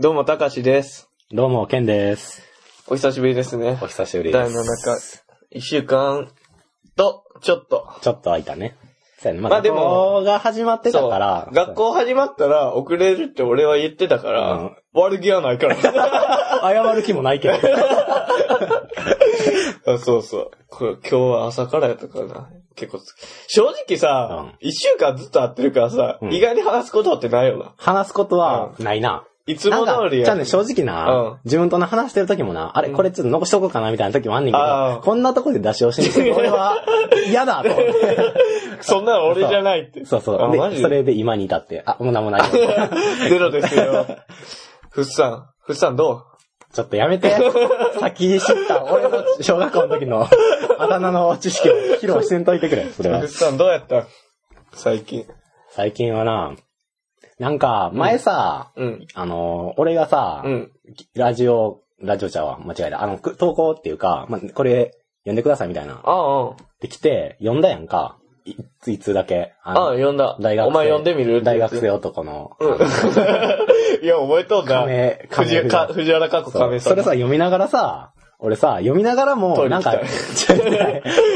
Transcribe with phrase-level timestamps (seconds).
[0.00, 1.08] どうも、たかしです。
[1.32, 2.44] どうも、ケンです。
[2.86, 3.88] お久しぶりですねお。
[3.88, 4.84] 久しぶりで第7す。
[4.84, 4.96] 回。
[5.50, 6.30] 一週間
[6.94, 7.88] と、ちょっと。
[8.00, 8.76] ちょっと空いたね。
[9.18, 9.40] そうやね。
[9.40, 9.88] まあ、まあでも学
[10.20, 11.48] 校が始まってたそうから。
[11.52, 15.74] 学校始まったら遅れるって俺は言ってたから、うん悪気はないから。
[16.62, 17.54] 謝る気もないけど。
[19.94, 20.50] あそうそう。
[20.68, 22.50] これ今日は朝からやったからな。
[22.76, 23.16] 結構つ、
[23.48, 27.74] 正直さうん、一、週間ずっと会ってるからさ、うん意外に話すことってないよな。
[27.78, 29.24] 話すことはないな。
[29.48, 36.84] いつも通りやじゃあね、正直うんな、自分とな話してる時もな、あれ、これちょっと残しとこうかなみたいな時もあんねんけど、こんなとこで出し惜しんでて、 俺は
[37.26, 38.32] 嫌だと思って。
[38.82, 40.04] そんなの俺じゃないって。
[40.04, 40.52] そうそう。
[40.52, 42.42] で、それで今に至って、あ、もうなんもない。
[43.28, 44.06] ゼロですよ。
[44.90, 45.46] ふっさん。
[45.64, 46.74] ふっさんどう？
[46.74, 47.34] ちょっとやめて。
[47.98, 50.28] 先知った、俺の小学校の時の
[50.78, 53.28] あだ名の知識を披露してんといてくれ、それはふっ。
[53.28, 54.04] さんどうやった？
[54.74, 55.24] 最近。
[55.70, 56.52] 最近はな、
[57.38, 59.06] なんか、前さ、うん。
[59.14, 60.72] あの、俺がさ、うん。
[61.14, 63.02] ラジオ、ラジオちゃうわ、間違えた。
[63.02, 66.00] あの、く投稿っていうか、まあ、これ、読んでくださいみたいな。
[66.04, 68.18] あできて、読んだやんか。
[68.44, 69.54] いつ、いつだけ。
[69.62, 70.38] ああ、ああ、読んだ。
[70.40, 70.68] 大学生。
[70.68, 71.42] お前読んでみる？
[71.42, 71.90] 大学生。
[71.90, 72.52] 男の。
[72.58, 72.68] うん。
[74.02, 74.80] いや、覚えとんだ。
[74.80, 76.92] 亀、藤亀か藤原かっ亀さん。
[76.92, 80.00] それさ、読みながらさ、俺さ、読みながらも、なんか、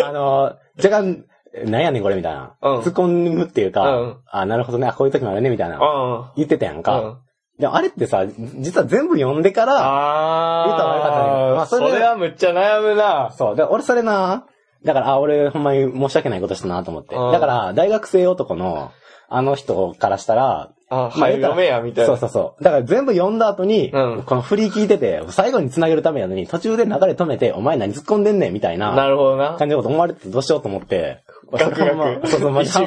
[0.04, 1.24] あの、若干、
[1.66, 2.54] なんやねんこれみたいな。
[2.62, 5.78] うん突っ込むっていうか、うんあ、なるほどね、あこういう時もあるね、みたいな。
[5.80, 6.82] あ言ってたやんあ。
[6.82, 7.00] か。
[7.00, 7.18] うん。
[7.58, 13.32] でもあれってさ、実は全部読んでから、言った方がよかったねああ、まあそれでそれはむっちゃ悩むな。
[13.36, 13.56] そう。
[13.56, 14.46] で、俺それな、
[14.84, 17.14] だから、あ、俺ほんまに申し訳ないことしたなと思って。
[17.14, 18.90] うんだから、大学生男の、
[19.28, 22.06] あの人からしたら、あ、はい、読めや、みたいな。
[22.06, 22.64] そうそうそう。
[22.64, 29.54] だから全部読んだ後に、うんこの振り聞いてて、最後に繋げるためやのに、途中で流れ止めて、お前何突っ込んでんねんみたいななるほどな。
[29.56, 31.94] 感じのこと思われててどうしようと思って、ガクガク
[32.40, 32.80] ほんまそ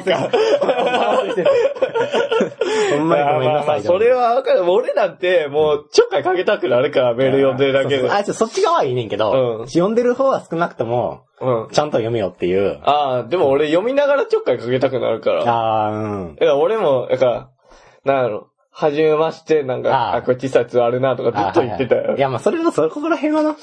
[2.96, 3.82] ほんまにごめんなさい。
[3.82, 4.70] それはわかる。
[4.70, 8.10] 俺なんて、もう、ちょっかいかけたくなるから、メール読んでるだけで。
[8.10, 11.68] あ、ちょそっち側はいいねんけど、うん読んでる方は少なくとも、うん。
[11.70, 12.80] ちゃんと読めよっていう。
[12.84, 15.42] ああ、でも俺読みながらちょっかいかけたくなるから。
[15.44, 16.34] ああ、うん。
[16.34, 17.48] だから俺も、だから、
[18.04, 22.20] なんやろ、はじめまして、なんか、あこれ小さいやつあるなとかずっと言ってたよいはいい。
[22.20, 23.56] や、まあ、それの、そこら辺はな。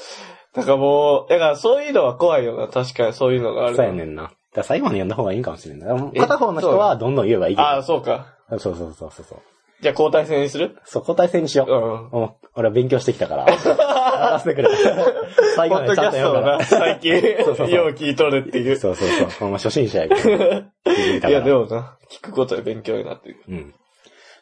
[0.54, 3.76] だからもう、だからそういうのは怖いよな、確かにそういうのがある。
[3.76, 4.30] そうやねんな。
[4.54, 6.10] だ最後まで読んだ方がいいんかもしれない。
[6.14, 7.56] え片方の人はどんどん言えばいい。
[7.58, 8.26] ああ、そうか。
[8.50, 9.38] そうそうそうそうそう。
[9.82, 10.76] じゃあ交代戦にする？
[10.84, 11.66] そう、交代制にしよ
[12.12, 12.16] う。
[12.16, 12.30] うん。
[12.54, 13.44] 俺は勉強してきたから。
[13.46, 14.68] 任せてくれ。
[15.56, 16.64] 最ポ後までちゃんと読むから。
[16.64, 18.76] 最近、そうそうそうよう聞いとるっていう。
[18.76, 19.28] そうそうそう。
[19.40, 20.20] ほんま初心者やけど。
[20.20, 23.36] 聞いや、でもな、聞くことで勉強になってる。
[23.48, 23.74] うん。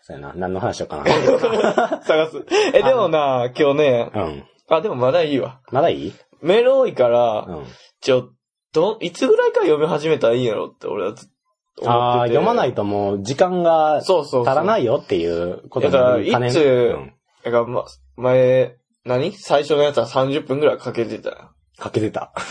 [0.03, 0.33] そうやな。
[0.37, 1.05] 何の話しようかな。
[2.05, 2.45] 探す。
[2.75, 4.45] え、でもな、今日ね、うん。
[4.69, 5.61] あ、でもまだいいわ。
[5.71, 6.13] まだいい？
[6.43, 7.65] メール多いから、うん。
[8.01, 8.29] ちょ、
[8.73, 11.29] ど、いつぐらいから読み始めたらいいんやろって俺はずっ
[11.77, 12.35] と思ああ、ってて。
[12.37, 14.55] 読まないともう時間が足そうそうそう。
[14.55, 17.13] らないよっていうことだから、いつ、うん
[17.45, 17.85] だから、ま、
[18.17, 19.33] 前、何？
[19.33, 21.51] 最初のやつは30分ぐらいかけてたよ。
[21.79, 22.33] かけてた。
[22.37, 22.43] か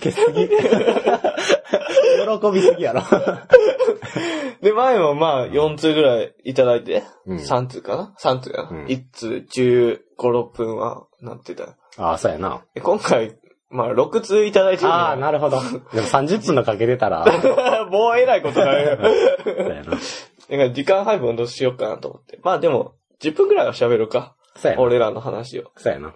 [0.00, 0.48] けすぎ。
[0.48, 0.56] 喜
[2.52, 3.02] びすぎやろ。
[4.62, 8.70] で、前もまあ、4通ぐらいいただいて、うん3通かな ?3 通やな。
[8.70, 11.74] うん1通15、6分はなってたよ。
[11.98, 12.64] ああ、そうやな。
[12.74, 13.36] で今回、
[13.72, 15.60] まあ、6通いただいてるああ、なるほど。
[15.92, 17.24] でも30分のかけてたら、
[17.90, 18.98] もうえらいことだよ。
[19.44, 19.90] そうやな。
[19.90, 19.96] だか
[20.48, 22.38] ら時間配分どうしようかなと思って。
[22.42, 24.34] まあでも、10分ぐらいは喋るか。
[24.56, 24.82] そうやな。
[24.82, 25.70] 俺らの話を。
[25.76, 26.14] そうやな。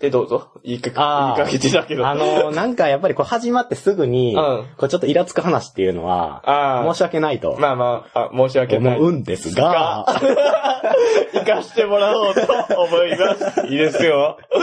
[0.00, 0.48] で、どうぞ。
[0.64, 2.06] 言いかあー言いかけてたけど。
[2.06, 6.94] あのー、なんかやっぱりこう始まってすぐに、うんこうちょっとイラつく話っていうのは、ああ。
[6.94, 8.96] 申し訳ないとまあまあ、あ申し訳ない。
[8.96, 10.06] 思うんですが、
[11.34, 12.40] 生かしてもらおうと
[12.80, 13.66] 思います。
[13.66, 14.38] いいですよ。
[14.50, 14.60] 好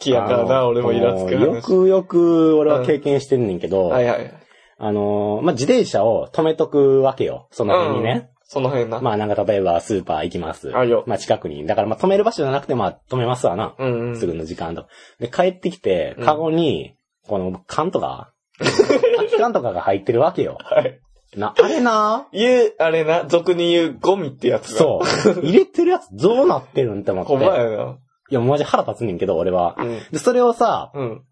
[0.00, 1.44] きやからな、俺もイラつく話。
[1.44, 4.34] よくよく俺は経験してんねんけど、はいはい。
[4.78, 7.46] あのー、まあ、自転車を止めとくわけよ。
[7.50, 8.31] その辺にね。
[8.52, 9.00] その辺な。
[9.00, 10.76] まあなんか例えばスーパー行きます。
[10.76, 11.66] あよまあ近くに。
[11.66, 13.74] だからまあ止める場所じゃなくてまあ止めますわな。
[13.78, 14.18] うんうん。
[14.18, 14.88] すぐの時間と。
[15.18, 16.94] で、帰ってきてうん、カゴに、
[17.26, 20.58] この缶とか、 空き缶とかが入ってるわけよ。
[20.60, 21.00] はい。
[21.34, 24.78] な、あれな、言う、あれな、俗に言うゴミってやつだ。
[24.78, 25.40] そう。
[25.40, 27.32] 入れてるやつどうなってるんって思って。
[27.32, 27.96] ほんまやいな。
[28.28, 29.76] や、マジ腹立つねんけど、俺は。
[29.78, 29.98] うん。
[30.12, 31.22] で、それをさ、うん。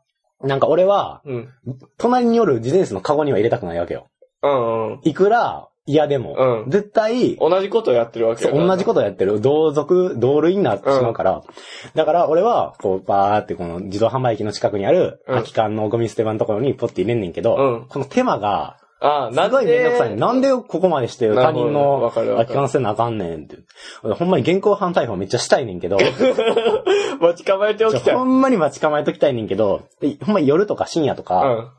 [0.43, 1.49] なんか俺は、うん。
[1.99, 4.09] 隣による自転車のカゴには入れたくないわけよ。
[4.43, 5.01] うんうん。
[5.05, 9.41] いくら嫌でも、うん絶対、同じことやってるわけ同じことやってる。
[9.41, 11.43] 同族、同類になってしまうから。
[11.95, 20.17] だから、俺は、こう、バーってこの自動販売機の近くにある、うん空き缶のゴミ捨て場のところにポッて入れんねんけど、うんこの手間が、ああ、すごいめんどくさいね。
[20.17, 23.57] なんでここまでして他人の空き缶捨てなあかんねんって。
[24.03, 25.97] 俺ほんまに現行犯逮捕めっちゃしたいねんけど、
[27.21, 28.15] 待ち構えておきたい。
[28.15, 31.27] ほんまに待ち構えときたいねんけど、でほんまに夜とか深夜とうん。
[31.27, 31.73] か、は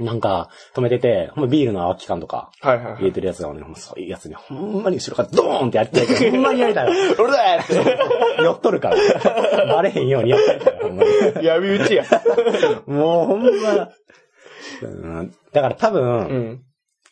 [0.00, 2.94] なんか止めてて、ほんまビールの空き缶とかいはいはい。
[2.96, 6.92] 入れてるやつがね、ほんまそういうやつにほんまに後ろからドーンってやってたけど、 ほんまにやりたいわ。
[7.18, 9.66] 俺だって寄っとるから。
[9.66, 11.10] バレへんように寄っとるから、ほんまに。
[11.46, 12.04] 闇討ちや。
[12.86, 13.88] もうほんま。
[14.82, 16.62] うんだから多う分、ん。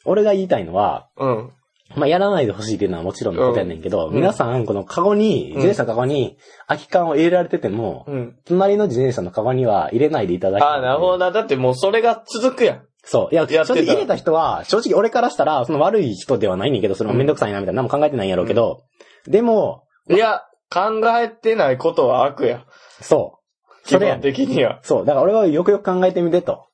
[0.05, 1.53] 俺が言いたいのは、うん。
[1.97, 6.37] まあ、やらないでほしいっていうのはもちろんのことやねんけど、うん皆さん、このカゴに、ん自転車のカゴに
[6.67, 8.37] 空き缶を入れられてても、うん。
[8.45, 11.31] 隣の自転車のカゴには入れないでいただきたいああ、なるほどな。
[11.31, 12.83] だってもうそれが続くやん。
[13.05, 13.35] そう。
[13.35, 18.83] いや、やって直入れた人は、正直俺からしたら、その悪い人ではないねんけど、それもめんどくさいなみたいな、何も考えてないんやろうけど、
[19.27, 22.65] でも、いや、考えてないことは悪や。
[23.01, 23.39] そ
[23.83, 23.87] う。
[23.87, 24.81] 基本それやねん的には。
[24.83, 25.07] そう。
[25.07, 26.67] だから俺はよくよく考えてみてと。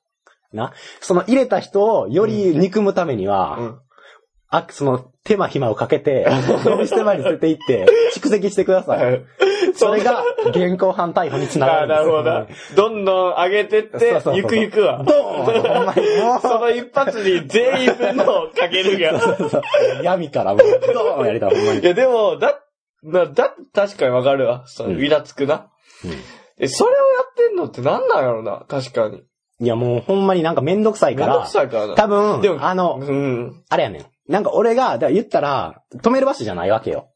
[0.52, 0.72] な。
[1.00, 3.80] その入れた人をより憎むためには、うん。
[4.56, 6.26] あ、その手間暇をかけて、
[6.64, 9.24] ゴミ捨て場に捨てていって、蓄積してください。
[9.74, 12.22] それが、現行犯逮捕につながるんですよ。
[12.22, 12.90] なるほどな。
[12.90, 15.02] どんどん上げてってそうそうそ、うゆくゆくは。
[15.02, 19.20] ドーンその一発に全員分のをかけるが。
[19.20, 19.62] そうそう
[20.02, 21.80] 闇からもう、ドーンやりたい、ほんまに。
[21.80, 22.60] いや、でも、だ、
[23.02, 24.64] な、だ、確かにわかるわ。
[24.66, 25.68] その、うんイラつくな。
[26.04, 26.10] うん
[26.56, 29.24] え、それをやってんのってなんなんやろな、確かに。
[29.60, 31.94] いや、もうほんまになんかめんどくさいからめんどく、さいからな。
[31.94, 33.62] 多分、でもあの、うん。
[33.68, 34.06] あれやねん。
[34.28, 37.10] なんか俺が、だから言ったら、止める場所じゃないわけよ。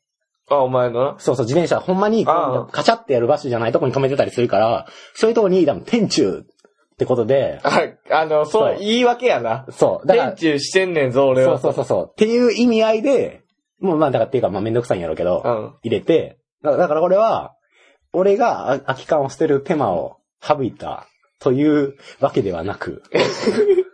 [0.51, 1.17] あ、お前のな。
[1.19, 6.45] そうそう、自転車、ほんまにカチャってやる場所じゃないとこに止めてたりするから、そういうとこに、多分、天中
[6.95, 9.67] ってことで、あ、あの、そそうう、言い訳やな。
[9.71, 11.59] そう、だから天、中してんねんぞ、俺は。
[11.59, 13.43] そうそうそうそう、っていう意味合いで、
[13.81, 15.75] もうまあ、だからっていうか、まあめんどくさいんやろうけど、うん。
[15.83, 17.55] 入れて、だだから俺は、
[18.13, 21.07] 俺があ空き缶を捨てる手間を省いた
[21.41, 23.03] というわけではなく、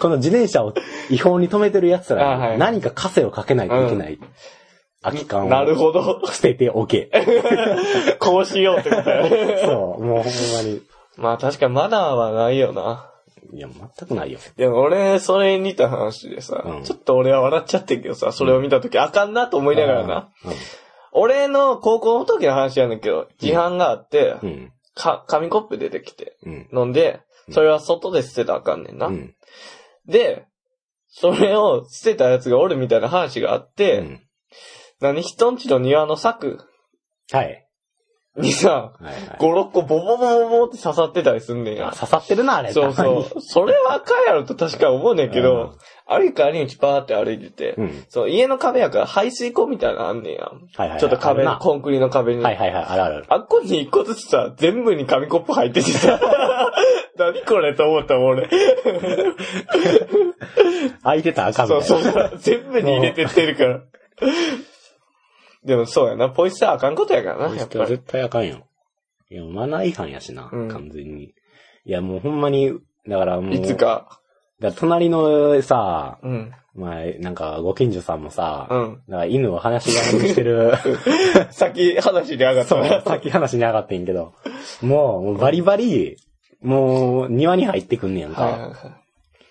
[0.00, 0.74] この自転車を
[1.10, 4.18] 違法に止めてる奴らあはいに何か枷をかけないといけない。
[5.02, 6.26] 空き缶なるをほど。
[6.26, 7.10] 捨てておけ。
[8.18, 9.58] こうしようってことやね。
[9.64, 10.82] そう、もうほんまに。
[11.16, 13.10] まあ確かにマナーはないよな。
[13.52, 14.38] いや、全くないよ。
[14.56, 20.28] でも俺、それに似た話でさ、うんちょっと俺は笑っちゃってんけどさ、それを見たとき、あかんなと思いながらな。
[21.12, 24.48] 俺の高校の時の話やねんけど、自販があって、うん。
[24.48, 24.72] うん。
[24.94, 26.68] か、紙コップ出てきて、うん。
[26.72, 27.20] 飲んで、
[27.50, 29.06] それは外で捨てたらあかんねんな。
[29.06, 29.34] うん。
[30.10, 30.46] で、
[31.08, 34.20] それを捨てたやつがおるみたいな話があって、うん
[35.00, 36.58] 何人んちの庭の柵
[37.32, 37.66] はい。
[38.36, 39.14] にさ、はいはい。
[39.38, 41.88] 5、6個ボボボボボって刺さってたりすんねんや。
[41.88, 42.72] あ刺さってるな、あれ。
[42.72, 43.40] そうそう。
[43.40, 45.74] それはあかんやろと確か思うねんけど、
[46.06, 48.04] 歩い帰り道パーって歩いてて、うん。
[48.08, 50.44] そう、家の壁やから排水溝みたいなのあんねんや。
[50.44, 51.00] はいはいはい。
[51.00, 52.44] ちょっと壁あるな、コンクリの壁に。
[52.44, 53.24] はいはいはい、あるある。
[53.28, 56.20] あっこに一個ずつさ、全部に紙コップ入っててさ、
[57.20, 58.48] 何これと思ったもん俺。
[61.02, 61.84] 空いてたらあかんみたいな。
[61.86, 62.38] そうそう。
[62.38, 63.80] 全部に入れてってるから。
[65.64, 67.86] でもそうやな、ポイ捨てはあかんことやからな、やっぱり。
[67.86, 68.66] 絶対あかんよ。
[69.30, 71.34] いや、マナー違反やしな、うん完全に。
[71.84, 72.72] いや、もうほんまに、
[73.06, 73.54] だからもう。
[73.54, 73.74] いつ。
[73.74, 74.20] か。
[74.60, 76.52] だから隣のさ、うん。
[76.74, 79.02] まあ、なんか、ご近所さんもさ、うん。
[79.08, 80.72] なんか犬を話し飼いにしてる、
[81.50, 83.00] 先話に上がったそう、な。
[83.02, 84.34] さっき話に上がってんけど、
[84.80, 86.16] もう、もうバリバリ、
[86.62, 88.48] もう、庭に入ってくんねやんか。
[88.48, 88.76] いはいはいは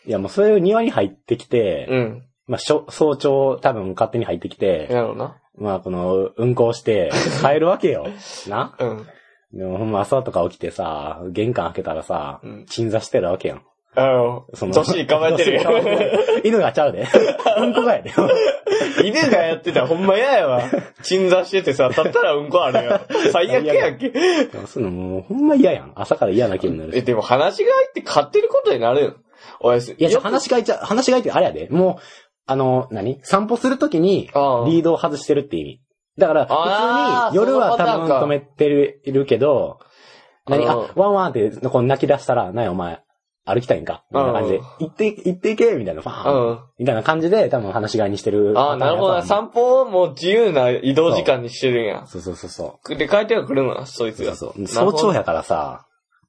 [0.06, 0.10] い。
[0.12, 2.24] や、もうそれを庭に入ってきて、うん。
[2.48, 5.38] まあ、しょ早朝多分勝手に入ってきて、やろうな。
[5.58, 7.12] まあ、この、運行して、
[7.42, 8.08] 帰るわけよ。
[8.48, 9.08] なうん。
[9.54, 13.64] でもほんま朝とか起きてさ、玄関開けたらさうん、鎮座してるわけやん。
[13.96, 15.70] あの、その年に構えてるよ。
[15.82, 17.08] る犬がちゃうで。
[17.58, 18.14] うんこがやで。
[19.04, 20.62] 犬がやってたらほんま嫌やわ。
[21.02, 23.00] 鎮座しててさ、立ったらうんこあるよ。
[23.32, 24.10] 最悪やんけ。
[24.10, 25.92] でもそういうのもうほんま嫌やん。
[25.96, 27.06] 朝から嫌な気分になるえ、し。
[27.06, 29.14] でも話が入って買ってることになるよ。
[29.60, 30.08] おやすみ。
[30.08, 31.68] いや、話し飼いちゃ、話し飼いってあれやで。
[31.72, 32.02] もう、
[32.46, 33.20] あの、何？
[33.24, 35.82] 散歩するときに、ああリードを外してるって意味。
[36.18, 39.80] だから、普通に夜は多分止めてるるけど、
[40.48, 40.64] 何？
[40.64, 42.66] うんあ、ワンワンってこう泣き出したら、何？
[42.66, 43.02] やお前、
[43.54, 44.04] 歩きたいんか？
[44.12, 45.72] みたいな感じでうん、行って、行っていけ？
[45.74, 46.60] みたいな、ファうーンん。
[46.80, 48.54] みたいな感じで、多分話し飼いにしてる。
[48.58, 49.24] ああ、なるほどな。
[49.24, 52.06] 散歩をもう自由な移動時間にしてるんや。
[52.08, 52.96] そうそうそうそう。
[52.96, 53.76] で、帰っては来るの？
[53.76, 54.36] な、そいつが。
[54.36, 54.68] そうそう。
[54.68, 55.86] 早朝やからさ、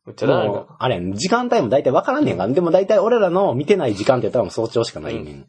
[0.07, 2.49] めっちゃだあれ、時間帯も大体分からんねんか。
[2.49, 5.47] でも大体俺らの見てない時間って言ったらもう早朝しかないねん。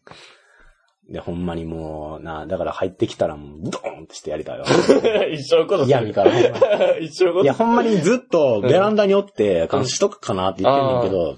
[1.10, 4.66] で、ほんまにもう、な、だから入ってきたらもう、ドーンってしてやりたいわ。
[5.32, 5.92] 一緒のことする。
[5.92, 6.32] 闇から
[7.00, 11.38] 一緒のこといや、ほんまにずっとベランダにおって、監視しとくかなって言ってんねんけど、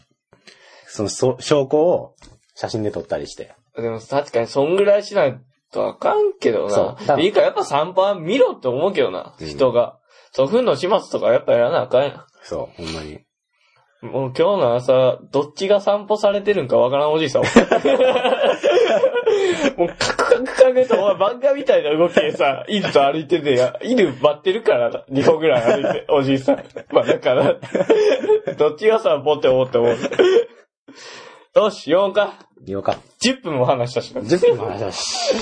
[0.94, 2.14] そのそ証拠を
[2.54, 3.56] 写真で撮ったりして。
[3.76, 5.40] でも確かにそんぐらいしない
[5.72, 6.70] とあかんけどな。
[6.70, 9.98] そう多分いいからやっぱ散歩は見ろって思うけどな、うん人が。
[10.34, 13.14] そう、ふんの始末とかやっぱやらなあかんやそう、ほんまに。
[13.14, 13.26] ん。
[14.04, 17.42] もう今日の朝、どっちが散歩されてるんかわからんおじいさん。
[19.78, 26.64] もうカクカクカクと、お前漫画みたいな動きでさ、犬と歩いててや、犬待ってるからな、2歩ぐらい歩いて、おじいさん。
[26.92, 27.56] まあだから、
[28.60, 29.98] どっちが散歩って思って思う。
[31.56, 32.48] よし、言おうか。
[32.66, 34.22] よかっ10分も話したしな。
[34.22, 34.28] た。
[34.28, 35.36] 10分の話だし。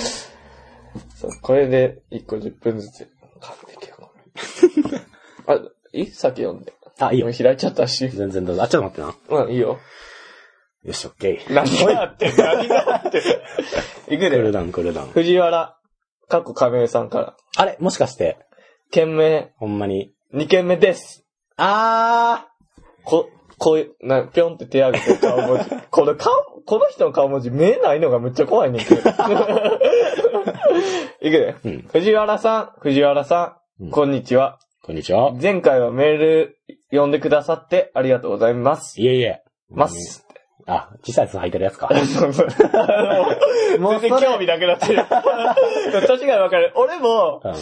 [1.15, 3.07] そう、これで1個10分ずつ。
[3.39, 4.11] 完璧よ、こ
[4.91, 5.55] れ。
[5.55, 5.59] あ、
[5.93, 6.05] いい？
[6.07, 6.73] 先読んで。
[6.99, 7.37] あ、いいよ今。
[7.37, 8.09] 開いちゃったし。
[8.09, 8.63] 全然どうぞ。
[8.63, 9.43] あ、ちょっと待ってな。
[9.43, 9.79] うん、いいよ。
[10.83, 11.53] よし、オッケー。
[11.53, 13.19] 何があって何があって
[14.09, 14.29] い くで。
[14.31, 15.09] クールダウン、クールダウン。
[15.11, 15.77] 藤原、
[16.27, 17.35] かっこ亀井さんから。
[17.55, 17.77] あれ？
[17.79, 18.37] もしかして、
[18.91, 20.13] 件名、ほんまに。
[20.33, 21.23] 2件目です。
[21.57, 22.47] あ
[23.03, 23.29] こ、
[23.61, 25.65] こういう、な、ぴょんって手上げてる顔文字。
[25.91, 26.33] この顔、
[26.65, 29.01] この人の顔文字見えないのがめっちゃ怖いねんけど。
[31.21, 31.53] いくで。
[31.63, 31.65] ー。
[31.65, 31.87] うん。
[31.93, 34.57] 藤原さん、藤原さん、うんこんにちは。
[34.81, 35.31] こんにちは。
[35.39, 36.57] 前回はメール
[36.89, 38.99] 読んでくださってありがとうございます。
[38.99, 39.43] いえいえ。
[39.69, 40.25] ます。
[40.65, 41.87] あ、小さいやつ履いてるやつか。
[43.79, 45.05] もう全然興味なくなってる。
[45.05, 46.73] 確かにわかる。
[46.75, 47.53] 俺も、うん。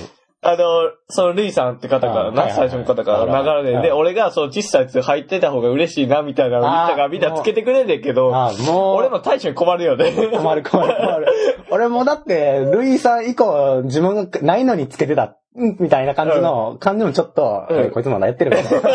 [0.41, 8.96] あの、そのルイさんって方からな、最初の方から流れで、うん俺がその小さいやつ入ってた方が嬉しいな、みたいなのを言ったからみんなつけてくれんねんけど、あ、もう。
[8.96, 10.13] 俺も大将に困るよね。
[10.13, 11.27] 困る困る困る。
[11.72, 18.89] 俺もだって、ルイさん以降、自分がないのにつけてた、うんみたいな感じの、感じもちょっと、こいつまだやってるみたいな。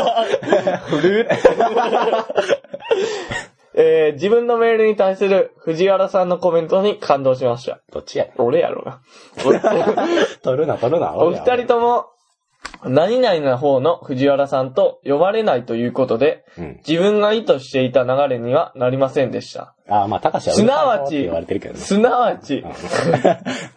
[3.74, 7.80] えー自分のメールに対する藤原さんのコメントに感動しました。
[7.92, 9.00] どっちや俺やろな。
[10.42, 11.14] 取るな、取るな。
[11.14, 12.06] お二人とも、
[12.86, 16.80] 何々な方の藤原さんと呼ばれないということで、うん。
[16.86, 19.74] 自分が意図していた流れにはなりませんでした。
[19.88, 21.80] あ、まあ、高橋はすなわちわれてるけどね。
[21.80, 22.70] すなわち、は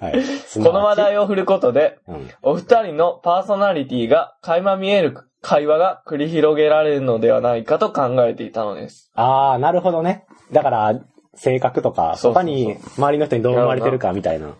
[0.10, 0.24] い。
[0.54, 2.30] この話題を振ることで、うん。
[2.42, 9.12] お二人のパーソナリティが垣間見える会話が繰り広げられるのではないかと考えていたのです。
[9.16, 10.26] ああ、なるほどね。
[10.52, 11.00] だから、
[11.36, 14.56] 性格とか、そうそうそう他に周りの人にどう思われてるかみたいな。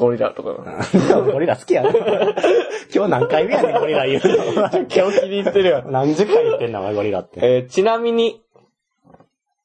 [0.00, 1.22] ゴリラとかの。
[1.30, 1.90] ゴリラ好きやね。
[2.94, 4.68] 今日何回目やねん、ゴリラ言うの。
[4.88, 5.92] 今日気に入ってるやん。
[5.92, 7.40] 何十回言ってんだ、お前ゴリラって。
[7.42, 8.40] えーちなみに、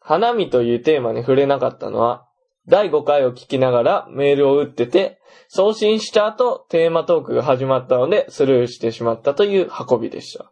[0.01, 2.25] 花見というテーマに触れなかったのは、
[2.68, 10.51] 第5回を聞きながらメールを打ってて、送信した後テーマトークが始まったのでスルーしてしまったという運びでした。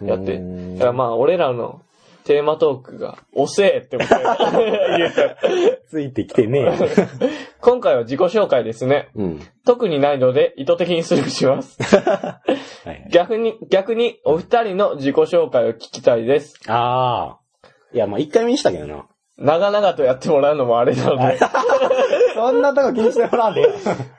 [0.00, 0.38] やって。
[0.38, 1.82] だからまあ俺らの
[2.28, 4.14] テーマトークが遅えって思って
[4.98, 5.36] 言うた
[5.88, 7.30] ついてきてねえ。
[7.62, 9.08] 今回は自己紹介ですね。
[9.14, 9.40] うん。
[9.64, 11.78] 特にないので意図的にスルーします。
[11.82, 12.42] は
[12.92, 13.08] い。
[13.10, 16.60] 逆に、逆にお二人の自己紹介を聞きたいです。
[16.66, 17.68] ああ。
[17.94, 19.06] いや、まあ一回目にしたけどな。
[19.38, 21.38] 長々とやってもらうのもあれなので。
[22.36, 23.66] そんなとこ気にしてもらわんで。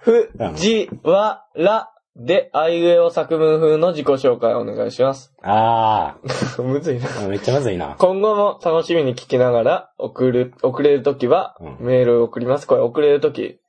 [0.01, 5.34] ふ、じ、わ、らで、あいうえお作文風の自己紹介をお願いします。
[5.42, 6.18] あ
[6.62, 7.08] むずいな。
[7.24, 7.28] あ。
[7.28, 7.96] めっちゃむずいな。
[7.98, 12.68] 今後も楽しみに聞きながら、送る、送れるときはう、んメールを送ります。
[12.68, 13.60] これ送れるとき、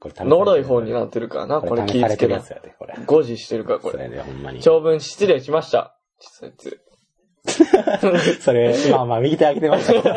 [0.00, 1.60] これ呪い方になってるからな。
[1.60, 2.94] これ気試されぃつけなてるやつやで、これ。
[3.06, 3.92] 誤字してるから、これ。
[3.92, 4.60] それで、ほんまに。
[4.60, 5.96] 長文失礼しました。
[6.18, 6.80] 実際
[8.40, 10.14] それ、まあまあ、右手開けてましたけど。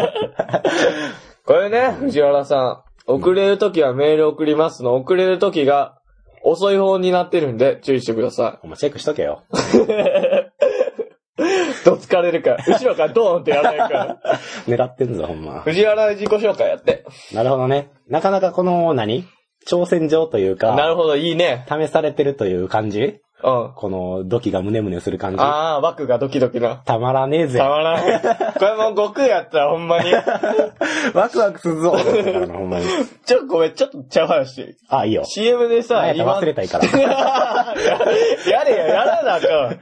[1.46, 2.90] これね、藤原さん。
[3.06, 4.96] 送れるときはメール送りますの。
[4.96, 5.99] 送れるときが
[6.43, 9.43] 遅い方になってるんで注意してくださお前チェックしとけよ。
[9.53, 9.58] い。
[11.86, 12.63] どつかれるから。
[12.67, 14.19] 後ろからドーンってやらないから。
[14.67, 15.62] 狙ってんぞ、ほんま。
[15.62, 17.05] 藤原自己紹介やって。
[17.34, 17.91] なるほどね。
[18.08, 19.25] なかなかこの、何？
[19.67, 21.65] 挑戦状というか、なるほど、いいね。
[21.69, 23.01] 試されてるという感じ？
[23.01, 23.19] うん。
[23.41, 25.41] この、ドキがムネムネする感じ。
[25.41, 26.75] ああ、枠がドキドキな。
[26.77, 27.69] たまらねえぜた。
[27.69, 28.03] まらん。
[28.03, 30.12] これもう悟空やったらほんまに。
[31.13, 31.91] ワクワクするぞ。
[31.91, 32.86] ほんまに。
[33.25, 35.24] ちょ、ごめん、ちょっとちゃう話しあ、いいよ。
[35.24, 36.86] CM で何さ、やったら忘れたいから。
[38.46, 39.79] やれや、やらなあかん。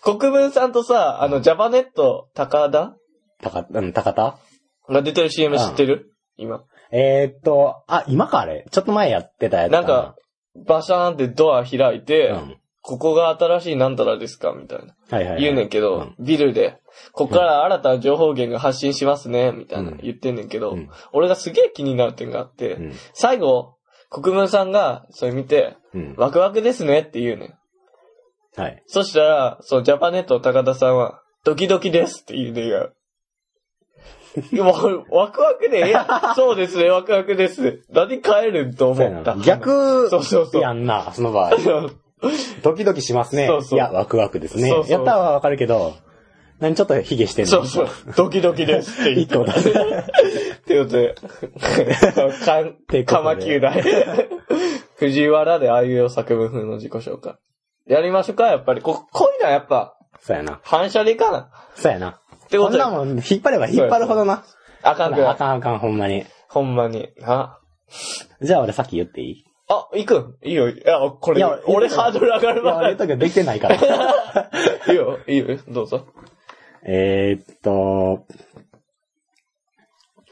[0.00, 2.94] 国分さんとさ、あの、ジャパネット高田？
[3.42, 4.36] たか、うん、高田？
[4.88, 6.12] が出てる CM 知ってる？
[6.36, 6.62] 今。
[6.92, 8.66] えー、っと、あ、今かあれ？
[8.70, 10.14] ちょっと前やってたやつなんか、
[10.66, 12.56] バシャーンってドア開いて、うん。
[12.90, 14.52] ここが新しいなんたらですか？
[14.52, 14.94] みたいな。
[15.10, 15.42] はいはいはい。
[15.42, 16.78] 言うねんけど、うんビルで、
[17.12, 22.92] ここから新たな情報源が発信しますね、みたいなうん言ってんねんけど、うん俺がすげえ気になる点があって、うん。
[23.14, 23.74] 最後、
[24.10, 26.14] 国分さんがそれ見て、うん。
[26.16, 27.46] ワクワクですねって言うね
[28.58, 28.60] ん。
[28.60, 28.82] はい。
[28.86, 32.90] そしたら、そのジャパネットの高田さんは、ドキドキですって言うねんが。
[34.52, 35.94] もう、ワクワクで、え
[36.36, 37.82] そうですね、ワクワクです。
[37.90, 39.34] 何変えるんと思った。
[39.36, 39.42] な。
[39.44, 41.50] 逆そうそうそうやんな、その場合。
[42.62, 43.46] ドキドキしますね。
[43.46, 44.68] そうそういや、ワクワクですね。
[44.68, 45.94] そうそうやったはわかるけど、
[46.58, 47.88] 何ちょっとヒゲしてんのそうそう。
[48.16, 49.36] ドキドキですって言った。
[49.40, 49.50] 一個。
[49.50, 49.54] っ
[50.66, 51.14] ていうことで、
[52.44, 53.82] かんてかまきゅうだい。
[54.96, 57.36] 藤原であいう作文風の自己紹介。
[57.86, 58.82] やりましょうか、やっぱり。
[58.82, 60.60] こ、こういうのはやっぱ、そうやな。
[60.62, 61.50] 反射でいかな。
[61.74, 62.20] そうやな。
[62.44, 64.44] ってことでこんなもん、引っ張れば引っ張るほどな。
[64.82, 65.34] あかんくあな。
[65.36, 66.26] かんあかん、ほんまに。
[66.48, 67.08] ほんまに。
[67.24, 67.58] あ、
[68.42, 69.44] じゃあ俺さっき言っていい？
[69.72, 70.36] あ、行くん？
[70.42, 70.68] いいよ。
[70.68, 72.82] いや、これいや、俺ハードル上がるいや、わ。
[72.90, 73.76] い言うとできてないから。
[74.92, 76.06] いよ、いいよ、どうぞ。
[76.82, 78.26] えーっと、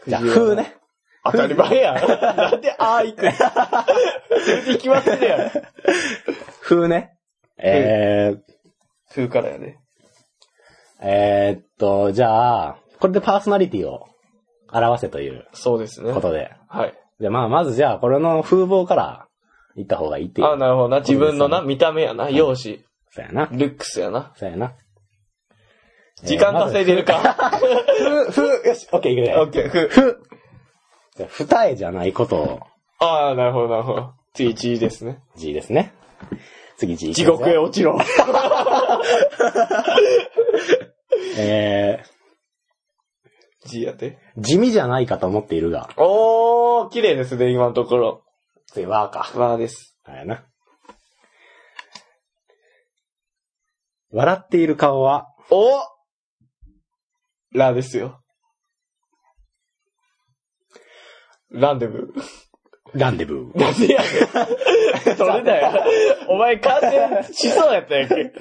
[0.09, 0.75] じゃあ、風ね。
[1.25, 1.95] 当たり前やん。
[1.97, 3.33] なんで、あー行くん？
[4.47, 5.51] 全然決まってるやん。
[6.63, 7.13] 風ね。
[7.59, 8.41] えー、
[9.15, 9.79] 風からやね。
[11.01, 14.07] えーっと、じゃあ、これでパーソナリティを
[14.73, 16.13] 表せというそうですね。
[16.13, 16.51] ことで。
[16.69, 16.95] はい。
[17.21, 19.28] じゃあまあ、まずじゃあ、これの風貌から
[19.79, 20.49] 言った方がいいっていう。
[20.49, 20.99] あ、なるほどな。
[21.01, 22.29] 自分のな、見た目やな。
[22.31, 22.83] 容姿。
[23.11, 23.49] そうやな。
[23.53, 24.33] ルックスやな。
[24.37, 24.75] そうやな。
[26.25, 27.61] 時間稼いでるか。
[28.33, 29.69] ふ、ふ、よし、オッケーいけるオッケー。
[29.69, 29.89] ふ。
[29.89, 30.21] ふ、
[31.17, 32.61] じゃあ二重じゃないことを、
[32.99, 34.15] ああ、なるほど、なるほど。
[34.35, 35.23] 次、G ですね。
[35.37, 35.95] G ですね。
[36.77, 38.01] 次 G 地獄へ落ちろ。
[41.39, 42.03] え
[43.67, 44.19] G やって。
[44.37, 48.25] ー、地味じゃないかと思っているが、おー、綺麗ですね、今のところ。
[48.73, 49.39] 次、わーか。
[49.39, 49.97] わーです。
[50.05, 50.45] あれやな。
[54.11, 55.69] 笑っている顔は、お
[57.53, 58.21] ラですよ。
[61.51, 62.99] ランデブー。
[62.99, 63.59] ランデブー。
[63.59, 65.17] なんでやねん。
[65.17, 65.85] それだよ。
[66.29, 68.33] お前完全しそうやったやんけ。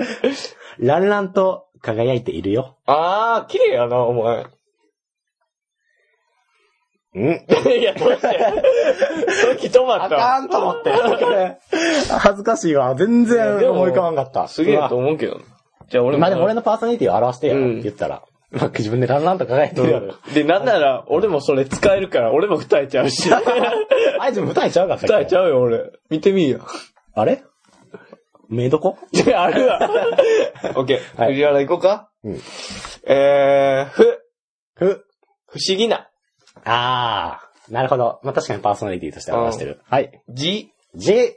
[0.80, 2.78] ランランと輝いているよ。
[2.86, 4.46] あー、綺麗やな、お前。
[7.18, 7.30] ん
[7.72, 8.28] いや、どうして
[9.58, 10.16] 時止まあった。
[10.16, 10.92] かんと思って。
[12.12, 12.96] 恥ずかしいわ。
[12.96, 14.48] 全然思い浮かばんかった。
[14.48, 15.40] すげえと思うけど。
[15.90, 16.22] じゃあ俺も。
[16.22, 18.24] まあでも俺のパーソナリティを表してよ、うんって言ったら。
[18.52, 20.14] まあ自分でランランと輝いてるやろ。
[20.34, 23.30] で、なんなら、俺もそれ使えるから、俺も二重ちゃうし。
[24.20, 25.92] あいつも二重ちゃうかったっけ二重ちゃうよ、俺。
[26.10, 26.60] 見てみいよ。
[27.14, 27.44] あれ？
[28.50, 28.98] メイドコ？
[29.12, 29.80] いやあるわ。
[30.76, 31.20] オッケー。
[31.22, 32.10] はい藤原行こうか。
[32.24, 32.40] うん
[33.06, 34.20] えー、ふ、
[34.76, 35.06] ふ。
[35.48, 36.08] 不思議な。
[36.68, 37.74] あー。
[37.74, 38.20] なるほど。
[38.24, 39.82] まあ確かにパーソナリティとして表してる。
[39.90, 40.22] はい。
[40.30, 41.34] じ、じ。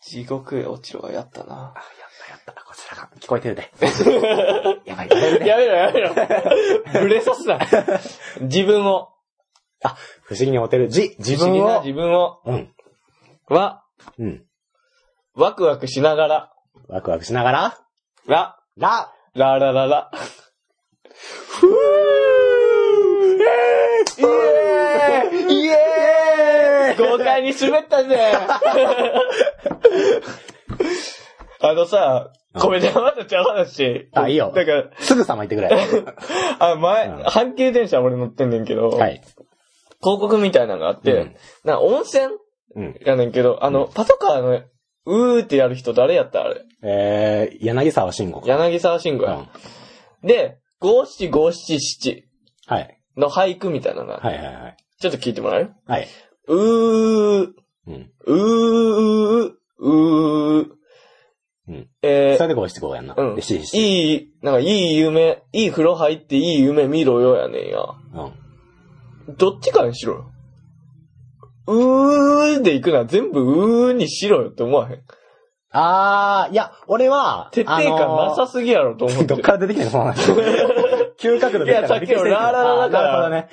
[0.00, 1.54] 地獄へ落ちろはやったな。
[1.54, 1.74] あ、やっ
[2.26, 2.64] たやった。
[2.64, 3.70] こちらが聞こえてるで。
[4.84, 5.46] やばい、やばいね。
[5.46, 6.14] やめろやめろ。
[7.02, 7.58] ブレさすな。
[8.42, 9.10] 自分を。
[10.22, 10.88] 不思議にモテる。
[10.88, 11.14] じ。
[11.18, 11.80] 自分を不思議な。
[11.80, 12.40] 自分を。
[12.44, 12.74] うん。
[13.48, 13.84] は、
[14.18, 14.44] うん。
[15.34, 16.52] ワクワクしながら。
[16.88, 17.78] ワクワクしながら？
[18.26, 19.12] ら、ら。
[19.34, 20.10] ララララ。
[21.60, 21.72] ふぅ
[24.18, 28.32] イエーイイエーイ豪快に滑ったぜ
[31.60, 34.08] あのさ、ごめんね、またちゃう話。
[34.12, 35.70] あいいよだから、すぐさま言ってくれ。
[36.58, 39.22] あ、前、うん阪急電車俺乗ってんねんけど、はい。
[40.02, 42.26] 広告みたいなのがあって、うんな温泉
[42.74, 42.98] うん。
[43.04, 44.60] やねんけど、あの、パトカーの、
[45.04, 46.62] うーってやる人誰やったあれ？
[46.84, 48.46] えー、柳沢慎吾か。
[48.48, 49.46] 柳沢慎吾や。
[50.22, 50.26] うん。
[50.26, 52.24] で、五七五七七
[52.66, 52.98] はい。
[53.16, 54.76] の俳句みたいなのが、はいはいはい。
[55.00, 56.08] ちょっと聞いてもらえるはい。
[56.48, 57.52] うー、
[57.86, 58.10] うん。
[58.26, 60.68] うー、うー、
[61.68, 61.88] うん。
[62.02, 63.14] えー、それで五七五やんな。
[63.16, 63.78] うんで、七七。
[63.78, 67.78] いい、なんかいい夢、いい風呂入っていい夢見ろよやねんや。
[69.28, 69.36] うん。
[69.36, 70.24] どっちかにしろよ。
[71.66, 75.02] うーで行くなら全部うーにしろよって思わへん？
[75.70, 79.24] あー、いや、俺は、徹底感なさすぎやろと思って。
[79.26, 80.30] どっから出てきたのその話。
[81.22, 83.48] 急角度でいやさっきのラーララだからなるほどね。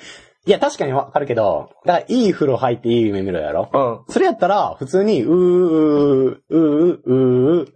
[0.46, 3.68] いや、確かにわかるけど、だから、いい風呂入っていい夢見ろやろ？
[3.72, 4.12] うん。
[4.12, 7.72] それやったら、普通に、うー、うー、うー、うー、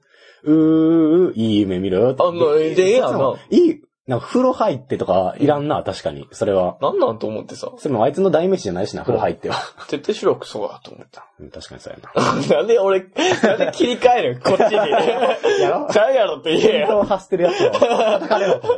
[0.46, 2.16] うー、いい夢見ろよ。
[2.18, 6.26] あもうでええやんないい、なんか風呂入ってとかいらんな、確かに。
[6.32, 6.76] それは。
[6.80, 7.70] なんなんと思ってさ。
[7.76, 9.56] それもあいつの代名詞じゃないしな、風呂入っては。
[9.88, 11.26] 徹底しろクソがと思った。
[11.40, 12.56] うん確かにそうやな。
[12.56, 14.74] なんで俺、なんで切り替えるこっちに。
[14.74, 16.86] やろちゃうやろって言えよ。
[16.86, 18.68] 風呂走ってるやつを叩かれろと。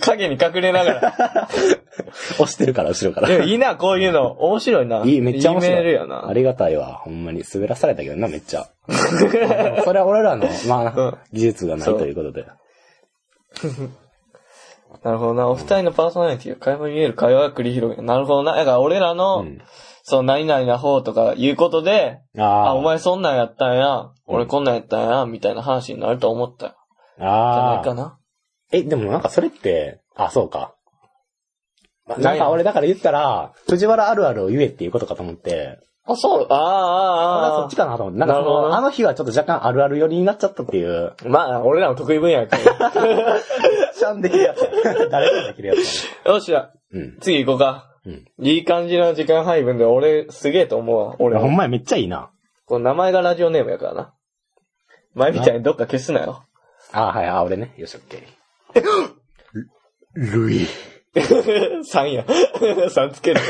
[0.00, 1.14] 影に隠れながら。
[2.38, 3.44] 押してるから、後ろから。
[3.44, 4.32] いいな、こういうの。
[4.32, 5.02] 面白いな。
[5.04, 5.94] いい、めっちゃ面白い。
[5.94, 6.32] いなあ。
[6.32, 7.00] りがたいわ。
[7.04, 8.66] ほんまに滑らされたけどな、めっちゃ。
[9.84, 12.46] それは俺らの、まあ、 うん技術がないということで。
[15.02, 15.48] なるほどな。
[15.48, 18.06] お二人のパーソナリティが会話に見える会話が繰り広げる。
[18.06, 18.54] なるほどな。
[18.54, 19.60] だから俺らの、うん
[20.06, 22.74] そう、何々な方とかいうことで、ああ、あ。
[22.74, 24.10] お前そんなんやったんや。
[24.26, 25.24] 俺こんなんやったんや。
[25.24, 26.74] みたいな話になると思ったよ。
[27.16, 27.84] じゃないああ。
[27.84, 28.18] かな。
[28.74, 30.74] え、でもなんかそれって、あ、そうか。
[32.06, 36.46] ななんか俺だから言ったら、藤原あるあるを言えっていうことかと思って、あ、そう。
[36.50, 38.20] ああ、俺はああ、そっちかなと思って。
[38.20, 41.14] なんかその、あの日はちょっと若干あるある寄りになっちゃったっていう。
[41.24, 43.40] まあ、俺らの得意分野やから。
[43.94, 44.60] ちゃんできるやつ。
[45.10, 46.72] 誰でもできるやつよっしゃ。
[46.92, 47.18] うん。
[47.20, 47.90] 次行こうか。
[48.04, 48.24] うん。
[48.46, 51.16] いい感じの時間配分で俺すげえと思うわ。
[51.20, 51.40] 俺も。
[51.40, 52.30] ほんまやめっちゃいいな。
[52.66, 54.14] この名前がラジオネームやからな。
[55.14, 56.42] 前みたいにどっか消すなよ。
[56.92, 57.72] あはい、あ、俺ね。
[57.78, 58.43] よし、オッケー。
[60.14, 60.66] ルイ。
[61.14, 62.24] 3や。
[62.26, 63.40] 3つける。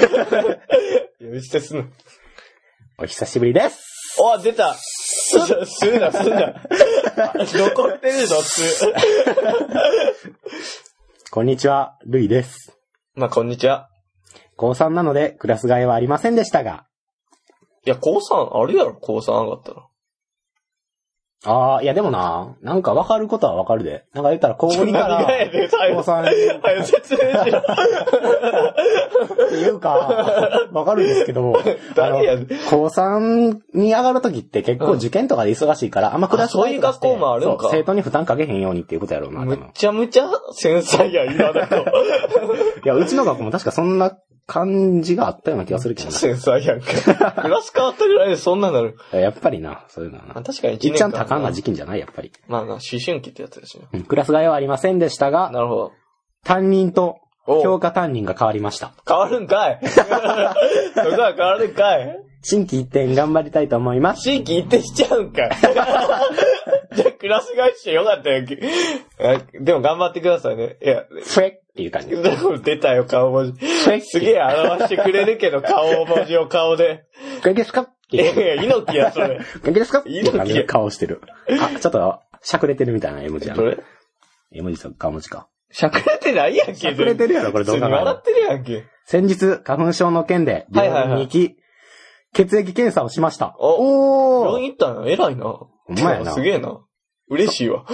[1.18, 1.87] 呼び捨てすんな。
[2.98, 3.94] お久しぶりです。
[4.20, 6.54] お、出たす、すんな、すんな。
[7.16, 8.92] 残ってるぞ、す。
[11.32, 12.78] こんにちは、ルイです。
[13.14, 13.88] まあ、こんにちは。
[14.56, 16.87] 高3なので、クラス替えはありませんでしたが。
[17.84, 19.87] いや、高3あるやろ、高3上がったら。
[21.44, 24.04] ああ、いやでもな、なんかわかることはわかるで。
[24.14, 25.18] なんか言ったら、高2から。
[25.18, 27.59] 高 3早く説明しろ。
[27.59, 27.64] っ
[29.50, 31.52] ていうか、わかるんですけど、
[31.98, 32.18] あの
[32.70, 39.59] 高3に上がるときって結構受験とかで忙しいから、あんまクラスそういう学校もあるんか生徒に負担かけへんようにっていうことやろうな、多む。
[39.74, 41.76] ちゃむちゃ繊細や、今だと。
[41.85, 41.85] い
[42.85, 47.33] や、うちの学校も確かそんな感じがあったような気がするけど繊細やんか。
[47.42, 48.96] クラス変わったぐらいでそんななる。
[49.12, 49.18] な。
[49.20, 50.38] やっぱりな、そういうのはな。
[50.38, 52.33] あ確かにいっちゃんな時期じゃない、やっぱり。
[52.46, 53.87] まあな、思春期ってやつだしな。
[53.92, 55.92] うんクラス替えはありませんでしたが、なるほど。
[56.44, 58.92] 担任とお教科担任が変わりました。
[59.07, 64.22] 変わるんかい そこは変わるんかい新規一点頑張りたいと思います。
[64.22, 65.50] 新規一転しちゃうんかい
[66.94, 68.44] じゃあ、クラス替えしてよかったよ。
[69.20, 70.76] あでも頑張ってくださいね。
[70.83, 72.10] いや、フェっていう感じ。
[72.62, 73.66] 出たよ、顔文字。
[74.02, 77.04] すげえ表してくれるけど、顔文字を顔で。
[77.44, 77.80] 元気ですか？
[77.82, 78.20] ってい。
[78.20, 79.40] やいや、猪木や、それ。
[79.64, 80.02] 元気ですか？
[80.06, 81.20] 猪木顔してる。
[81.60, 83.62] あ、ちょっと、しゃくれてるみたいな絵文字やな。
[83.62, 83.78] どれ？
[84.52, 85.48] 絵文字と顔文字か。
[85.72, 86.74] しゃくれてないやんけ。
[86.76, 88.84] しゃくれてるやろこれどう考えても笑ってるやんけ。
[89.06, 91.56] 先日、花粉症の件で病院に行き、
[92.34, 93.56] 血液検査をしました。
[93.58, 95.10] お病おー院行ったんや。
[95.12, 95.44] 偉いな。
[95.44, 96.80] ほんまやな すげえな。
[97.28, 97.84] 嬉しいわ。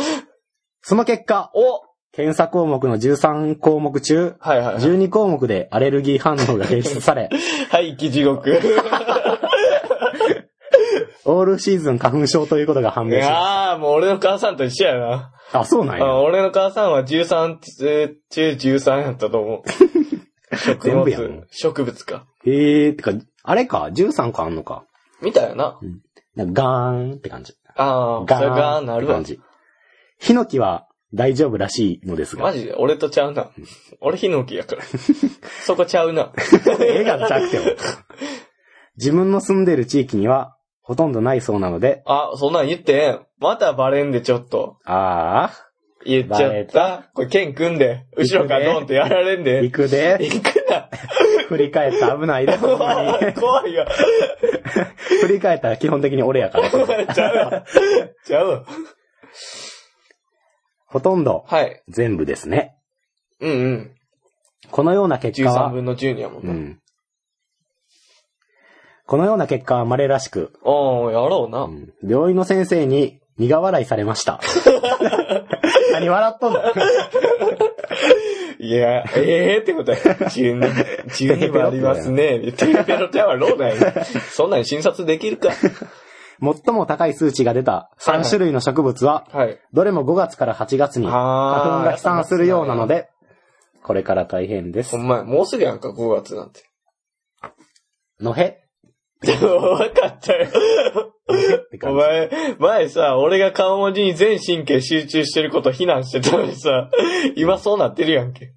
[0.82, 4.82] その結果、お検査項目の13項目中、はいはいはい。
[4.82, 7.30] 12項目でアレルギー反応が検出され、
[7.70, 8.58] はい、生き地獄。
[11.24, 15.32] オールシーズン花粉症ということが判い明しましやー、もう俺の母さんと一緒やな。
[15.52, 15.60] た。
[15.60, 16.16] あ、そうなんあや。
[16.16, 19.62] 俺の母さんは13中13やったと思う。
[20.56, 22.26] 食全部やん物、植物か。
[22.44, 23.12] へえー、てか、
[23.44, 24.84] あれか、13個あんのか。
[25.22, 25.78] みたいな。
[26.34, 27.54] なんかガーンって感じ。
[27.76, 29.24] ああ、それがなるわって感。
[29.24, 29.40] じ。
[30.18, 32.42] ヒノキは大丈夫らしいのですが。
[32.42, 33.50] マジで俺とちゃうな。
[34.00, 34.82] 俺ヒノキやから。
[35.66, 36.32] そこちゃうな。
[36.80, 37.64] 映画ちゃくても。
[38.96, 43.18] 自分の住んでる地域にはほとんどないそうなので、あ、そんなん言って。
[43.38, 44.76] またバレんでちょっと。
[44.84, 45.50] あ
[46.04, 47.10] 言っちゃった。
[47.14, 49.62] これ剣組んで、後ろからドンってやられんあ、で。
[49.62, 50.88] 行くで、行くな。
[51.48, 52.56] 振り返ったら危ないで。
[52.58, 53.86] 怖いよ。
[55.22, 56.70] 振り返ったら基本的に俺やから。
[56.70, 57.64] ちゃうわ。
[58.24, 58.64] ちゃうわ。
[60.90, 61.82] ほとんどはい。
[61.88, 62.74] 全部ですね。
[63.40, 63.90] うんうん。
[64.70, 66.52] このような結果13は、分の12やもんな。
[66.52, 66.78] うん。
[69.06, 71.62] このような結果は稀らしく、おー、やろうな。
[71.62, 74.40] うん病院の先生に苦笑いされました。
[75.92, 76.60] 何笑っとんの？
[78.58, 79.98] いや、ええってことや。
[79.98, 80.60] 12、
[81.08, 82.52] 12もありますね。
[82.52, 84.04] テレペロちゃんはローだよ。
[84.30, 85.50] そんなん診察できるか。
[86.40, 89.58] 最も高い数値が出た3種類の植物は、はい。
[89.72, 93.10] どれも5月から8月に花粉が飛散するようなので、
[93.82, 94.98] これから大変ですほ。
[94.98, 96.62] んまや、もうすぐやんか、5月なんて。
[98.20, 98.60] のへ
[99.22, 100.48] でも、 わかったよ。
[101.84, 106.90] お前、前さ、俺が顔文字に全神経集中してること非難してたのにさ、
[107.36, 108.52] 今そうなってるやんけ。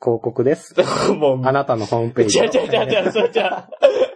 [0.00, 0.74] 広告です。
[1.14, 2.48] もう、あなたのホームページを。
[2.48, 4.11] ちゃうちゃうちゃうちゃう、それちゃう。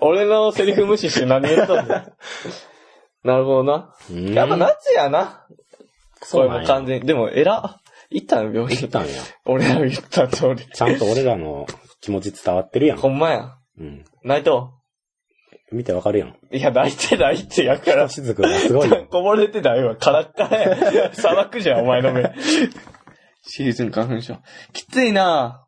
[0.00, 2.12] 俺のセリフ無視して何言ったんだよ。
[3.24, 3.94] なるほどな。
[4.10, 5.46] うんやっぱ夏やな。
[6.22, 7.06] そうなんやも完全に。
[7.06, 8.68] でも、えら、行ったの病院。
[8.68, 9.08] 言ったんや。
[9.44, 10.66] 俺らが言った通り。
[10.66, 11.66] ちゃんと俺らの
[12.00, 12.98] 気持ち伝わってるやん。
[12.98, 13.56] ほんまや。
[13.78, 14.04] うん。
[14.22, 14.72] 泣いと
[15.72, 16.28] 見てわかるやん。
[16.28, 16.56] う。
[16.56, 18.08] いや、泣いてないってやから。
[18.08, 19.06] しずくがすごいよ。
[19.10, 19.96] こぼれてないわ。
[19.96, 21.14] カラッカラや。
[21.14, 22.32] 砂漠じゃん、お前の目。
[23.42, 24.36] シーズン花粉症。
[24.72, 25.65] きついな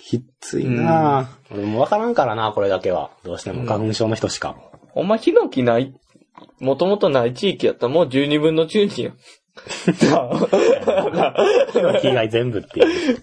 [0.00, 1.54] きついなぁ。
[1.54, 3.10] 俺もわからんからな、これだけは。
[3.22, 4.56] どうしても花粉症の人しか。
[4.94, 5.94] お前、ヒノキない、
[6.58, 9.16] もともとない地域やったらもう12分の12やん。
[11.14, 13.18] なあ以外全部っていう。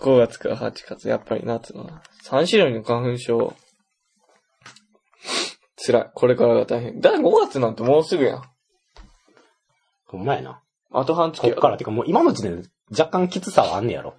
[0.00, 2.02] 5月から8月、やっぱり夏だな。
[2.24, 3.54] 3種類の花粉症。
[5.76, 6.10] 辛い。
[6.14, 7.00] これからが大変。
[7.00, 8.42] だ5月なんてもうすぐやん。
[10.06, 10.62] ほんまやな。
[10.92, 14.14] あと半月やこっから、てかもう今の時点で若干きつさはあんねやろ。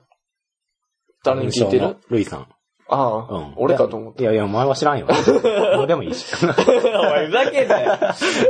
[1.25, 1.97] 誰に聞いてる？
[2.09, 2.47] ルイさん。
[2.87, 3.53] ああ、うん。
[3.57, 4.21] 俺かと思った。
[4.21, 5.07] いやいや、お前は知らんよ。
[5.75, 6.25] どうでもいいし。
[6.43, 7.97] お前ふざけんなよ。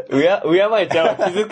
[0.09, 1.29] うや、敬えちゃうわ。
[1.29, 1.47] 気遣い。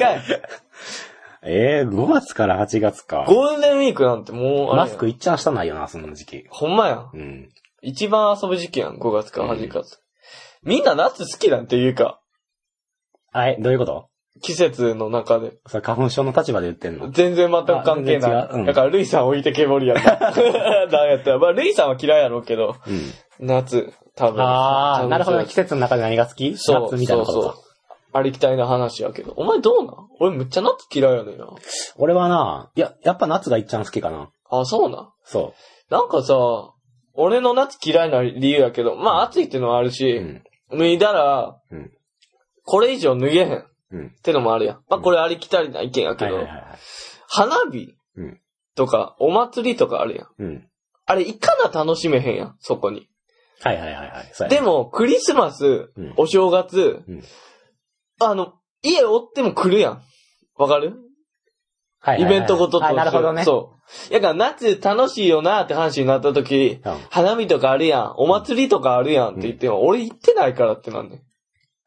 [1.43, 3.23] え えー、5月から8月か。
[3.27, 6.45] ゴールデンウィークなんてもうマスクいっちゃんしたないよな、その時期。
[6.49, 7.09] ほんまやん。
[7.13, 7.49] うん。
[7.81, 9.99] 一番遊ぶ時期やん、5月から8月。
[10.63, 12.19] みんな夏好きなんていうか、
[13.33, 14.07] あえ、どういうこと？
[14.41, 15.53] 季節の中で。
[15.67, 17.11] それ花粉症の立場で言ってんの？
[17.11, 18.31] 全然全く関係ない。
[18.31, 20.19] ううんだから、ルイさん置いてけぼりやった。
[20.91, 21.39] なんやったら。
[21.39, 22.75] まあ、ルイさんは嫌いやろうけど、
[23.39, 23.47] うん。
[23.47, 24.41] 夏、多分。
[24.43, 25.45] ああ、なるほどね。
[25.45, 26.57] 季節の中で何が好き？
[26.57, 27.63] そう、夏みたいなことかそうそう。
[28.15, 29.33] ありきたりな話やけど。
[29.37, 29.95] お前どうなん？
[30.19, 31.47] 俺むっちゃ夏嫌いやねんな。
[31.97, 34.29] 俺はな、いや、やっぱ夏がいっちゃん好きかな。
[34.49, 35.09] あ、そうなん？
[35.23, 35.53] そ
[35.89, 36.35] なんかさ、
[37.15, 39.91] 俺の夏嫌いな理由やけど、まあ暑いっていうのはあるう。
[39.91, 40.17] し、
[40.71, 40.77] うん。
[40.77, 41.91] 脱いだら、うん
[42.65, 43.65] これ以上脱げへん。
[43.93, 44.07] うん。
[44.07, 44.83] ってのもあるやん。
[44.89, 46.77] まあこれありきたりな意見やけど、はいはいはいはい。
[47.27, 48.39] 花火うん
[48.75, 50.27] とかお祭りとかあるやん。
[50.39, 50.67] うん。
[51.05, 53.07] あれいかな楽しめへんやん、そこに。
[53.61, 54.49] はいはいはいはい。
[54.49, 57.23] でも、クリスマスうん、お正月うん、
[58.19, 60.01] あの、家おっても来るやん。
[60.57, 60.95] わかる？
[61.99, 62.97] はいはいはいイベントごととあ、して。
[62.97, 63.43] なるほどね。
[63.45, 63.75] そ
[64.09, 64.13] う。
[64.13, 66.97] やから夏楽しいよなって話になった時、うん。
[67.09, 71.21] 花火とかあるやん、お祭りとかあるやんって言っても、俺行ってないからってなんねん。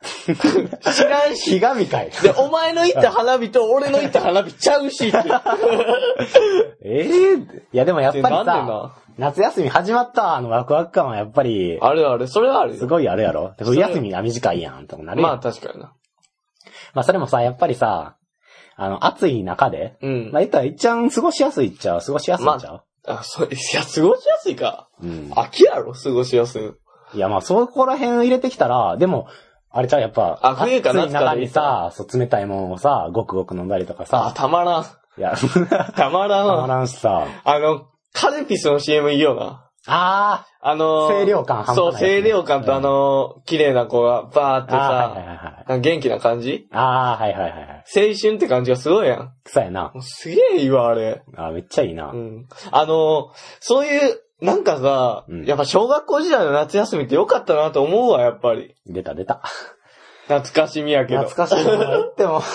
[0.03, 1.53] 知らんし。
[1.53, 2.11] ひがみかい。
[2.23, 5.19] で、お前の行った花火と俺の行った花火ちゃうしって。
[6.85, 7.39] ええい
[7.73, 8.97] やでもやっぱりさ、な。
[9.19, 12.79] 夏休み始まったあのワクワク感はやっぱり、あるある、それはあるよ。
[12.79, 13.55] すごいあるやろ？
[13.59, 15.93] れ冬休みが短いやん、ともなるまあ確かにな。
[16.95, 18.17] まあそれもさ、やっぱりさ、
[18.77, 20.41] あの、暑い中で、うんまあ。
[20.41, 24.89] 言ったら一番過ごしやすいっちゃう、過ごしやすいっちゃう、あ、そう、いや、過ごしやすいか。
[25.03, 25.33] うん。
[25.35, 26.73] 秋やろ、過ごしやすい。
[27.15, 29.29] いやまあそこら辺入れてきたら、でも、
[29.77, 34.83] あれちゃう、やっぱ、あ冬か夏かにさ、そう、冷たいものをさ、ごくごく飲んだりとかあ、さ、たまらん。
[34.83, 35.35] いや、
[35.95, 36.47] たまらん。
[36.47, 39.63] たまらんしさ、あの、カルピスの CM いいよな。
[39.89, 45.39] ああのー、清涼感半端ないそう、清涼感とあのー、綺麗な子がバーってさ、はいはいはい。
[45.39, 46.67] なんか元気な感じ？
[46.73, 47.85] ああ、はいはいはいはい。
[47.95, 49.33] 青春って感じがすごいやん。
[49.45, 49.93] そうやな。
[50.01, 51.23] すげえいいわ、あれ。
[51.37, 52.11] あーめっちゃいいな。
[52.11, 52.49] うん。
[52.73, 53.27] あのー、
[53.61, 58.75] そういう、なんかさ、うんやっぱ小学校時代の夏休みってよかったなと思うわ、やっぱり。
[58.87, 59.43] 出た出た。
[60.29, 61.23] 懐かしみやけど。
[61.25, 62.41] 懐かしいもの言っても。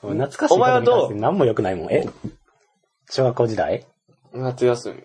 [0.00, 1.14] 懐かしいお前はどう？
[1.14, 1.92] 何も良くないもん。
[1.92, 2.08] え？
[3.10, 3.86] 小学校時代？
[4.32, 5.02] 夏休み。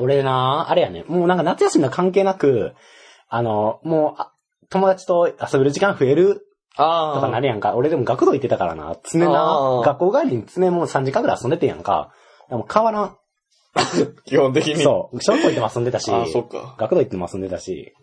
[0.00, 1.04] 俺な、あれやね。
[1.06, 2.72] もうなんか夏休みの関係なく、
[3.28, 4.32] あの、もう、あ
[4.68, 6.42] 友達と遊べる時間増える
[6.76, 7.14] ああ。
[7.14, 7.74] とかなるやんか。
[7.76, 8.96] 俺でも学童行ってたからな。
[9.12, 12.10] 常なあ、ー学校帰りに常もう3時間ぐらい遊んでてんやんか。
[12.48, 13.16] でも変わらん。
[14.24, 14.82] 基本的に。
[14.82, 15.20] そう。
[15.20, 16.74] 小学校行っても遊んでたし、ああ、そっか。
[16.78, 17.94] 学童行っても遊んでたし、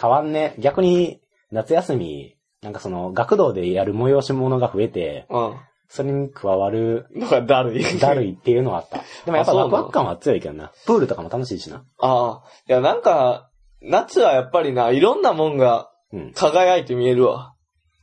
[0.00, 0.54] 変わんね。
[0.58, 1.20] 逆に、
[1.52, 5.56] 夏休み、なんかその、学童でやる催し物が増えて、うん。
[5.88, 7.98] それに加わる、だからだるい。
[7.98, 8.98] だるいっていうのはあった。
[9.24, 10.70] でもやっぱワクワク感は強いけどな。
[10.86, 11.84] プールとかも楽しいしな。
[11.98, 12.42] ああ。
[12.68, 13.50] いや、なんか、
[13.82, 16.32] 夏はやっぱりな、いろんなもんがうん。
[16.32, 17.54] 輝いて見えるわ。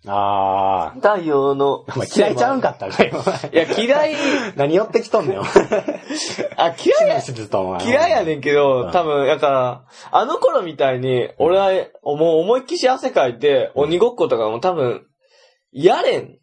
[0.05, 1.01] あー。
[1.01, 1.79] 太陽の。
[1.79, 3.23] お前嫌いちゃうんかったかよ。
[3.51, 4.15] いや、嫌い、
[4.55, 5.39] 何寄ってきとんねん。
[5.39, 5.51] お前
[6.57, 7.21] あ、嫌いや、
[7.83, 9.81] 嫌いやねんけど、うん多分、やから、
[10.11, 11.71] あの頃みたいに、俺は、
[12.03, 15.05] もう思いっきし汗かいて、鬼ごっことかも多分、
[15.71, 16.37] やれん。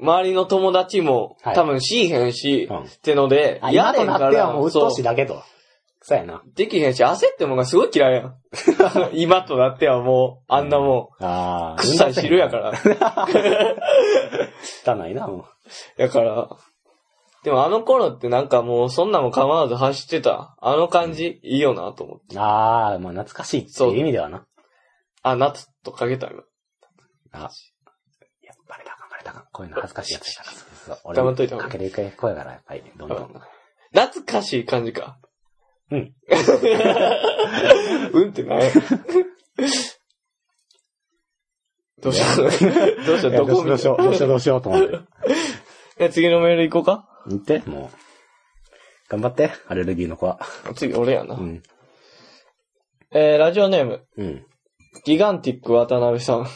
[0.00, 5.42] 周りの友達も、はい多分しいへんし、うんってので、あ今やれんから、となってはもう鬱陶しいだけと。
[6.08, 6.42] そうやな。
[6.54, 8.34] できへんし、焦ってもんがすごい嫌いやん。
[9.12, 11.82] 今となってはもう、あんなもあー。
[11.82, 12.72] ん、臭い汁やから。
[14.86, 15.44] 汚いな、も
[15.98, 16.48] だから、
[17.44, 20.56] でもあの頃ってなんかもうそんなもん構わず走ってた。
[20.62, 22.36] あの感じ、いいよなと思って。
[22.36, 22.38] う。
[22.38, 24.46] あー、まあ懐かしいってそういう意味ではな。
[25.22, 26.42] あ、夏とかけた今。
[27.32, 27.50] あ、
[28.42, 29.44] いや、バレたかん、バレたかん。
[29.52, 30.56] こういうの恥ずかしいやつやから。
[30.56, 30.98] そうそう。
[31.04, 33.42] 俺黙っといた方がかけていく声から、やっぱり、どんどん。
[33.92, 35.18] 懐かしい感じか。
[35.90, 36.14] うん。
[38.12, 38.58] うんってな。
[38.58, 38.70] い
[42.00, 42.38] どうしよう。
[42.38, 44.62] どうしよう、どこどうしよう、どうしよう、どうしよう。
[44.62, 45.00] と思って。
[45.98, 46.96] え、次のメール行こう。
[46.96, 47.96] か言って、もう。
[49.08, 50.38] 頑張って、アレルギーの子は。
[50.76, 51.34] 次、俺やな。
[51.34, 51.38] う。
[51.38, 51.62] ん。
[53.10, 54.22] えー、ラジオネーム、う。
[54.22, 54.46] ん。
[55.04, 56.46] ギガンティック渡辺さん。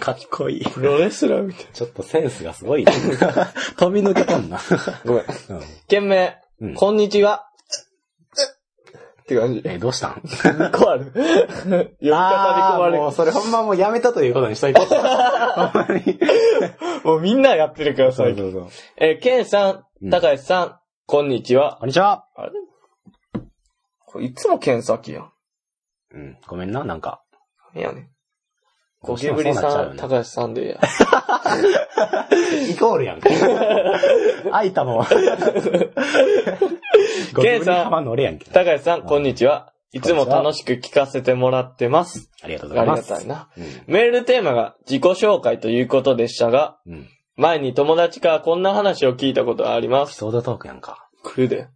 [0.00, 0.64] かっこいい。
[0.64, 1.66] プロレスラーみたい。
[1.72, 2.84] ちょっとセンスがすごい。
[2.84, 4.58] 飛び抜けとんな。
[5.04, 5.22] ごめん。
[5.22, 5.24] う。
[5.24, 5.26] ん
[5.86, 7.46] 件名、うんこんにちは。
[9.22, 9.62] って感じ。
[9.64, 11.04] え、どうしたん？2個ある。
[11.06, 12.96] 読み方で困る。
[12.98, 14.80] もうそれほんまもうやめたということにしといて。
[14.84, 16.18] ほんまに。
[17.04, 18.36] もうみんなやってるからさそう。
[18.36, 18.68] そうそう。
[18.96, 21.76] えー、ケンさうんん、高橋さん、こんにちは。
[21.80, 22.26] こんにちは。
[22.34, 22.52] あれ？
[24.04, 25.32] これいつもケン先やん。
[26.12, 26.38] うん。
[26.46, 27.22] ごめんな、なんか。
[27.74, 28.10] 何やねん。
[29.02, 30.74] ゴキブリさ、ん高橋さんでや。
[32.68, 33.30] イコールやんか。
[34.52, 35.06] あいたも。
[37.40, 37.90] ケンさん。
[38.52, 39.72] 高橋さん、こんにちは。
[39.92, 42.30] いつも楽しく聞かせてもらってます。
[42.42, 43.10] ありがとうごありざいます。
[43.10, 43.48] がたいな。
[43.56, 43.64] うん。
[43.86, 47.08] メールテーマが自己紹介ということでしたが、うん。
[47.36, 50.16] 前に友達からこんな話を聞いたことがあります。
[50.16, 51.08] ソードトークやんか。
[51.24, 51.68] 来るで。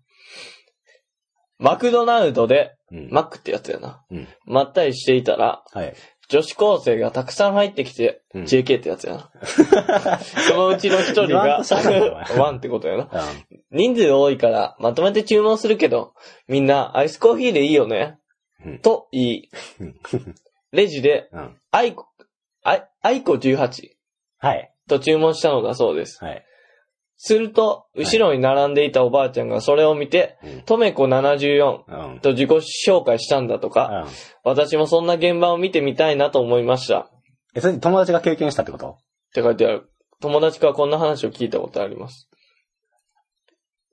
[1.58, 3.08] マクドナルドで、うん。
[3.10, 4.04] マックってやつやな。
[4.10, 4.28] うん。
[4.44, 5.94] まったりしていたら、はい。
[6.28, 9.30] 女子高生がたくさん入ってきて、うん JK ってやつやな。
[10.48, 13.04] そのうちの一人が言わんとしゃあないよお、前 ワンってことやな。
[13.04, 13.08] う
[13.70, 16.14] 人数多いから、まとめて注文するけど、
[16.48, 18.18] みんなアイスコーヒーでいいよね？
[18.64, 19.50] うんと言い、
[19.82, 19.94] ん。
[20.72, 21.56] レジで、うん。
[21.70, 22.06] アイコ、
[22.62, 23.90] アイアイコ18
[24.38, 24.70] はい。
[24.88, 26.22] と注文したのだそうです。
[26.24, 26.44] はい。
[27.16, 30.62] すると、後ろに並んでいたおばあちゃんがそれを見て、うん。
[30.62, 32.20] トメコ74うん。
[32.20, 34.06] と自己紹介したんだとか、
[34.42, 37.10] 私もそんな現場を見てみたいなと思いました。
[37.54, 38.88] え、それ友達が経験したってこと？
[38.90, 38.96] っ
[39.34, 39.90] て書いてある。
[40.20, 42.28] 友達からこんな話を聞いたことあります。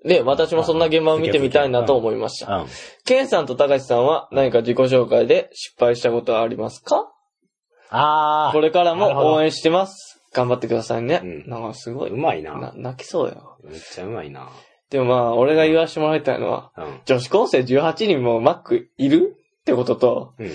[0.04, 2.58] で、私もそんな現場を見てみたいなと思いました。
[2.58, 2.68] うん。
[3.06, 7.12] ケンさんと高橋さんは何か自己紹介で失敗したことはありますか？
[7.92, 8.52] あー。
[8.52, 10.11] これからも応援してます。
[10.34, 11.22] 頑張ってくださいね。
[11.24, 12.12] うんなんかすごい。
[12.12, 12.58] うまいな。
[12.60, 13.58] な泣きそうよ。
[13.64, 14.50] めっちゃうまいな。
[14.90, 17.00] でもまあ、俺が言わせてもらいたいのは、うん。
[17.06, 20.48] 女子高生18人もマックいるってことと、うん。
[20.48, 20.52] っ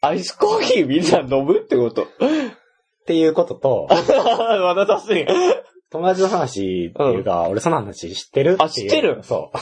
[0.00, 2.06] アイスコーヒーみんな飲むってこと。
[3.06, 5.26] ていうことと、 まだ出せん。
[5.88, 9.20] 友達の話っていうか、俺その話知ってるあ知ってる？
[9.22, 9.52] そ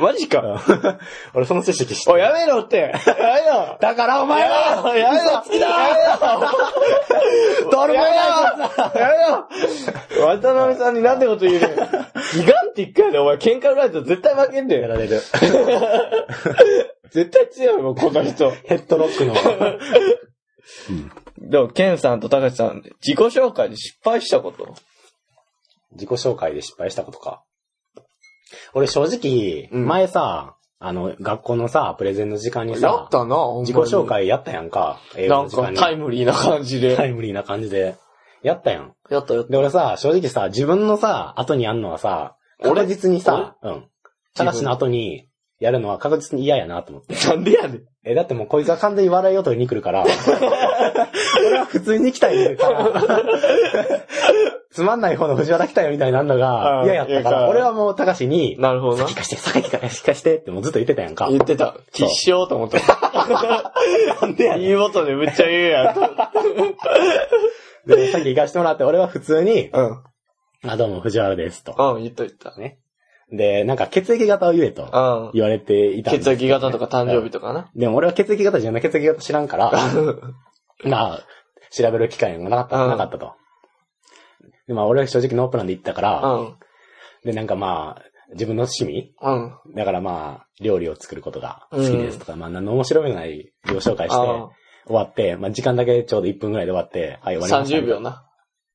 [0.00, 0.02] う。
[0.02, 0.40] マジか。
[0.40, 0.58] うん
[1.34, 2.18] 俺その知識知ってる。
[2.18, 2.76] やめろって。
[2.78, 2.92] やめ
[3.48, 3.78] ろ。
[3.80, 5.24] だからお前はやめろ。
[5.24, 6.18] 嘘つきだや
[7.62, 7.70] めろ。
[7.70, 8.68] どれもやや
[10.10, 10.26] めろ。
[10.26, 11.68] 渡辺さんになんてこと言うねん。
[11.68, 14.80] ギガンティックやで、お前喧嘩売られたら絶対負けんで。
[14.80, 15.20] やられる。
[17.12, 18.50] 絶対強いもん、この人。
[18.64, 19.34] ヘッドロックの。
[21.38, 24.74] でも、ケンさんと高橋さん、自己紹介で失敗したこと？
[25.94, 27.42] 自己紹介で失敗したことか。
[28.74, 34.04] 俺正直、うん前さ、あの、学校のさ、プレゼンの時間にさ、たな、ほんまに自己紹。
[34.06, 35.00] 介やったやんか。
[35.16, 35.76] 英語なんかの時間に。
[35.78, 36.94] タイムリーな感じで。
[36.96, 37.96] タイムリーな感じで。
[38.42, 38.92] やったやん。
[39.08, 42.82] やったやっで、俺さ、正直さ、自分のさ、後にやんのはさ、俺？
[42.82, 43.88] 確実にさ、うん。
[44.34, 45.28] ただしの後に、
[45.60, 47.14] やるのは確実に嫌やなと思って。
[47.14, 47.30] た。
[47.30, 47.82] なんでやねん。
[48.04, 50.04] え、だってもうこいつは完全に笑いを取りに来るから、
[51.46, 52.92] 俺は普通に来たいから、
[54.74, 59.14] つまんない方の藤原来たよみたいになるのがうん嫌やったから、俺はもう高しに、なるほどな先。
[59.14, 61.28] 貸して、先貸してってもうずっと言ってたやんか。
[61.30, 61.76] 言ってた。
[61.92, 62.80] 必勝と思った。
[64.20, 65.94] なんでやねんいい音でむっちゃ言うやん。
[67.86, 70.02] で、先行かしてもらって、俺は普通に、うん。
[70.68, 71.76] あ、どうも藤原ですと。
[71.78, 72.52] うん、言った言った。
[73.30, 75.30] で、なんか血液型を言えとうん。
[75.34, 77.70] 言われていたんです血液型とか誕生日とかな。
[77.76, 79.72] でも俺は血液型じゃない血液型知らんから、
[80.82, 81.20] まあ、
[81.70, 83.34] 調べる機会がなかった、うんなかったと。
[84.66, 86.56] で、まあ俺は正直ノープランで行ったから、うん。
[87.24, 89.74] で、なんかまあ、自分の趣味うん。
[89.74, 94.50] だからまあ、料理を作ることが好きですとか、まあ何の面白みもない自己紹介して、あ
[94.86, 97.78] 終わって、まあ時間だけちょうど1分ぐらいで終わって、はい、終わりました。
[97.78, 98.00] 30秒。
[98.00, 98.24] な。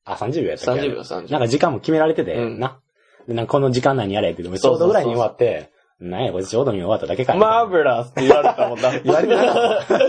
[0.04, 2.80] あ、30秒やったっけ？30秒、30なんか時間も決められてて、うんな。
[3.28, 7.38] で、なんかこの時間内にやれって言っても、ちょうどぐらいに終わって、なんや、こいつちょうどに終わっただけかい。
[7.38, 8.90] マーブラスって言われたもんな。
[9.00, 9.98] 言われてなかった。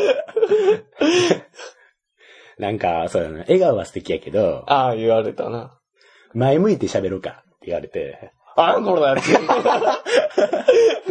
[2.61, 3.39] なんか、そうだね。
[3.47, 5.79] 笑顔は素敵やけど、ああ、言われたな。
[6.35, 9.31] 前向いて喋ろうかって言われて、あんこのやつ。
[9.33, 9.41] って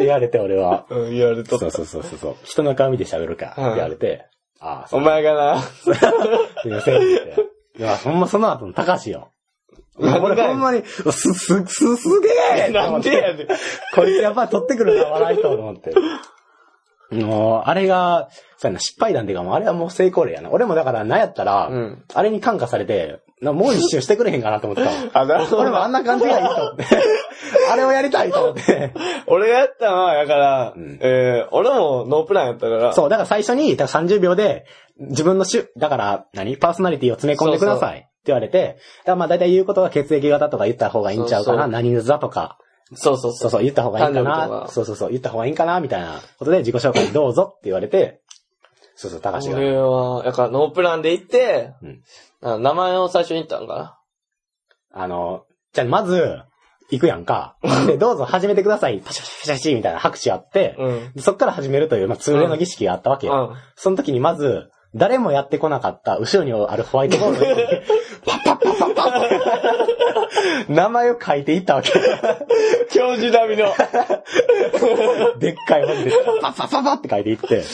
[0.04, 1.70] 言われて俺は、うん、言われとった。
[1.72, 4.28] そうそうそうそうそう、人の顔見て喋るかって言われて、
[4.60, 5.60] ああ、そおう前がな。
[5.60, 7.46] すいませんって言って。
[7.78, 9.32] いや、ほんまその後の高橋よ。
[9.98, 12.28] 俺ほんまに、す、す、す、すげ
[12.68, 13.46] えなんでやねん。
[13.92, 15.92] こいつやっぱり取ってくるな、笑いと思って。
[17.10, 20.50] もう、あれが、そうやな、失敗談っていうか、もうあれはもう成功例やな。
[20.50, 22.04] 俺もだから、なんやったら、うん。
[22.14, 24.96] あれに感化されて、なもう一周してくれへんかなと思ってたわ。
[25.24, 26.84] あ、なるほど俺もあんな感じがいいと思って。
[27.72, 28.92] あれをやりたいと思って。
[29.26, 34.66] 俺がやったのは、だから、うんえー、俺もノープランやったから、そう、だから最初に、だから30秒で、
[34.98, 36.58] 自分のしゅ、だから、何？
[36.58, 37.98] パーソナリティを詰め込んでください。
[37.98, 38.76] って言われて、だか
[39.12, 42.58] らまあ大体言うことは血液型とか言った方がいいんちゃうかな、そうそう何座とか、
[42.94, 43.34] そうそうそう。
[43.34, 48.20] そうそう、言った方がいいんかな、かそうそうそう、言った方がいいんかな、みたいなことで自己紹介どうぞって言われて、
[48.96, 49.88] そうそう、高橋俺が。
[49.88, 52.02] は、だからノープランで行って、うん
[52.42, 54.00] あ名前を最初に言ったんか
[54.92, 56.42] あの、じゃあまず、
[56.90, 57.56] 行くやんか。
[57.86, 59.00] で、どうぞ始めてください。
[59.00, 60.86] パシャパシャパシャみたいな拍手あって、な。
[60.86, 61.12] うん。
[61.14, 63.50] でそっから始めるという、まあ、通例の儀式があったわけよ。
[63.52, 63.56] うん。
[63.76, 67.54] その時にまず、誰もやってこなかった、後ろにあるホワイトボードに、
[68.26, 71.90] パッパッパッパッパッって名前を書いていったわけ。
[72.92, 73.74] 教授並みの。
[75.38, 77.64] でっかい文字で、パッパッパッパッって書いていって。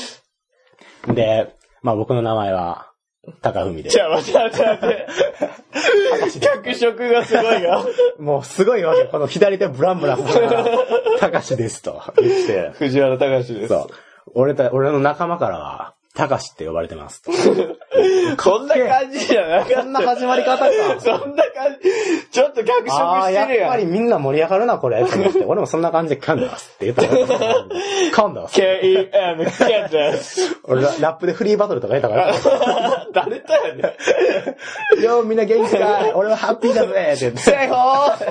[1.12, 2.90] で、まあ僕の名前は、
[3.42, 4.00] 高文でじ。
[4.00, 6.40] ゃあ、待って待って待って。
[6.40, 7.85] 脚色がすごいが。
[8.18, 9.09] もうすごいわけよ。
[9.11, 10.24] この左手ブランブラン
[11.20, 12.70] 高しですと言って。
[12.78, 13.68] 藤原隆です。
[13.68, 13.87] そう。
[14.35, 17.31] 俺た、俺の仲間からは、高しって呼ばれてますと。
[18.43, 19.77] こんな感じじゃなかった。
[19.77, 20.71] こんな始まり方か。
[20.99, 21.91] そんな感じ。
[22.31, 23.71] ちょっと脚色ああ、やってしるやん。
[23.71, 25.05] ぱりみんな盛り上がるな、これ。
[25.05, 25.45] と思って。
[25.45, 27.47] 俺もそんな感じで、カンダスって言ったから。
[28.12, 28.55] カンダス。
[28.55, 30.59] K-E-M、ケンです。
[30.64, 33.07] 俺ララップでフリーバトルとか言ったから。
[33.12, 33.95] 誰とやね
[34.99, 35.03] ん。
[35.03, 37.39] よみんな元気かい俺はハッピーだぜって言って。
[37.41, 38.27] セイホーって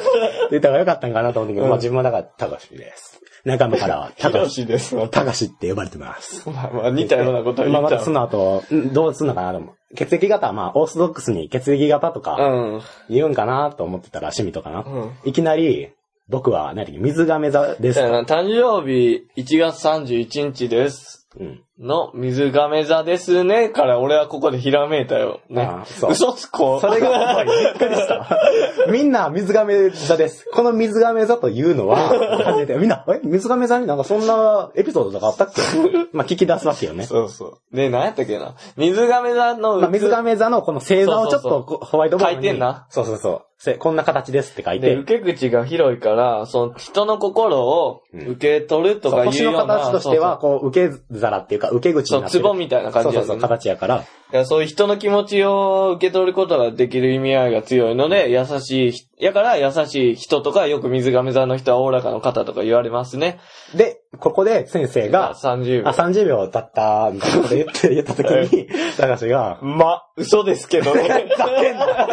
[0.51, 3.21] 言った方がよかったんかなと思ったけど、まあ自分はだから、高しです。
[3.45, 4.95] 仲間からは、 ヒ高し、です。
[4.95, 6.43] ま高しって呼ばれてます。
[6.47, 9.95] あまあ似たようなことは言ったまあまたその後、んどうすんのかなと思う。
[9.95, 12.81] 血液型はまあ、オーソドックスに血液型とかうん。
[13.09, 14.83] 言うんかなと思ってたら、趣味とかな。
[14.85, 15.11] うん。
[15.23, 15.89] いきなり、
[16.27, 21.27] 僕は、何だっけ水亀座です誕生日1月31日です。
[21.39, 21.61] うん。
[21.77, 25.41] の水亀座ですね、から俺はここでひらめいたよ。
[25.49, 25.85] ねああ。
[25.85, 26.79] そう嘘つこう。
[26.81, 28.39] それが、びっくりした。
[28.89, 30.45] みんな水亀座です。
[30.53, 31.97] この水亀座というのは、
[32.45, 33.19] 初めて、みんな、え？
[33.23, 35.61] 水亀座になんかそんなエピソードとかあったっけ？
[36.13, 37.03] まあ聞き出すわけよね。
[37.03, 37.75] そうそう。
[37.75, 38.55] で、何やったっけな？
[38.77, 42.85] 水亀座の、まあ、水亀座のこの星座をちょっそうそうとこホワイトボードに書いてんな。
[42.89, 43.41] そうそうそう。
[43.57, 44.95] せこんな形ですって書いで、て。
[44.97, 49.59] 受け口が広いから、その人の心を受け取るとそうかいうような。
[49.61, 52.43] 星の形としては、こう、受け皿っていうか、受け口そうそう、になってる。
[52.43, 53.97] 壺みたいな感じやねそうそうそう、形やから。
[53.97, 63.39] だからそういう人の気持ちを受け取ることができる意味合いが強いので、優しいひ、やから優しい人とか、よく水亀座の人はおおらかの方とか言われますね。
[63.75, 65.93] で、ここで先生が、30秒あ、。
[65.93, 71.27] 30秒経った、みたいなこと言って、言った時に、高橋が、ま、嘘ですけどね。
[71.29, 72.07] ふざけんな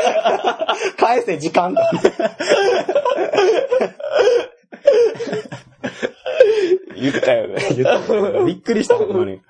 [0.98, 1.90] 返せ、時間だ。
[6.96, 7.56] 言ったよね。
[7.76, 9.40] 言ったびっくりした、ほんまに。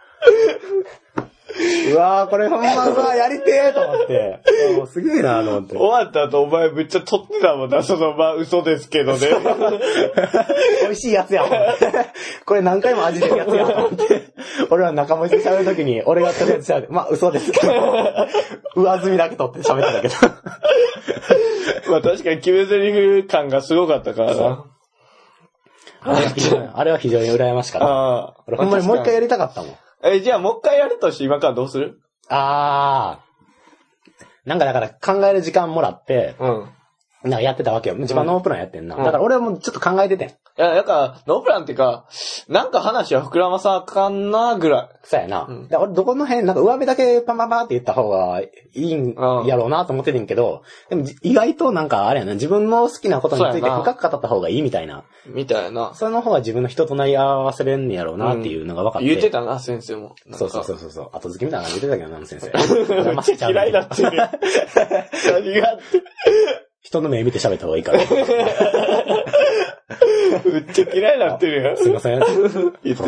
[1.92, 4.40] うわー、これほんまさ、やりてーと思って。
[4.76, 5.76] もうすげえな、と思って。
[5.76, 9.28] 終わった後お前めっちゃ撮ってたもんな、そのま、嘘ですけどね。
[10.82, 11.92] 美味しいやつや、思って
[12.46, 14.22] これ何回も味出るやつや、思って。
[14.70, 16.86] 俺は仲間内で喋るときに、俺がとりあえず喋る。
[16.90, 17.72] まあ、嘘ですけど。
[18.76, 20.32] 上積みだけ取って喋ってたけど。
[21.90, 24.64] まあ確かに決め台詞感がすごかったからな。
[26.74, 27.86] あれは非常に羨ましかった。
[27.86, 28.34] ああ。
[28.46, 29.76] 俺ほんまにもう一回やりたかったもん。
[30.04, 32.00] え、じゃあもう一回やるとして今からどうする？
[32.28, 34.48] あー。
[34.48, 36.68] なんかだから考える時間もらって、うん。
[37.24, 37.96] なんかやってたわけよ。
[37.96, 38.96] 自分ノープランやってんな。
[38.96, 40.28] うんだから俺はもうちょっと考えててん。
[40.28, 42.06] いや、だから、ノープランっていうか、
[42.48, 44.96] なんか話は膨らまさあかんな、ぐらい。
[45.02, 45.46] そうやな。
[45.48, 55.04] うんだから俺どこの辺、なんか上辺だけパンパンパンって言った方がいいんうんやろうなと思っててんけど、でもじ意外となんかあれやな、自分の好きなことについて深く語った方がいいみたいな。
[55.26, 55.94] みたいな。
[55.94, 59.08] その方が自分の人となり合わせれんねやろうなっていうのが分かって。
[59.08, 60.16] 言ってたな、先生も。
[60.32, 61.10] そうそうそうそうそう。
[61.12, 63.46] 後付けみたいなの言ってたけどな、先生。
[63.52, 64.02] 嫌いだって。
[64.02, 66.02] 何があって。
[66.92, 67.98] 人の目見て喋った方がいいから。
[70.44, 71.76] めっちゃ嫌いになってるよ。
[71.76, 72.20] すいません。
[72.20, 73.02] 言って。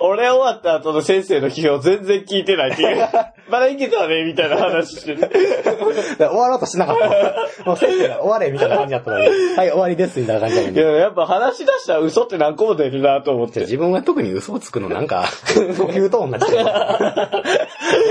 [0.00, 3.08] 俺終わった後の先生の批評全然聞いてないっていう。
[3.50, 5.20] まだいけたわね、みたいな話してる。
[5.20, 5.28] で
[6.26, 7.64] 終わろうとしなかった。
[7.64, 10.82] もう先生が終われみたいな感じだったのに、はい、終わりですみたいな感じだったのに。
[10.82, 13.60] いや、やっぱ話し出したら嘘って何個も出るなと思って。
[13.60, 15.24] 自分は特に嘘をつくのなんか、
[15.54, 16.54] 呼吸と同じ。
[16.56, 16.64] や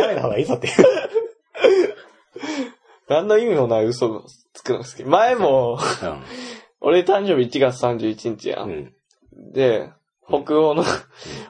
[0.07, 0.73] めた方がいいぞっていう。
[3.08, 5.03] 何の意味もない嘘をつくの好き。
[5.03, 5.78] 前も、
[6.82, 8.64] 俺誕生日1月31日や。
[8.64, 8.93] うんん。
[9.53, 9.91] で、
[10.28, 10.84] 北欧の、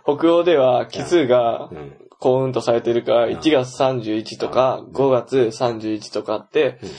[0.03, 2.06] 北欧では奇数がうん。
[2.20, 6.89] 幸運とされてるから、ん1月31とか5月31とかってうん、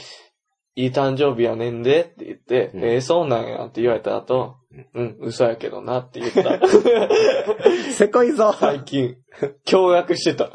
[0.76, 4.56] いい誕生日やねんでって言って、うんえー、そうなんやって言われた後、
[4.94, 6.60] うん、嘘やけどなって言った。
[7.92, 8.54] せこいぞ。
[8.58, 9.16] 最近、
[9.66, 10.50] 驚愕してた。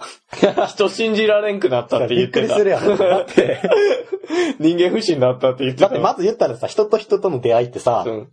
[0.68, 2.56] 人信じられんくなったってび言ってた。
[2.56, 2.98] っくりするやろ。
[2.98, 3.62] だって、
[4.60, 5.90] 人間不信になったって言ってた。
[5.90, 8.30] だってまず言ったらさ、人と人との出会いってさう、ん。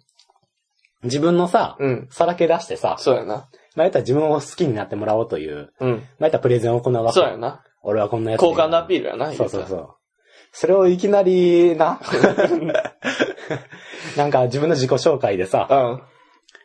[1.05, 2.09] 自分のさ、うん。
[2.11, 3.49] さらけ出してさ、そうやな。
[3.77, 5.91] まあ言ったら自分を好きになってもらおうという、うん。
[5.91, 7.21] まあ言ったらプレゼンを行うわけ。
[7.21, 7.63] そうやな。
[7.83, 8.41] 俺はこんなやつ。
[8.41, 9.33] 好感度アピールやな。
[9.33, 9.89] そうそうそう。
[10.53, 12.01] それをいきなりな、
[14.17, 16.03] なんか自分の自己紹介でさ、うん。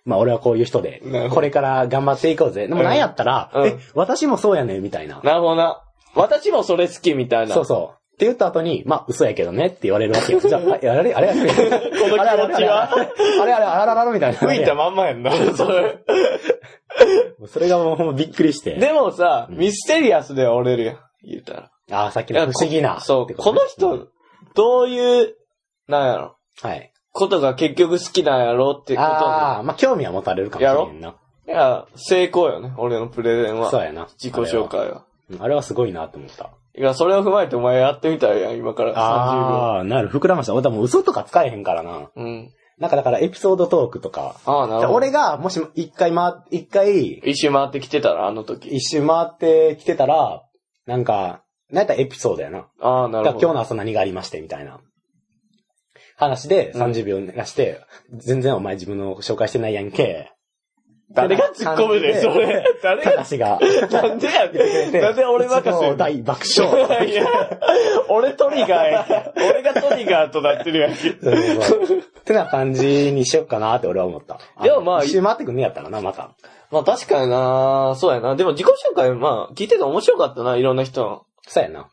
[0.05, 2.67] まあ俺はこういう人でこれから頑張っていこうぜ。
[2.67, 5.21] でもなんやったら、うんえ、私もそうやねんみたいな。
[5.23, 5.81] なるほどな。
[6.15, 7.53] 私もそれ好きみたいな。
[7.53, 8.03] そうそう。
[8.13, 10.39] って言った後に、まあ嘘やけどねって言われるわけよ。
[10.39, 12.09] じゃあ、 ああれあれあれこの気
[12.51, 14.38] 持ちはあれあれあらららみたいな。
[14.38, 15.31] 吹いたまんまやんな。
[15.55, 15.97] それ。
[17.47, 18.75] それがもうほんまびっくりして。
[18.75, 20.99] でもさ、ミステリアスでは折れるやん。
[21.23, 21.71] 言ったら。
[21.91, 22.99] ああ、さっきの不思議な。
[22.99, 24.07] そう、この人、
[24.53, 25.36] どういう、
[25.88, 26.91] なんやろ、はい。
[27.12, 31.16] ことが結局好きなんやろってことああ、まあ興味は持たれるかもしれんな。
[31.47, 33.70] いや、成功よね、俺のプレゼンは。
[33.70, 34.08] そうやな。
[34.18, 35.06] 自己紹介は。
[35.39, 35.62] あれは。
[35.62, 36.51] すごいなって思った。
[36.76, 40.54] いや、それを踏まえてお前やってみたいやん、今から30ああ、なる、膨らました。
[40.54, 41.99] 俺多分嘘とか使えへんからな。
[41.99, 42.10] 秒。
[42.16, 42.51] うん。
[42.80, 44.36] なんかだからエピソードトークとか。
[44.45, 44.93] ああ、なるほど。
[44.95, 48.70] 俺が、もし一回回、一回、一周回ってきてたら、あの時。
[48.70, 50.43] 一周回ってきてたら、
[50.88, 52.68] なんか、なんやったらエピソードやな。
[52.80, 53.18] ああ、なるほど。
[53.18, 54.80] だから今日の朝何がありまして、みたいな。
[56.16, 57.82] 話で30秒流して、
[58.14, 60.30] 全然お前自分の紹介してないやんけ。
[61.11, 62.64] 誰が突っ込むねん、それ。
[62.82, 63.59] 誰が、話が。
[63.91, 65.01] なんでやねん。
[65.01, 67.07] なんで俺任せ大爆笑。
[67.07, 67.26] いや、
[68.09, 69.34] 俺トリガーや。
[69.36, 71.09] 俺がトリガーとなってるやんけ。
[71.09, 71.14] っ
[72.24, 74.39] てな感じにしよっかなって俺は思った。
[74.64, 76.32] でもまあ一周回ってくんねやったらな、また。
[76.72, 78.36] まあ確かになそうやな。
[78.36, 81.26] でも自己紹介、まあ聞いてて面白かったな、いろんな人の。
[81.47, 81.89] そうやな。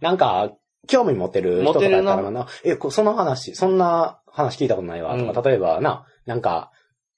[0.00, 0.50] なんか、
[0.86, 5.16] 興味持てる人とかやったらな、え、こその話、そんな話聞いたことないわ。
[5.16, 6.70] とか、例えばな、なんか、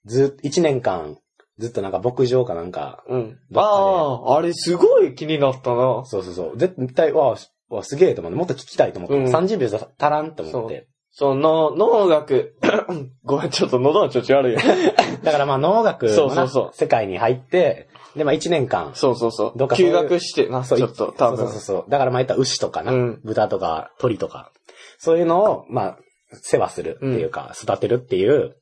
[0.04, 1.18] ず一年間、
[1.58, 3.38] ずっとなんか牧場かなんか、うん。
[3.54, 6.04] ああ、あれすごい気になったな。
[6.04, 6.58] そうそうそう。
[6.58, 10.88] 絶対、わあ、わあすげえと思って、もっと聞きたいと思って、うん30秒足らんと思って。
[11.18, 12.56] その、農学、
[13.24, 14.60] ごめん、ちょっと喉の調子悪いよ。
[15.24, 19.58] だからまあ農学そうそうそう世界に入って、でまあ1年間、そうそうそう。
[19.58, 21.38] どっかそういう休学してな、ちそうょっと、多分。
[21.38, 21.90] そうそうそう。
[21.90, 24.52] だからまあ言ったら牛とかな、うん豚とか鳥とか、
[24.98, 25.98] そういうのを、まあ、
[26.32, 28.58] 世話するっていうか、育てるっていう、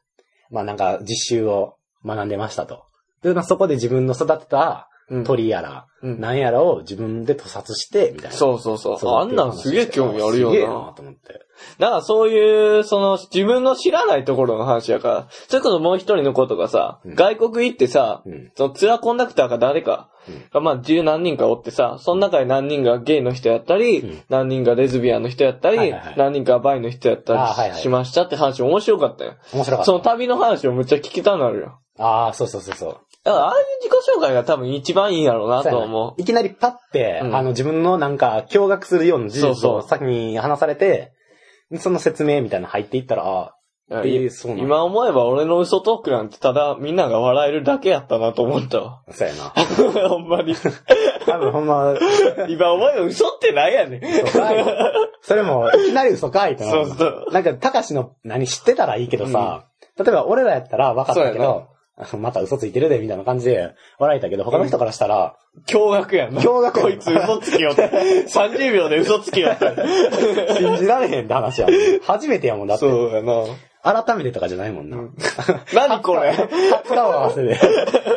[0.50, 1.74] まあなんか実習を
[2.07, 2.84] 学んでましたと。
[3.24, 4.93] で、まあそこで自分の育てたうん
[5.24, 8.36] 鳥やら、うんなんやらを自分で屠殺して、みたいな。
[8.36, 8.98] そうそうそう。
[8.98, 10.92] そうあんなんすげえ興味あるよすげえな。
[10.94, 11.40] と思って。
[11.78, 18.52] だからそういう、その、自分の知らないところの話やから、それこそもう一人の子とかさ、うん外国行ってさ、うん。
[18.55, 29.36] そのツアーコンダクターか誰かうんが、まあ十何人かおってさ、その中で何人がゲイの人やったり、うん何人がレズビアンの人やったり、はいはいはい何人かバイの人やったあはいはいりしましたって話面白かったよ。
[29.55, 29.86] 面白かった。
[29.86, 31.78] その旅の話をむっちゃ聞きたなるよ。
[31.98, 32.96] ああ、そうそうそうそう。
[33.30, 41.12] ああいう自己紹介が多分一番いいんやろうなと思いきなりパッて、うんあの、自分のなんか、驚愕するような事実を先に話されて、
[41.78, 43.54] その説明みたいなの入っていったら、あ
[43.90, 43.96] う。
[43.96, 49.02] あ、えーそう今思えば俺の嘘トークなんてただみんなが笑えるだけやったなと思ったわ。
[49.10, 49.52] そうやな。
[50.08, 50.54] ほんまに。
[51.26, 51.94] 多分ほんま、
[52.48, 54.00] 今思えば嘘ってなんやねん。
[55.22, 57.26] それも、いきなり嘘かいってなるそうそう。
[57.32, 59.66] なんか、たかしの何知ってたらいいけどさ、
[59.98, 61.68] 例えば俺らやったら分かったけど、
[62.18, 65.36] また嘘ついてるで、みたいな感じで笑えたけど、他の人からしたら、
[65.68, 66.40] 驚愕やんな。
[66.40, 67.88] 驚愕こいつ嘘つきよって。
[68.26, 70.55] 30秒で嘘つきよって。
[70.55, 71.76] 信じられへんって話やもん。
[72.01, 72.80] 初めてやもんだって。
[72.80, 73.45] そうやな。
[74.05, 74.97] 改めてとかじゃないもんな。
[75.74, 76.32] 何これ？
[76.32, 77.61] 初顔合わせで。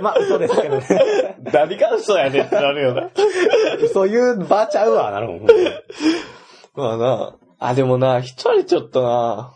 [0.02, 1.36] まあ、嘘ですけどね。
[1.54, 3.10] 何が嘘やねんってなるよな。
[3.94, 5.48] そういう場ちゃうわ、なるもん。
[6.76, 7.36] まあな。
[7.60, 9.54] あ、でもな、一人ちょっとな。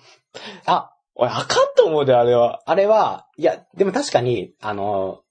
[0.65, 0.90] あ、
[1.22, 2.61] 俺あかんと思うで、あれは。
[2.65, 5.22] あれは、いや、でも確かに、あの、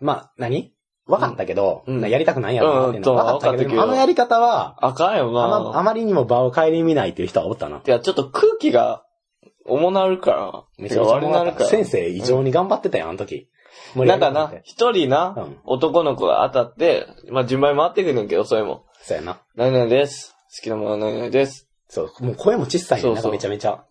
[0.00, 0.72] まあ、何？
[1.06, 5.82] 分かったけど、うんやりたくないやろなっていうのうんは分かったけど、あのやり方は、あかんよあまあな。
[5.82, 7.82] まりにも場を顧みないっていう人はおったな。
[7.86, 9.04] いや、ちょっと空気が
[9.66, 10.64] 重なるから。
[10.78, 11.66] めちゃ悪なるから。
[11.66, 13.50] 先生異常に頑張ってたよ、あの時。
[13.94, 18.86] なんかな、一人な、うん男の子が当たって、まあ順番に回ってくるねんけど、それも。
[19.02, 19.42] そうやな。
[19.54, 20.34] 何々です。
[20.56, 21.68] 好きなものは何々です。
[21.90, 23.84] そう、もう声も小さいね、なんかめちゃめちゃ。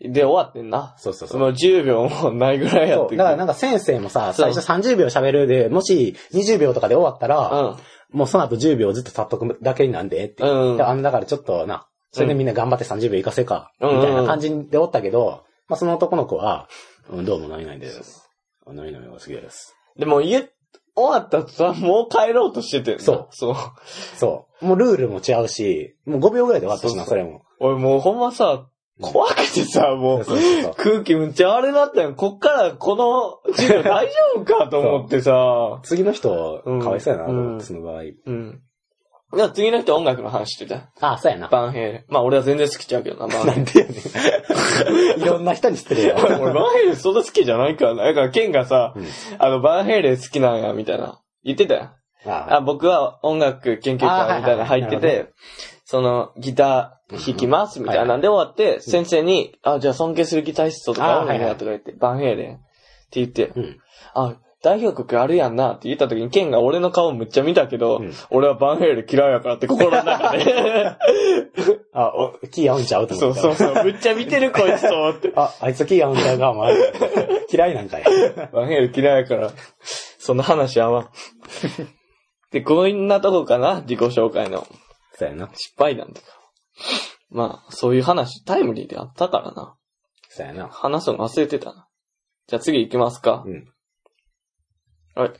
[0.00, 0.94] で、終わってんな。
[0.98, 1.38] そうそうそう。
[1.38, 3.02] その10秒もないぐらいや。
[3.02, 7.76] ってだからなんか先生もさ、最初30秒喋るで、もし20秒とかで終わったら、う
[8.10, 10.44] もうその後10秒ずっと立っとくだけになんでって。
[10.44, 16.68] うんであの、だからちょっとな、それでみんな頑張って30秒行かせか、うんみたいな感じでおったけど、まあその男の子は、
[17.10, 18.28] うん、どうも何々です。
[18.66, 19.74] あ何々が好きです。
[19.96, 20.00] ん。
[20.00, 20.48] でも家、
[20.94, 23.56] 終わったとさ、もう帰ろうとしててんなそうそう。
[24.16, 24.64] そう。
[24.64, 27.42] もうルールも違うし、もう5秒ぐらいで終わったしな、そそうれも。
[27.60, 28.66] 俺もうほんまさ、
[29.00, 30.24] 怖くてさ、もう。
[30.76, 32.14] 空気むっちゃあれだったよ。
[32.14, 35.80] こっからこの大丈夫かと思ってさ。
[35.82, 38.02] 次の人、うんかわいそうやなと思って、うんその場合。
[38.02, 38.60] うん。
[39.36, 40.90] じゃあ次の人音楽の話してた。
[41.00, 41.48] あ、そうやな。
[41.48, 42.04] バンヘイレン。
[42.08, 43.62] まあ俺は全然好きちゃうけどな、バンヘイレン。
[43.62, 45.22] なんでやねん。
[45.22, 46.16] いろんな人に知ってるよ。
[46.18, 48.04] 俺バンヘイレンそんな好きじゃないからな。
[48.04, 49.06] だからケンがさ、うん
[49.38, 51.20] あのバンヘイレン好きなんや、みたいな。
[51.44, 51.90] 言ってたよ。
[52.26, 55.32] ああ、僕は音楽研究会みたいなの入ってあはいはいはいて、
[55.84, 62.58] そのギター弾きますみたいなんで終わって、先生に、あ、じゃあ尊敬するギタリストとかあはいはいとか言って、バンヘイレンっ
[63.10, 63.78] て言って、うん。
[64.14, 70.44] あ、代表曲あるやんなって言った時に、ケンが俺の顔むっちゃ見たけど、うん俺はバンヘイレン嫌いやからって心の中で。
[71.94, 73.56] あ、お、キー合うんちゃうとそう思って。
[73.56, 75.32] そうそう、むっちゃ見てるこいつと思って。
[75.36, 76.74] あ、あいつキー合うんちゃうか、お前。
[77.50, 78.04] 嫌いなんかい。
[78.52, 79.50] バンヘイレン嫌いやから、
[80.18, 81.08] そんな話やわん。
[82.50, 84.66] で、こんなとこかな、自己紹介の
[85.18, 85.50] そうやな。
[85.52, 86.28] 失敗談とか。
[87.30, 89.76] まあ、そういう話、タイムリーであったからな。
[90.28, 90.68] そうやな。
[90.68, 91.88] 話すの忘れてたな。
[92.46, 93.42] じゃあ次行きますか。
[93.44, 93.64] うん。
[95.16, 95.32] はい。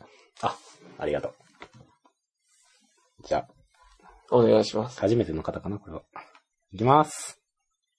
[0.99, 1.35] ありがとう。
[3.25, 3.47] じゃ
[4.33, 4.99] お願いします。
[4.99, 6.03] あ、初めての方かな、これは。
[6.73, 7.41] いきます。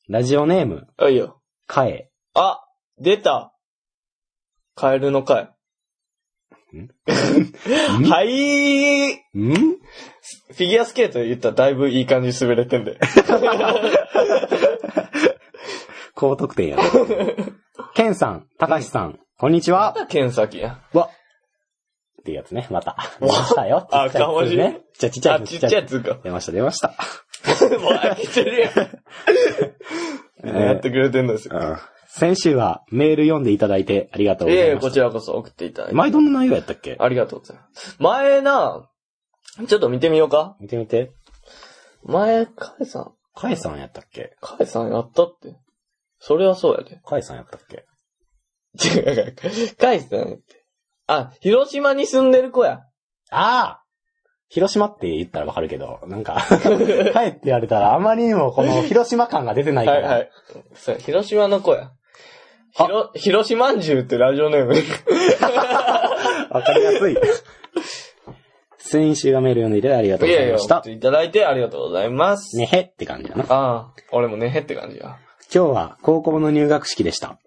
[0.09, 1.41] ラジオネーム、あ、いいよ。
[1.65, 2.11] かえ。
[2.33, 2.59] あ
[2.97, 3.53] 出た
[4.75, 5.49] カエルの貝。
[8.09, 9.77] はいーん？
[10.51, 12.99] フィギュアスケートで言ったらだいぶいい感じ滑れてんで。
[16.15, 16.77] 高得点や。
[17.95, 19.95] ケンさん、たかしさん、こんにちは。
[20.09, 20.79] 剣先や。
[20.93, 21.09] わ。
[22.21, 22.97] っていうやつね、また。
[23.19, 23.87] 出ましたよ。
[23.91, 24.27] あちっちゃ
[25.07, 25.09] い。
[25.09, 26.19] ちっちゃいあ、ちっちゃいやつか。
[26.23, 26.89] 出ました、出ました。
[27.79, 28.69] もう開けてるや
[30.53, 30.57] ん。
[30.65, 31.57] やってくれてんですよ。
[31.57, 31.77] うん
[32.11, 35.89] 先週はメール読んでいただいてありがとうごいえいえ、ざいましこちらこそ送っていただいた。
[35.91, 35.95] て。
[35.95, 36.97] 前どんな内容やったっけ？
[36.99, 37.95] ありがとうございます。
[37.99, 38.89] 前な、
[39.67, 40.57] ちょっと見てみようか。
[40.59, 41.11] 見てみて。
[42.03, 44.35] 前、カエさん、かえさんやったっけ？
[44.41, 45.55] カエさんやったって。
[46.19, 46.99] それはそうやで。
[47.05, 47.85] かえさんやったっけ？
[48.83, 49.35] 違う、
[49.77, 50.39] 返したね。
[51.07, 52.81] あ、広島に住んでる子や。
[53.31, 53.83] ああ
[54.47, 60.07] 広島って言ったらわかるけど、なんか、 帰って言われたらあまりにもこの広島感が出てないから。
[60.07, 60.31] はいはい。
[60.73, 61.91] そう、広島の子や。
[62.71, 64.73] ひろ、広島んじゅうってラジオネーム。
[66.51, 67.17] わかりやすい。
[68.77, 70.91] 先週がメール読んでいただいてありがとういやいや、ございました。
[70.91, 72.57] いただいてありがとうございます。
[72.57, 73.45] ねへって感じだな。
[73.49, 75.17] ああ、俺もねへって感じや。
[75.53, 77.39] 今日は高校の入学式でした。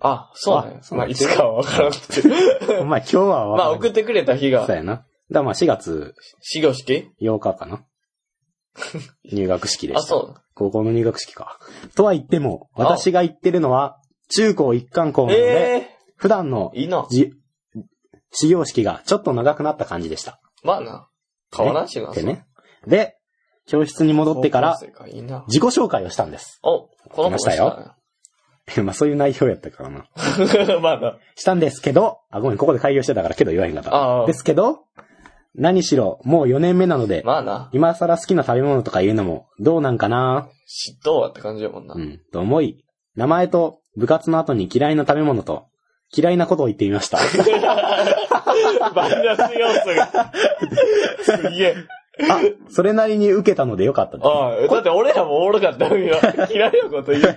[0.00, 0.82] あ、そうねあ。
[0.82, 2.22] そうまあ、なんですいつかはわからんくて。
[2.80, 4.92] お前今日はわまあ、送ってくれた日がそう、やな。
[4.94, 7.84] だからまあ4月始業式8日かな。
[9.30, 10.00] 入学式でした。
[10.00, 10.34] あ、そう。
[10.54, 11.58] 高校の入学式か。
[11.96, 13.99] とは言っても、私が言ってるのは、
[14.30, 17.06] 中高一貫校なので、え普段のえいいな。
[17.10, 17.32] じ、
[18.32, 20.40] 始業式がちょっと長くなった感じでした。
[20.62, 21.08] まあな。
[21.56, 22.10] 変わらんしな。
[22.10, 22.44] ってね。
[22.86, 23.16] で、
[23.66, 25.44] 教室に戻ってから高校生かいいな。
[25.48, 26.60] 自己紹介をしたんです。
[26.62, 27.94] お、この子来ましたよ
[28.84, 30.04] まあそういう内容やったからな。
[30.16, 30.78] したね。
[30.80, 31.18] まあな。
[31.34, 33.92] したんですけど、あ、ごめん、ここで開業してたからけど言わへんかった。
[33.92, 34.84] ああですけど、
[35.54, 37.70] 何しろ、もう4年目なので、まあな。
[37.72, 41.98] 今更好きな食べ物とか言うのもどうなんかな嫉妬はって感じやもんなう。
[41.98, 42.84] ん、と思い、
[43.16, 45.64] 名前と部活の後に嫌いな食べ物と
[46.16, 47.18] 嫌いなことを言ってみました。
[48.94, 50.32] マイナス要素が。
[51.22, 51.76] すげえ。
[52.28, 54.28] あ、それなりに受けたのでよかったです。
[54.28, 56.18] ああ、だって俺らもおもろかったよ。
[56.52, 57.30] 嫌いなこと言うか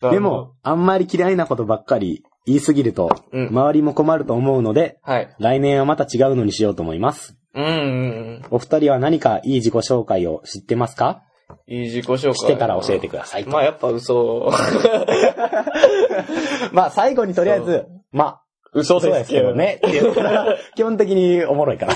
[0.00, 0.10] ら。
[0.12, 5.34] でも、あんまり嫌いなことばっかり言いすぎると、うん周りも困ると思うので、はい。
[5.38, 7.36] 来年はまた違うのにしようと思います。
[7.54, 8.42] うんうんうん。
[8.50, 11.22] お二人は何かいい自己紹介を知ってますか？
[11.66, 12.34] いい自己紹介。
[12.34, 13.44] 知ってたら教えてください。
[13.44, 14.50] まあやっぱ嘘。
[16.72, 18.42] まあ最後にとりあえず、まあ、
[18.72, 19.54] 嘘そうですけど。
[19.54, 19.80] ね。
[19.86, 21.94] って言ったら基本的におもろいから。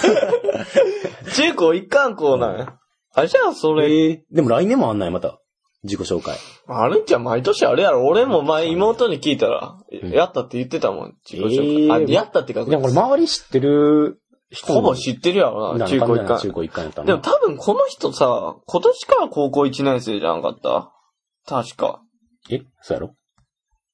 [1.34, 2.74] 中高一貫校なんや。
[3.14, 5.40] あ、じゃあそれ、でも来年もあんない、また。
[5.82, 6.36] 自己紹介。
[6.66, 8.06] あるんじゃ毎年あるやろ。
[8.06, 11.14] 俺も前妹に聞いたら、んやったって言ってたもん。
[11.30, 11.84] 自己紹介。
[11.84, 14.20] えーあ、やったってか、でもこれ周り知ってる人
[14.64, 16.38] ほぼ知ってるやろな、中高一貫。
[16.40, 20.92] 中高一貫やったでも多分この人さ、今年から高校1年生じゃなかった
[21.46, 22.02] 確か。
[22.50, 22.62] え？
[22.82, 23.14] そうやろ？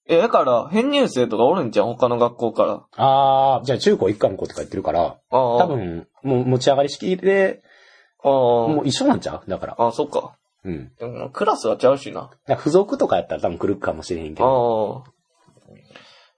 [0.09, 2.87] え、だから、編入生とかおるんじゃん他の学校から。
[2.97, 5.57] あー、じゃあ中高一貫の子って書いてるから、ああ。
[5.59, 5.67] 多。
[5.67, 7.63] 分、もう持ち上がり式で、
[8.23, 8.33] ああ。
[8.33, 9.51] もう一緒なんちゃう？
[9.51, 9.77] だから。
[9.79, 10.37] あ、そっか。
[10.65, 10.93] うん。
[10.99, 12.21] でもクラスはちゃうしな。
[12.21, 15.05] だから付属とかやったら多分来るかもしれへんけど。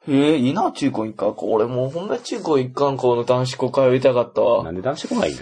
[0.09, 0.14] ああ。
[0.14, 1.46] へえ、いいな、中高一貫校。
[1.50, 4.64] 俺もうほんま中高一貫校の男子校通いたかったわ。
[4.64, 5.40] なんで男子校がいいの？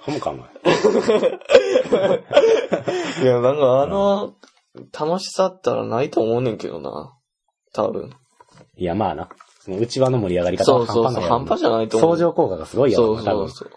[0.00, 0.48] ほんかお前。
[3.22, 4.34] いや、なんかあの、
[4.98, 7.12] 楽しさったらないと思うねんけどな。
[7.72, 8.10] 多分。
[8.76, 9.28] いや、まあな。
[9.60, 11.22] その内輪の盛り上がり方はそうそうそう。
[11.22, 12.10] 半端ないやろ半端じゃないと思う。
[12.16, 13.16] 相乗効果がすごいやろ。
[13.16, 13.70] そうそうそう。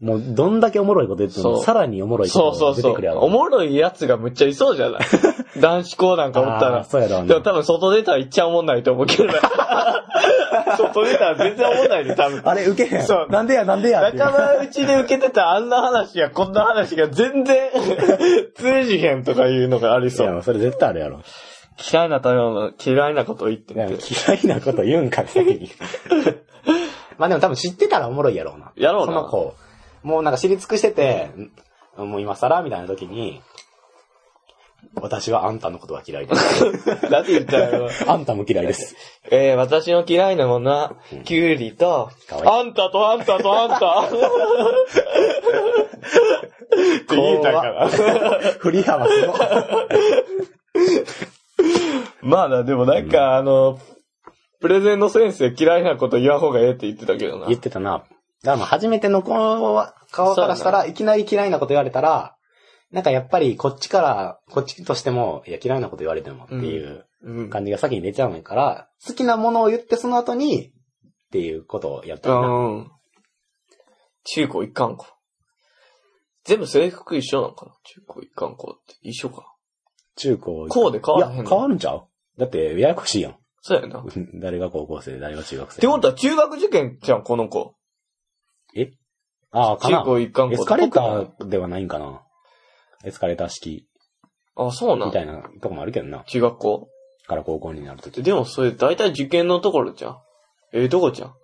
[0.00, 3.12] もう、どんだけおもろいこと言っても、そうさらにおもろいことそうそうそう出てくるや。
[3.14, 3.20] ろ。
[3.20, 5.00] おもろいやつがむっちゃいそうじゃない？
[5.60, 6.84] 男子校なんかおったら。
[6.84, 7.28] そうやろうね。
[7.28, 9.34] でも多分外出たらいっちゃおもんないと思うけどな。
[10.78, 12.40] 外出たら全然おもんないで、多分。
[12.44, 13.02] あれ、受けへん。
[13.04, 14.00] そうなんでや、なんでや。
[14.00, 17.70] 仲間内で受けてたあんな話やこんな話が全然
[18.56, 20.34] 通じへんとかいうのがありそいや、う。
[20.36, 21.20] もうそれ絶対あるやろ。
[21.92, 23.74] 嫌いな食べ物、嫌いなこと言って。
[23.74, 25.70] 嫌いなこと言うんか、先に。
[27.18, 28.72] まあでも多分知ってたらおもろいやろうな。
[28.76, 29.12] やろうな。
[29.12, 29.54] その子。
[30.02, 31.30] もうなんか知り尽くしてて、
[31.96, 33.42] もう今更みたいな時に、
[34.94, 36.64] 私はあんたのことが嫌いです。
[37.10, 38.96] なんて言ったらやろうあんたも嫌いです。
[39.30, 43.76] えー、私の嫌いなものは、キュウリと、かわいいあんたとあんたとあんた。
[43.76, 44.10] っ
[47.06, 47.88] て言えたから。
[47.88, 49.38] 振り幅すごい。
[52.22, 53.78] まあな、でもなんか、あの、
[54.60, 57.56] プレゼンの先生嫌いなこと言わん方がええって言ってたけどな言。
[57.56, 58.04] ってたな。
[58.42, 62.36] だからまあ初めての子は、顔からしたら、いきなり嫌いなこと言われたら、
[62.90, 67.50] なんかやっぱりこっちから、こっちとしても、いや嫌いなこと言われてもっていううん。
[67.50, 70.72] 感じが先に出ちゃうから、好きなものを言ってその後に、っ
[71.30, 72.48] ていうことをやったらな。
[72.48, 72.90] うん。
[74.24, 75.06] 中高一貫校。
[76.44, 77.72] 全部制服一緒なのかな？
[77.84, 78.94] 中高一貫校って。
[79.02, 79.54] 一緒か。
[80.16, 80.66] 中高。
[80.68, 82.06] 校で変わらへんいや、の変わるんちゃう？
[82.38, 83.36] だって、ややこしいやん。
[83.60, 84.00] そうやな。
[84.00, 84.04] っ
[84.40, 85.80] 誰が高校生で誰が中学生。
[85.80, 87.74] てことは中学受験じゃん、この子。
[89.52, 89.98] ああ、かな。
[89.98, 92.22] 中高一貫校エスカレーターではないんかな。
[93.04, 93.86] エスカレーター式
[94.56, 96.24] あ、そうなんみたいなとこもあるけどな。
[96.26, 96.88] 中学校？
[97.26, 98.22] から高校になるとき。
[98.22, 100.18] でもそれ大体受験のところじゃん。
[100.72, 101.34] ええとこじゃん？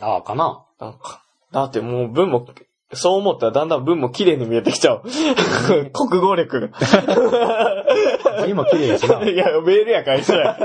[0.00, 0.64] ああ、かな。
[0.80, 1.22] なんか。
[1.52, 2.46] だってもう文も、
[2.92, 5.02] そう思ったらだんだん文も綺麗に見えてきちゃう。
[5.92, 6.68] 国語力が。
[8.46, 9.22] 字も綺麗やしな。
[9.24, 10.58] いや、メールやから一緒や。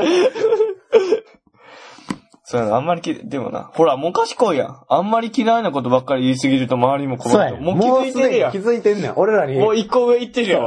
[2.45, 3.71] そうやな、あんまりき、でもな。
[3.73, 4.77] ほら、もう賢いやん。
[4.89, 7.55] あんまり嫌いなことばっかり言いすぎると周りも困ると。
[7.55, 7.63] そう。
[7.63, 8.57] もう気づいてるやん気。
[8.57, 9.13] づいてんねん。
[9.15, 9.57] 俺らに。
[9.57, 10.63] もう一個上行ってるやん。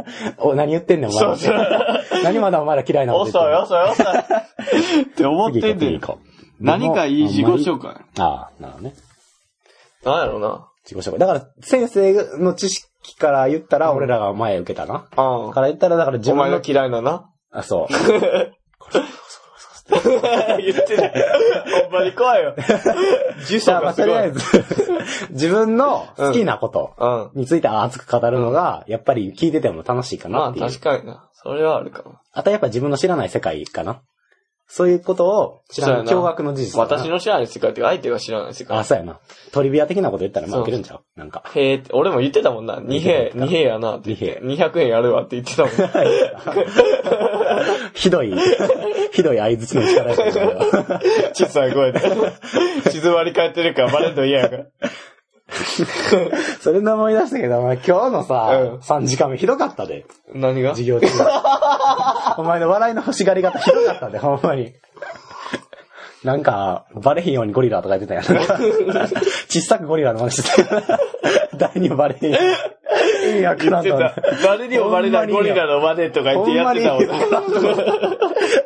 [0.40, 1.20] お、何言ってんねん、お前。
[1.20, 1.66] そうそう。
[2.24, 3.92] 何まだお前ら嫌いなこと遅い言ってんの？
[3.92, 5.02] 遅い遅い。
[5.02, 6.00] って思ってんねん
[6.60, 7.90] 何かいい自己紹介。
[8.18, 8.94] ああ、なるほどね。
[10.04, 10.68] なんやろな。
[10.84, 11.18] 自己紹介。
[11.18, 15.06] だから、先生の知識から言ったら、俺らが前受けたな。
[15.14, 17.30] あから言ったら、だから自お前の分の、嫌いなな。
[17.52, 17.92] あ、そう。
[20.60, 21.12] 言ってない。
[21.84, 22.54] ほんまに怖いよ。
[23.48, 24.06] 呪じゃあ、まあ、詛がすごい。
[24.06, 24.40] とりあえず、
[25.32, 27.40] 自分の好きなことうん。
[27.40, 30.66] について熱く語るのが、やっぱり聞いてても楽しいかまあなっていう。
[30.66, 31.28] 確かにな。
[31.32, 32.16] それはあるかも。
[32.32, 34.02] あとやっぱ自分の知らない世界かな。
[34.70, 38.76] そういうことを知らない驚愕の事実私の知らない世界っていうか相手が知らない世界。
[38.76, 39.18] あ、そうやな。
[39.50, 41.42] トリビア的なこと言ったらまあそういけるんちゃうなんか。
[41.54, 42.78] へえ俺も言ってたもんな。
[42.78, 44.40] 二兵、二兵やなって言って。
[44.42, 45.72] 200円やるわって言ってたもん。
[47.98, 48.32] ひどい、
[49.10, 50.40] ひどい相槌の力やったけど
[51.34, 52.00] 小さい声で。
[52.92, 54.64] 静まり返ってるからバレんの嫌やから。
[56.60, 60.06] それで思い出したけど、お前今日のさ、うん3時間目ひどかったで。
[60.32, 60.70] 何が？
[60.70, 61.08] 授業中。
[62.36, 64.74] お前の笑いの欲しがり方ひどかったで、ほんまに。
[66.24, 68.24] なんか、バレへんようにゴリラとか言ってたやん。
[69.48, 70.82] 小さくゴリラの真似してたよ。
[71.56, 72.48] 誰にもバレへんように。
[73.30, 73.98] 意味わからんと。
[74.42, 78.18] 誰にもバレないゴリラの真似とか言ってやってたもん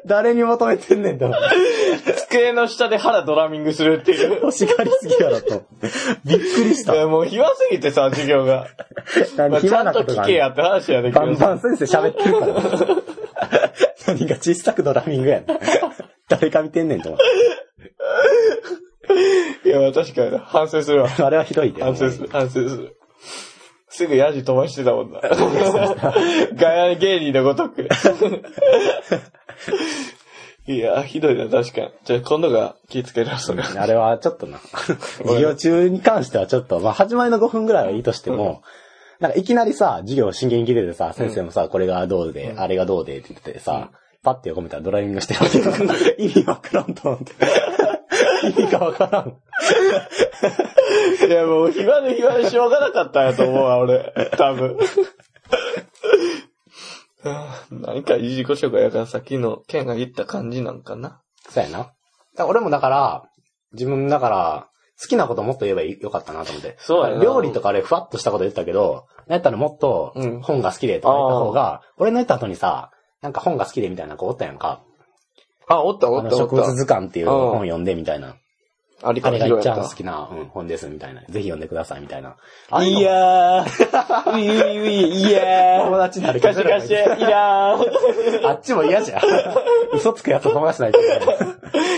[0.06, 1.30] 誰に求めてんねんと。
[2.28, 4.40] 机の下で腹ドラミングするっていう。
[4.42, 5.62] 欲しがりすぎやろと。
[6.24, 8.66] びっくりしたもう暇すぎてさ、授業が。
[9.36, 12.54] ま何あちゃんと聞けやって話やねんけバンどバン先生喋ってるから。
[14.06, 15.58] 何が小さくドラミングやねん。
[16.36, 17.20] 誰か見てんねんと思っ
[19.64, 21.10] いや、まあ確かにな反省するわ。
[21.10, 21.22] て。
[21.22, 21.82] あれはひどいで。
[21.82, 22.96] 反省する、反省する。
[23.88, 25.20] すぐヤジ飛ばしてたもんな。
[26.54, 27.88] ガヤ芸人のごとく。
[30.66, 31.90] いや、ひどいな、確かに。
[32.04, 33.62] じゃあ今度が気ぃつけるわ、それ。
[33.62, 34.58] あれはちょっとな。
[34.58, 38.62] 授業中に関してはちょっと、まあ始まりの5分ぐらいはいいとしても、
[39.20, 43.90] なんかいきなりさ、授業真剣に聞いててさ、先生もさ、これがどうで、あれがどうでって言っててさ、
[44.22, 45.64] パッて横見たらドライビングしてるわけよ
[46.18, 47.32] 意味わからんと思って。
[48.44, 49.36] 意味がわからん。
[51.28, 54.12] いや、もう暇で暇でしょうがなかったんやと思うわ、俺。
[54.36, 54.78] 多分。
[57.70, 61.20] 何かいい自己紹介やからさっきのケンが言った感じなんかな。
[61.48, 61.92] そうやな。
[62.46, 63.24] 俺もだから、
[63.72, 64.68] 自分だから、
[65.00, 66.76] 好きなこともっと言えばよかったなと思って。
[66.78, 72.92] そうやな料理とかあれふわっとしたこと言ったけど、やったらもっとうん本が好きでとか言った方が、俺の言った後にさ、
[73.22, 74.82] なんか本が好きでみたいな子おったやんか。
[75.68, 76.36] あ、おったおったおった。
[76.36, 78.36] 植物図鑑っていう本読んでみたいな。
[79.04, 79.94] あれがひろやった一番好。
[79.94, 81.22] きな、うん、本ですみたいな。
[81.22, 82.36] ぜひ読んでくださいみたいな。
[82.70, 88.46] あいやー、う いういういや友ー、達になるかしかし、いやー。
[88.46, 89.20] あっちも嫌じゃん。
[89.94, 91.02] 嘘つくやつと友達にない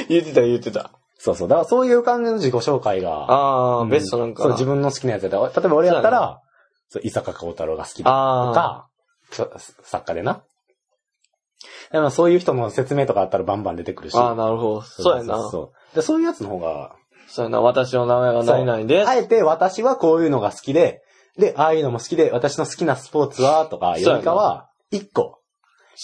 [0.09, 0.91] 言ってた言ってた。
[1.18, 1.49] そうそう。
[1.49, 3.27] だからそういう感じの自己紹介が。
[3.29, 4.55] あー、うんベストなんかそう、な。
[4.57, 6.41] 自分の好きなやつやったら、例えば俺やったら、
[6.89, 8.89] そう、伊坂幸太郎が好きだとあか、
[9.83, 10.43] 作家でな。
[11.95, 14.14] でもそういう人の説明とかあったらバンバン出てくるし。
[14.14, 14.20] ー。
[14.20, 14.82] あー、なるほど。
[14.82, 15.49] そうやな。
[15.49, 16.97] そうでそういうやつの方が、
[17.28, 17.61] そうやな。
[17.61, 19.09] 私の名前は何々です。
[19.09, 21.03] あえて私はこういうのが好きで、
[21.38, 25.38] で、ああいうのも好きで、私の好きなスポーツは、とか、よりかは、一個。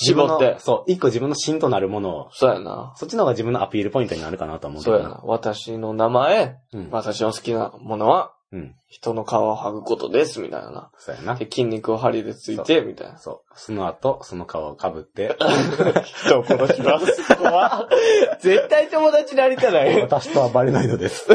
[0.00, 0.60] 自分の絞って。
[0.60, 2.92] そう、一個自分の芯となるものを、そうやな。
[2.94, 5.20] そっちの方が自分のアピールポイントになるかなと思うけどそうやな。。
[5.24, 6.88] 私の名前、うん。
[6.92, 8.74] 私の好きなものは、うん。
[8.88, 10.90] 人の皮を剥ぐことです、みたいなな。
[10.98, 11.44] そうやなで、。
[11.44, 13.18] 筋肉を針でついて、みたいな。
[13.18, 13.52] そう。
[13.54, 15.36] その後、その皮をかぶって、
[16.04, 17.36] 人を殺します。
[17.36, 17.88] 怖 っ
[18.40, 20.00] 絶対友達になりたない。
[20.00, 21.28] 私とはバレないのです。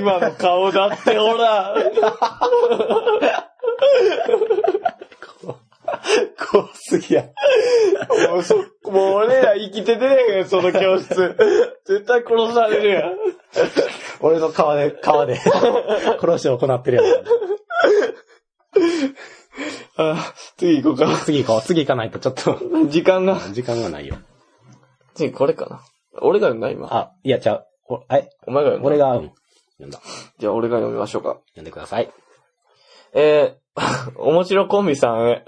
[0.00, 1.74] 今の顔だって、ほら。
[6.50, 7.24] 怖すぎや。
[8.30, 11.36] もうそ、もう俺ら生きててねえよ、その教室。
[11.86, 13.16] 絶対殺されるやん。
[14.20, 15.36] 俺の皮で、皮で、
[16.20, 17.02] 殺しを行ってるや
[19.98, 21.18] あ次行こうか。
[21.18, 21.24] つ。
[21.26, 21.62] 次行こう。
[21.62, 22.58] 次行かないとちょっと、
[22.88, 23.38] 時間が。
[23.52, 24.16] 時間がないよ。
[25.14, 25.80] 次これかな。
[26.20, 26.88] 俺が読んだ今。
[26.90, 28.86] あ、いや、じゃあ、おえ、お前が読んだ。
[28.88, 29.32] 俺が、うん。
[29.78, 30.00] 読んだ。
[30.38, 31.38] じゃあ俺が読みましょうか。
[31.50, 32.10] 読んでください。
[33.14, 35.44] えー、面白コンビさんへ。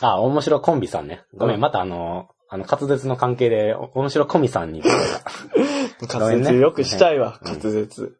[0.00, 1.22] あ、面白コンビさんね。
[1.34, 4.82] ごめん、うんまたあの、あの、滑舌の関係で、お面白コンビさんに
[6.12, 8.16] 滑舌よくしたいわ、うん滑舌。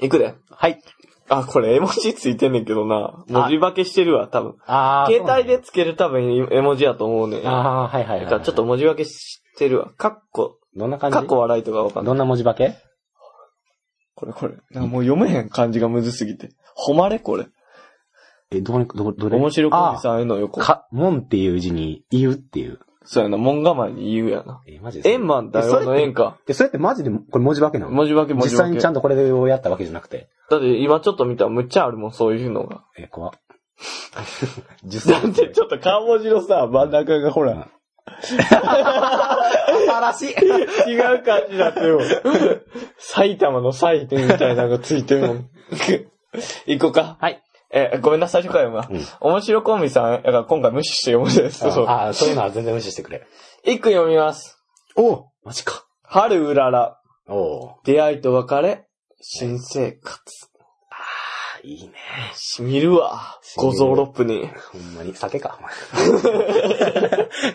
[0.00, 0.34] いくで。
[0.50, 0.80] はい。
[1.28, 3.24] あ、これ絵文字ついてんねんけどな。
[3.28, 4.56] 文字化けしてるわ、多分。
[4.66, 7.42] あー携帯でつける多分絵文字やと思うねん。
[7.44, 9.90] だああ、はいはいはい、ちょっと文字化けしてるわ。
[9.96, 11.16] かっこ、どんな感じ？
[11.16, 12.04] かっこ笑いとかわかんない。
[12.06, 12.74] どんな文字化け？
[14.16, 14.54] これこれ。
[14.70, 16.50] なんかもう読めへん漢字がむずすぎて。
[16.74, 17.46] 誉れこれ。
[18.52, 19.36] え、どこに、どこ、どれ？
[19.36, 20.60] 面白コンビさんへの横。
[20.60, 22.80] か、門っていう字に、言うっていう。
[23.04, 24.60] そうやな、門構えに言うやな。
[24.66, 26.38] え、マジで円満だよの円か。
[26.48, 27.92] え、それってマジで、これ文字化けなの？
[27.92, 28.68] 文字化け文字化け。
[28.68, 30.28] 実際にちゃんとこれをやったわけじゃなくて。
[30.50, 32.84] だって今ちょっと見たらむっちゃあるもん、そういうのが。
[32.98, 33.32] え、怖っ。
[34.16, 37.68] だってちょっと漢文字のさ、真ん中がほら、
[40.12, 40.28] 新しい
[40.90, 42.00] 違う感じだってよ。
[42.98, 45.48] 埼玉の祭典みたいなのがついてるもん。
[46.66, 47.16] 行こうか。
[47.20, 47.42] はい。
[47.72, 49.06] え、ごめんな、最初から読むわ。
[49.20, 51.58] 面白コンビさん、だから今回無視して読むんです。
[51.58, 51.86] そう。
[51.86, 53.26] ああ、そういうのは全然無視してくれ。
[53.64, 54.58] 一句読みます。
[54.96, 55.86] おマジか。
[56.02, 56.98] 春うらら、
[57.28, 58.86] お出会いと別れ、
[59.20, 60.20] 新生活。
[60.90, 61.94] あ、いいね。
[62.34, 63.38] しみるわ。
[63.56, 64.48] 五臓六腑に。
[64.72, 65.72] ほんまに、酒か、お前。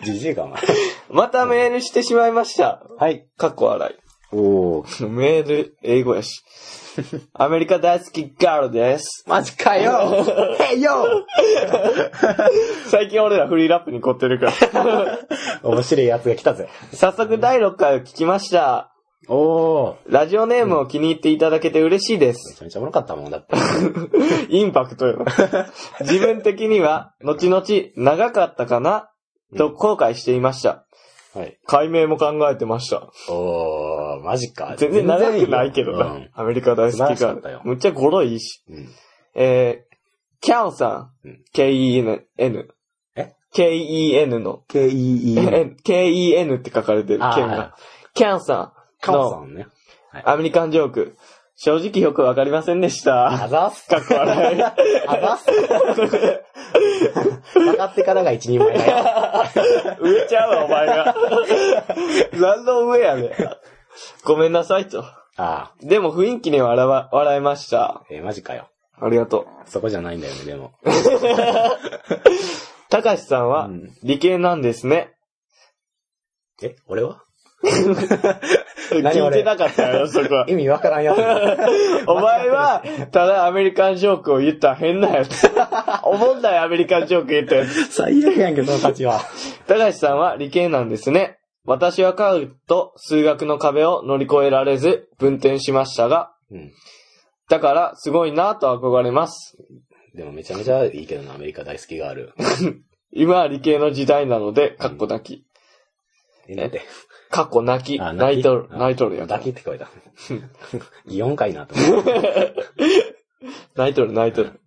[0.02, 0.62] じじいか、お前。
[1.10, 2.82] またメールしてしまいました。
[2.98, 3.26] はい。
[3.36, 3.94] かっこ笑
[4.32, 5.06] おー。
[5.06, 5.10] い。
[5.10, 6.42] メール、英語やし。
[7.34, 9.24] アメリカ大好きガールです。
[9.26, 10.24] マジかよ
[10.70, 11.26] へいよ
[12.90, 15.18] 最近俺らフリーラップに凝ってるから。
[15.62, 16.68] 面白いやつが来たぜ。
[16.92, 18.92] 早速第6回を聞きました。
[19.28, 19.96] おー。
[20.06, 22.56] ラジオネームを気に入っていただけて嬉しいでめす。
[22.56, 23.56] ちゃめちゃおもろかったもんだって。
[24.48, 25.24] インパクトよ。
[26.00, 27.64] 自分的には、後々
[27.96, 29.10] 長かったかな？
[29.56, 30.85] と後悔していました。
[31.36, 31.58] はい。
[31.66, 33.10] 解明も考えてました。
[33.28, 34.74] おー、マジか。
[34.78, 36.06] 全然長くないけどな。
[36.12, 37.60] うんアメリカ大好きが。
[37.62, 38.64] むっちゃ語呂いいし。
[38.70, 38.88] うん。
[39.34, 39.96] えー、
[40.40, 42.26] キャンさんうん K-E-N。
[43.16, 44.62] え ?K-E-N の。
[44.66, 45.38] K-E-E。
[45.38, 47.20] N K-E-N って書かれてる。
[47.34, 47.74] ケンが。
[48.14, 48.72] キャンさ
[49.02, 49.66] カんのオさんね。
[50.24, 51.16] アメリカンジョーク。
[51.56, 53.44] 正直よくわかりませんでした。
[53.44, 53.86] あざっす。
[53.88, 54.62] かっこ笑い。
[54.62, 54.74] あ
[55.20, 55.46] ざっす。
[57.54, 59.04] 分かってからが一人前だよ。
[60.00, 61.14] 上ちゃうわ、お前が。
[62.32, 63.32] 何の上やねん。
[64.24, 65.00] ごめんなさいと。
[65.00, 65.72] ああ。
[65.80, 68.02] でも雰囲気には笑わ笑いました。
[68.10, 68.68] えー、マジかよ。
[69.00, 69.46] ありがとう。
[69.70, 70.72] そこじゃないんだよね、でも。
[72.88, 75.12] たかしさんはうん理系なんですね。
[76.62, 77.22] え、俺は？
[78.90, 80.46] 聞いてなかったよ、そこは。
[80.50, 81.18] 意味わからんやつ。
[82.06, 85.50] お前は、ただアメリカンジョークを言った変なやつ。
[86.02, 87.84] おもんないアメリカンジョーク言ったやつ。
[87.92, 89.20] 最悪やんけ、その価値は。
[89.66, 91.38] たかしさんは理系なんですね。
[91.64, 96.72] 私は科学と数学の壁を乗り越えられず、分転しましたが、うん。
[97.48, 99.56] だから、すごいなと憧れます。
[100.14, 102.32] でもめちゃめちゃいいけどな、アメリカ大好きがある。
[103.12, 105.46] 今は理系の時代なので、かっこ泣き。
[106.48, 106.82] え、なんて。
[107.30, 108.00] かっこ泣き。
[108.00, 109.28] あ泣いとる、あ泣いとるやん。
[109.28, 109.88] 抱きって書いた。
[111.06, 112.54] 擬音かいなと思って。
[113.76, 114.60] 泣いとる、泣いとる。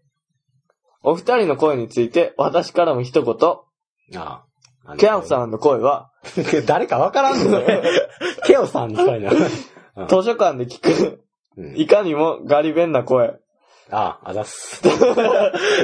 [1.01, 3.35] お二人の声について、私からも一言。
[4.21, 4.43] あ
[4.85, 4.97] あ。
[4.97, 6.65] キャンさんの声は、ん。
[6.65, 7.59] 誰かわからんの？
[7.59, 7.81] ね。
[8.45, 9.31] ケオさんにしたいな。
[9.31, 9.37] うん
[10.07, 11.25] 図書館で聞く、
[11.57, 13.33] うんいかにもガリ弁な声。
[13.91, 14.81] ああ、あざっす。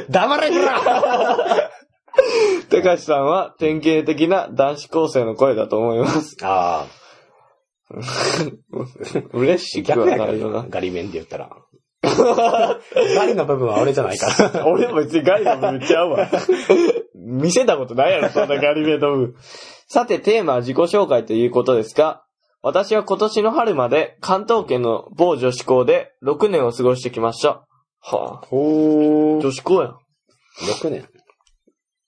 [0.09, 1.71] 黙れこら
[2.69, 6.37] 高橋さんは典型的な男子高生の声だと思います。
[6.43, 6.87] あ
[9.33, 9.57] 嬉あ。
[9.57, 10.31] しくは逆やけどな。
[10.31, 10.65] ないよな。
[10.69, 11.49] ガリ弁で言ったら。
[12.03, 14.65] ガリの部分は俺じゃないから。
[14.67, 16.29] 俺も別にガリの部分ちゃうわ。
[17.15, 19.35] 見せたことないやろ、そんなガリ弁の部分。
[19.87, 22.23] さて、テーマは自己紹介ということですが、
[22.61, 27.65] 私は今年の春まで関東圏の某女子校で6年を過ごしてきました。
[28.01, 29.97] はぁ、ほ女子校やん。
[30.81, 31.07] 6年。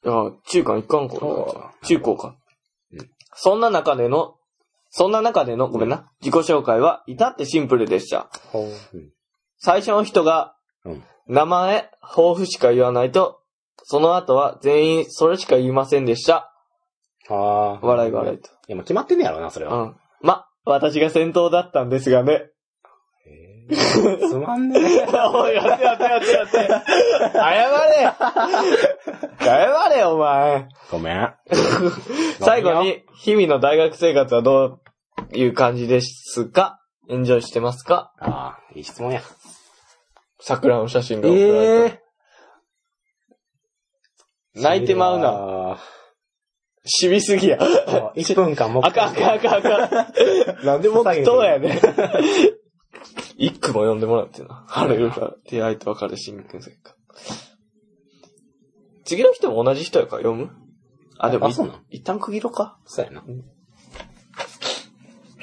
[0.08, 1.74] いや、中間一貫校はだ。
[1.84, 2.36] 中高か。
[2.94, 4.34] うんそんな中での、
[4.90, 8.30] そんな中での、ごめんな、自己紹介は至ってシンプルでした。
[8.52, 8.72] ほう。
[9.60, 10.56] 最初の人が
[10.86, 13.42] うん、名前、抱負しか言わないと、
[13.84, 16.52] その後は全員それしか言いませんでした。
[17.28, 17.86] はあ。
[17.86, 18.50] 笑い笑いと。
[18.50, 19.76] いや、もう決まってんねやろな、それは。
[19.76, 19.96] うん。
[20.22, 22.50] ま、私が先頭だったんですがね。
[23.76, 25.06] つまんねえ。
[25.34, 26.58] おい、やってやってやってやって。
[27.34, 28.14] 謝れ
[29.40, 30.68] 謝れ、お前。
[30.92, 31.34] ごめん。
[32.40, 34.80] 最後に、日々の大学生活はどう
[35.36, 36.80] いう感じですか？
[37.10, 38.14] エンジョイしてますか？
[38.20, 39.22] ああ、いい質問や。
[40.40, 41.96] 桜の写真が送られて。
[41.96, 42.02] え
[44.56, 45.32] 泣いてまうな。
[45.32, 45.78] な。
[46.86, 47.58] しみすぎや。
[47.58, 50.04] 1分間もあかんあかんあかんあか
[50.64, 50.66] ん。
[50.66, 51.12] なんでもっと
[51.44, 51.80] やねん。
[53.38, 54.66] 一句も読んでもらってな。
[54.68, 56.96] 晴れるから、出会いと別れ新君生か。
[59.06, 60.50] 次の人も同じ人やから読む？
[61.20, 62.78] あ、でもいあそうなん一旦区切ろうか？
[62.86, 63.24] そうやな。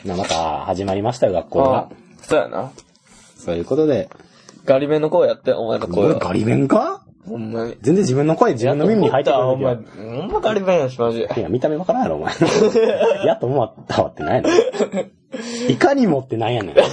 [0.04, 1.88] なまた始まりましたよ、学校が。
[2.20, 2.72] そうやな。
[3.36, 4.10] そういうことで。
[4.64, 6.18] ガリ弁の声やって、お前の声は。
[6.18, 7.06] ガリ弁か？
[7.26, 7.76] ほんまに。
[7.80, 11.30] 全然自分の声自分の耳に入ってくるほんま、ほんまガリ弁やし、マジで。
[11.36, 12.34] いや、見た目わからんやろ、お前。
[13.24, 14.50] やっと思ったわってないの
[15.68, 16.76] いかにもってなんやねん。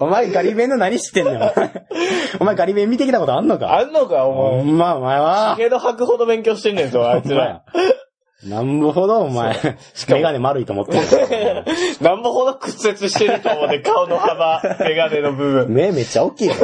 [0.00, 1.36] お前ガリ弁の何知ってんねん、
[2.40, 2.54] お前。
[2.56, 3.76] ガリ弁見てきたことあんのか？
[3.78, 4.62] あんのか、お前。
[4.62, 5.54] ほんま、お前は。
[5.56, 7.62] けど吐くほど勉強してんねんぞ、あいつら。
[8.44, 9.56] なんぼほどお前、
[10.08, 11.00] メガネ丸いと思ってる。
[12.02, 15.70] なんぼほど屈折してると思うね、顔の幅、メガネの部分。
[15.72, 16.54] 目めっちゃ大きいよ。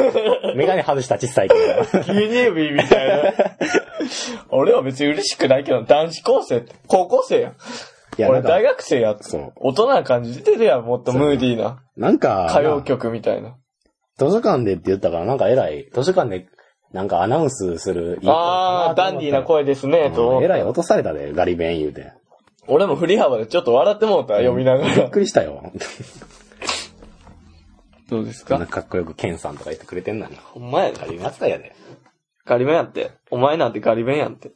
[0.55, 1.81] メガネ外した小さいけど。
[2.01, 3.33] 牛乳瓶みたいな。
[4.49, 7.53] 俺は別に嬉しくないけど、男子高生って、高校生やん。
[8.17, 9.53] いや、俺大学生やってそう。
[9.55, 11.83] 大人な感じ出てるやん、もっとムーディーな。
[11.95, 13.55] なんか、歌謡曲みたいな。
[14.17, 16.47] 図書館でって言ったから、なんか偉い、図書館で、
[16.91, 22.11] なんかアナウンスするあー、ダンディーな声ですね、と偉い落とされたで、ガリ弁言うて。
[22.67, 25.09] 俺も振り幅でちょっと笑ってもうた、読みながびっら。
[25.09, 25.71] くりしたよ。
[28.09, 30.35] どうですこんなかっこよくケンさんとか言ってくれてんのに。
[30.35, 31.73] ほんまやガリ弁扱いやで。
[32.45, 33.11] ガリ弁やって。
[33.29, 34.49] お前なんてガリ弁やんって。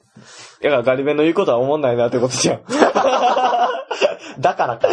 [0.62, 2.62] だからガリ弁の言うことは思んないなってことじゃん。
[4.40, 4.88] だからか。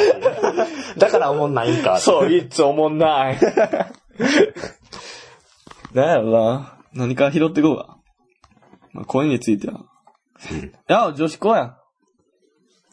[0.98, 1.98] だから思んないんか。
[1.98, 3.38] そう、いつ思んない。
[5.94, 6.78] なんやろな。
[6.94, 7.96] 何から拾ってこうか。
[8.92, 9.80] まあ、声については。
[10.50, 11.76] いや、女子校やん。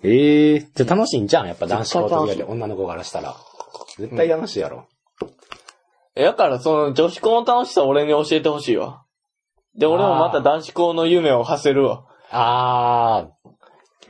[0.02, 3.36] ええー、じゃあ楽しいんじゃん、やっぱ男子校とで女の子からしたら。
[3.98, 4.88] 絶対楽しいやろ。
[6.16, 9.04] えやから、その女子校の楽しさ俺に教えてほしいわ。
[9.78, 12.06] で、俺もまた男子校の夢を馳せるわ。
[12.32, 13.30] あ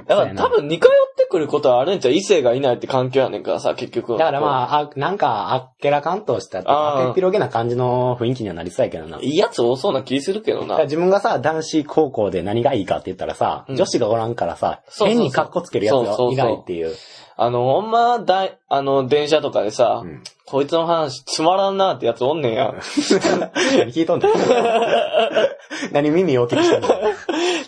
[0.06, 0.99] だから多分似通って
[1.30, 4.16] くることはあるんちゃう異性がいないって環境やねんからさ、結局。
[4.16, 4.18] ー。
[4.18, 9.20] だからまあ、あなんか、あっけらかんとしたって、あっぴろげな感じの雰囲気にはなりそうやけどな。
[9.22, 10.84] いいやつ多そうな気するけどな。
[10.84, 16.94] 自分がさ、男子高校で何がいいかって言ったらさ、うん女子がおらんからさ、変に格好つけるやつがいないっていう。
[17.38, 22.74] あの、ほんま、だい、あの、電車とかでさ、うんこいつの話つまらんなってやつおんねんや。
[23.78, 24.32] 何聞いとんねん。
[25.94, 26.96] 何耳大きくしてんので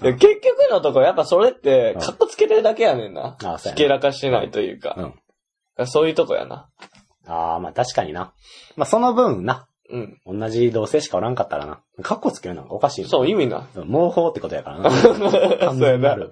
[0.02, 3.38] 結局のとこやっぱそれって、かっこつけてるだけやねんな。
[3.40, 4.96] あそうやなひけらかしてないというか。
[4.98, 5.14] うん
[5.88, 6.70] そういうとこやな。
[7.26, 8.34] ああ、まあ確かにな。
[8.76, 9.98] まあその分な、う
[10.34, 10.40] ん。
[10.40, 11.82] 同じ同性しかおらんかったらな。
[12.02, 13.68] カッコつけるのがおかしいそう、意味な。
[13.74, 14.90] 毛包ってことやからな。
[14.90, 16.32] 完 そうやな全になる。。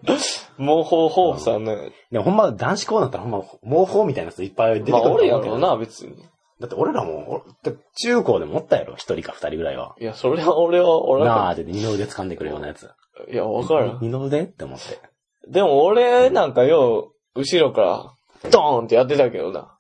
[0.58, 1.92] 毛包豊富さんね。
[2.12, 5.60] でもほんま男子校だったらほんま毛包みたいなやついっぱい出てくるまあ、俺やろう。
[5.60, 6.16] な、別に。
[6.60, 8.96] だって俺らも、俺中高でもおったやろ。
[8.96, 9.96] 一人か二人ぐらいは。
[10.00, 12.90] いや、それは俺は、俺なは、あって二の腕掴んでくるようなやつ。
[13.28, 14.00] いや、わからん。
[14.02, 15.00] 二の腕って思って。
[15.48, 19.78] でも俺なんかよう、後ろから、ドーンってやってたけどな。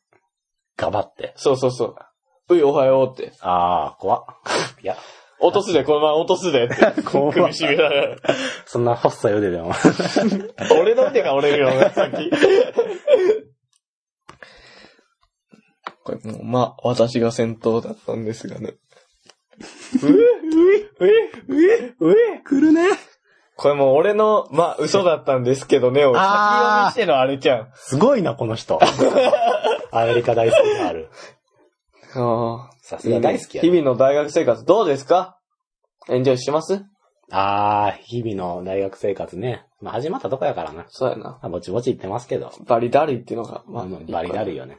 [0.77, 1.33] ガバって。
[1.35, 1.95] そうそうそ
[2.49, 2.55] う。
[2.55, 3.33] うい、おはようって。
[3.41, 4.23] ああ、怖っ。
[4.81, 4.97] いや、
[5.39, 7.01] 落とすで、このまま落とすでって。
[7.03, 8.17] 怖っ首絞めながら。
[8.65, 9.71] そんな細い腕でも。
[10.81, 12.29] 俺の腕が折れるよね、さっき。
[16.03, 18.75] これもう、まあ、私が先頭だったんですがね。
[20.03, 20.15] うえ、う
[20.73, 22.41] え、うえ、うえ、うえ？
[22.43, 22.87] 来るね。
[23.62, 27.68] これもう俺の、まあ、嘘だったんですけどね、を先読みしてのあれちゃん。
[27.76, 28.80] すごいな、この人。
[29.91, 31.10] アメリカ大好きがある。
[32.16, 32.76] ああ。
[32.82, 35.38] さすが大好きや日々の大学生活どうですか？
[36.07, 36.86] エンジョイしてます？
[37.32, 39.66] ああ、日々の大学生活ね。
[39.82, 40.86] まあ始まったとこやからな。
[40.88, 41.24] そうやな。
[41.24, 42.53] まあぼちぼち言ってますけど。
[42.66, 44.78] バリダリっていうのが、まあ、まあ、バリだるよね。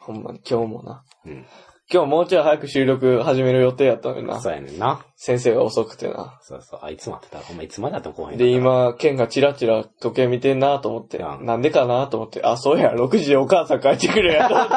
[0.00, 1.02] ほんまに今日もな。
[1.24, 1.46] うん。
[1.92, 4.40] 今日もうちょい早く収録始める予定やったのにな。
[4.40, 5.04] そうやねんな。
[5.16, 6.38] 先生が遅くてな。
[6.40, 6.80] そうそう。
[6.84, 14.74] あいつ待ってたら、ほんまいつまでだっても後輩で、、今、ケンがチラチラ時計見てんなと思って、うんなんでかなと思って、あ、そうや、6時でお母さん帰ってくるやと思って、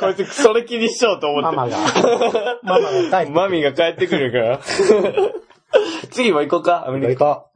[0.00, 1.56] こいつそれ気にしようと思って。
[1.56, 1.78] ママが、
[2.64, 4.58] ママが帰ってマミが帰ってくるから。
[6.10, 7.24] 次も行こうか、アメリカ。
[7.26, 7.46] 行こ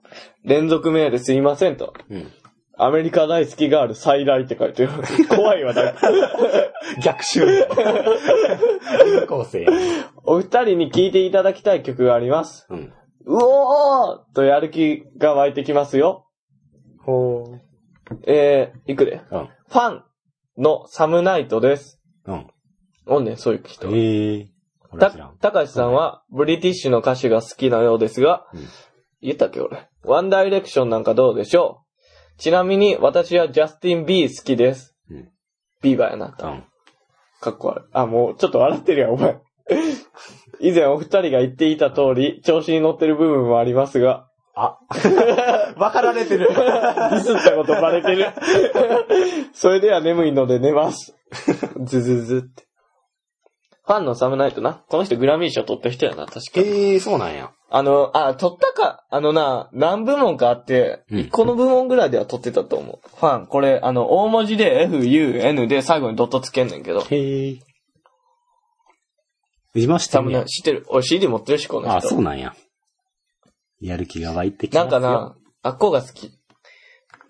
[0.44, 1.94] 連続メールすいませんと。
[2.10, 2.14] う。
[2.14, 2.32] うん。
[2.76, 4.90] アメリカ大好きガール再来って書いてる。
[5.28, 6.08] 怖いわ、なんか
[7.02, 7.66] 逆襲。
[9.26, 9.70] 高校生や。
[10.24, 12.66] お二人に聴いていただきたい曲があります。
[12.70, 12.92] うん。
[13.26, 16.26] うおーとやる気が湧いてきますよ。
[17.00, 17.58] ほ
[18.26, 19.22] えー、いくで。
[19.30, 19.36] う。
[19.36, 19.46] うん。
[19.46, 20.04] ファン
[20.58, 22.00] のサムナイトです。
[22.26, 22.46] うん。
[23.06, 23.88] おんねん、そういう人。
[23.88, 24.98] ええー。
[24.98, 28.60] た俺知らん、たかしさんは、ブリティッシュの歌手が好きなようですが、うん
[29.26, 29.88] 言ったっけ俺。
[30.02, 31.83] ワンダイレクションなんかどうでしょう？
[32.38, 34.94] ちなみに、私はジャスティン・ビー好きです。
[35.10, 35.28] うん
[35.82, 36.26] ビーバーやな。
[36.26, 36.64] うん。
[37.40, 37.84] かっこ悪い。
[37.92, 39.38] あ、もう、ちょっと笑ってるやん、お前。
[40.60, 44.78] 以前お二人が言っていた通り、調子に乗ってる部分もありますが、あ、
[45.76, 46.48] わかられてる。
[46.48, 48.26] ディスったことバレてる。
[49.52, 51.14] それでは眠いので寝ます。
[51.82, 52.64] ズズズって。
[53.86, 54.82] ファンのサムナイトな。
[54.88, 56.40] この人グラミー賞取った人やな、確か。
[56.56, 57.52] ええー、そうなんや。
[57.68, 63.08] あの、あ、取ったか、あのな、何部門かあって、うんこの部門ぐらいでは取ってたと思う。
[63.16, 67.00] ファン、これ、あの、大文字で F, U, N で最後にドットつけんねんけど。
[67.00, 67.58] へえ。
[69.74, 70.86] 今知ってるやサムナイト知ってる。
[70.88, 71.96] 俺 CD 持ってるし、この人。
[71.96, 72.54] あ、そうなんや。
[73.80, 76.30] やる気が湧いてきなんかな、あっこが好き。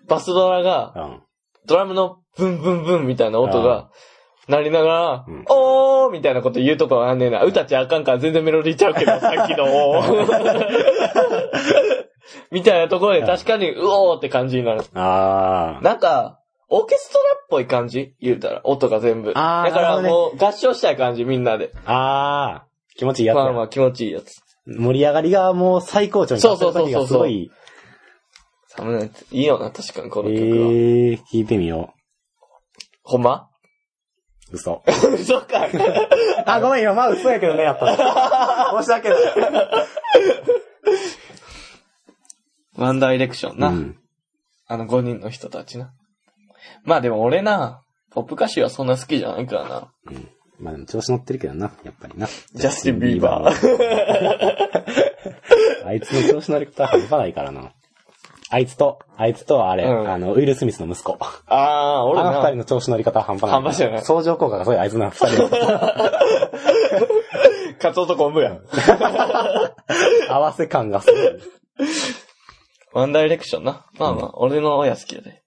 [0.07, 1.21] バスドラが、うん。
[1.65, 3.89] ドラムのブンブンブンみたいな音が、
[4.47, 7.43] 鳴りながら、うんおーみたいなこと言うとこあんねんな。
[7.43, 10.25] 歌っちゃあかんから全然メロディーちゃうけど、 さっきのおー
[12.51, 14.83] みたいなところで確かに、うおーって感じになる。
[14.93, 15.81] ああ。
[15.81, 16.39] なんか、
[16.69, 18.13] オーケストラっぽい感じ？
[18.21, 19.31] 言うたら、音が全部。
[19.35, 21.71] あーだからもう合唱したい感じ、みんなで。
[21.85, 22.67] ああ。
[22.97, 23.43] 気持ちいいやつや。
[23.43, 24.41] まあまあ気持ちいいやつ。
[24.67, 27.51] 盛り上がりがもう最高潮に達する時がすごい。
[28.67, 30.57] サムネいいよな、確かにこのええ曲は。
[30.67, 31.93] ー、聞いてみよ
[33.03, 33.47] ほんま？
[33.51, 33.54] う。
[34.51, 34.83] 嘘。
[35.17, 35.67] 嘘か。
[36.45, 36.93] あ、ごめんよ。
[36.93, 37.95] まあ嘘やけどね、やっぱ。
[38.81, 39.19] 申し訳ない。
[42.77, 43.69] ワンダイレクションな。
[43.69, 43.97] うん。
[44.67, 45.93] あの5人の人たちな。
[46.83, 47.81] まあでも俺な、
[48.11, 49.91] ポップ歌手はそんな好きじゃないからな。
[50.59, 52.27] まあでも調子乗ってるけどな、やっぱりな。
[52.27, 54.65] ジャスティン・ビーバー。
[55.85, 57.71] あいつの調子乗り方は半端ないからな。
[58.51, 61.17] あいつと、あいつとあれ、うんあの、ウィル・スミスの息子。
[61.19, 63.51] ああ、俺あの二人な、の調子乗り方は半端ない。
[63.51, 65.49] 半端じゃない相乗効果がすごいあいつの二人の。
[67.79, 68.61] カツオと昆布やん。
[70.29, 71.21] 合わせ感がすごい。
[72.93, 73.85] ワンダイレクションな。
[73.97, 75.41] まあまあ、俺の親好きやで。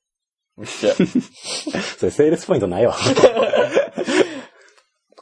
[0.57, 0.95] めっちゃ。
[1.99, 2.95] それセールスポイントないわ。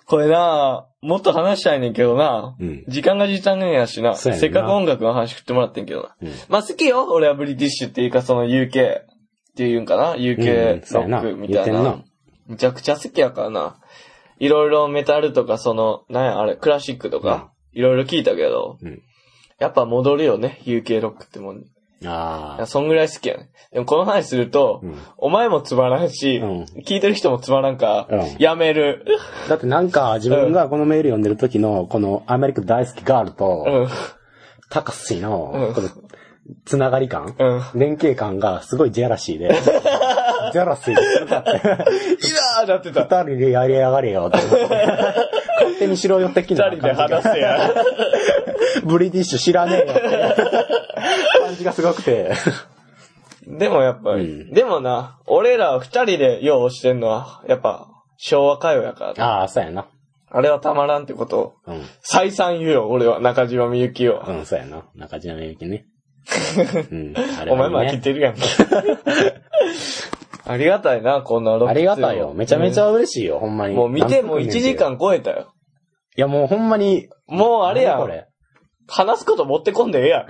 [0.07, 2.57] これな、もっと話したいねんけどな。
[2.59, 2.85] うん。
[2.89, 4.15] 時間が時間やしな。
[4.15, 6.17] そうやねんなせっかく音楽の話振ってもらってんけどな。
[6.23, 7.07] うんまあ好きよ。
[7.13, 9.05] 俺はブリティッシュっていうか、その UK っ
[9.57, 10.13] ていうんかな。
[10.13, 12.05] うん UK ロックみたいなな。
[12.47, 13.79] めちゃくちゃ好きやからな。
[14.39, 19.03] いろいろメタルとか、その、なんや、あれ、クラシックとか、いろいろ聞いたけど、うん
[19.59, 20.61] やっぱ戻るよね。
[20.65, 21.65] UK ロックってもんに。
[22.03, 23.49] いあや、そんぐらい好きやね。
[23.73, 29.05] でもこの話すると、うんお前もつまらんし、うん聞いてる人もつまらんから、うんやめる。
[29.47, 29.49] あ。
[29.49, 33.47] だってなんか 自分がこのメール読んでる時の、このアメリカ大好きガールうと、
[33.87, 33.89] ん。
[34.69, 35.89] タカシのうん、この、
[36.65, 37.63] つながり感うん。
[37.75, 39.49] 連携感がすごいジェラシーで、
[40.53, 41.53] ジェラシーですごかった。
[41.57, 43.03] いわーなってた。
[43.05, 44.87] 二人でやりやがれよって思って。
[45.57, 47.71] 勝手にしろよ的な感じが話せや。
[48.85, 50.03] ブリティッシュ知らねえよって
[51.41, 52.33] 感じがすごくて。
[53.47, 59.25] でもやっぱり、うんでもな、俺ら二人で用をしてんのは、やっぱ、昭和歌謡やからな。
[59.25, 59.87] ああ、そうやな。
[60.29, 61.83] あれはたまらんってことを、うん。
[62.01, 64.25] 再三言うよ、俺は、中島みゆきを。
[64.27, 64.85] うん、そうやな。
[64.97, 65.87] 中島みゆきね。
[66.91, 67.15] うん。
[67.41, 68.35] あれお前も飽きてるやん。
[70.47, 72.33] ありがたいな、こんなありがたいよ。
[72.35, 73.75] めちゃめちゃ嬉しいよ、ほんまに。
[73.75, 75.53] もう見ても1時間超えたよ。
[76.17, 77.09] いや、もうほんまに。
[77.27, 77.99] もうあれやん。
[77.99, 78.29] 何これ。
[78.89, 80.27] 話すこと持ってこんでええや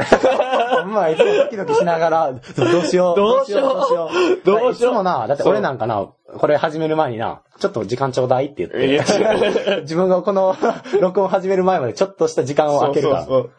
[0.84, 0.88] ん。
[0.90, 2.38] ま、いつもドキドキしながら、ど
[2.80, 3.16] うしよう。
[3.16, 4.44] どうしようどうしよう。
[4.44, 10.56] どうしよういつもな、だって俺なんかな、これ始める前にな、ちょっと時間ちょうだいって言って、 自分がこの
[11.00, 13.24] 録音始める前までちょっとした時間を空けるから。
[13.24, 13.50] そう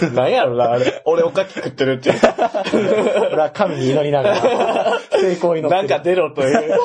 [0.00, 0.10] そう。
[0.12, 1.02] なんやろな、あれ。
[1.04, 2.14] 俺おかき食ってるって。
[2.72, 5.88] 俺は神に祈りながら、成功に乗ってる。
[5.88, 6.78] なんか出ろという。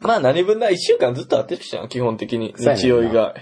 [0.00, 2.54] まあ何分だ、一週間ずっと会ってるしな、基本的に。
[2.58, 3.34] 日曜以外。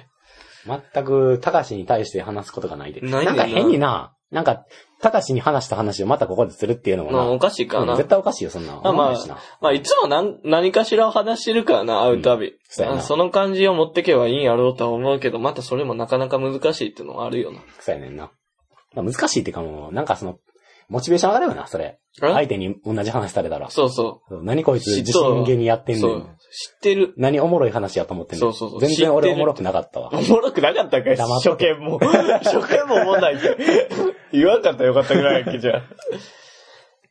[0.67, 3.01] 全く、高橋に対して話すことがないで。
[3.01, 4.65] ないななんか変にな、なんか、
[5.03, 7.93] 高橋に話した話をまたここでするっていうのもな、まあおかしいからな。
[7.93, 8.81] うん絶対おかしいよ、そんなの。
[8.81, 12.55] まあまあまあいつも何何かしらを話してるからな、会うたび。
[12.69, 17.61] そうやなあその感じを持ってけばいいんやろうとは思うけど、またそれもなかなか難しいっていうのはあるよな。
[17.81, 18.31] そうやねんな。
[18.95, 20.39] まあ難しいっていうかもう、なんかその、
[20.93, 21.99] モチベーション上がるよな、それ。
[22.21, 23.71] 相手に同じ話されたら。
[23.71, 25.97] そうそ何こいつ自信げにやってう。
[25.97, 26.07] んね。
[26.07, 27.15] ん知ってる。
[27.17, 28.41] 何おもろい話やと思ってんねん。
[28.41, 30.21] そうそうそう全然俺おもろくなかったわお。
[30.21, 31.99] もろくなかったかい初見も。
[32.45, 33.57] 初見もおもんないって。
[34.35, 35.83] 言わんかったらよかったぐらいやっけ、じゃ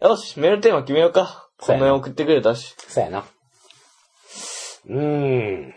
[0.01, 0.07] あ。
[0.09, 1.49] よし、メールテーマ決めようか。
[1.57, 2.75] こそうやなんなに送ってくれたし。
[2.77, 3.25] そうやな。
[4.89, 5.73] うーん。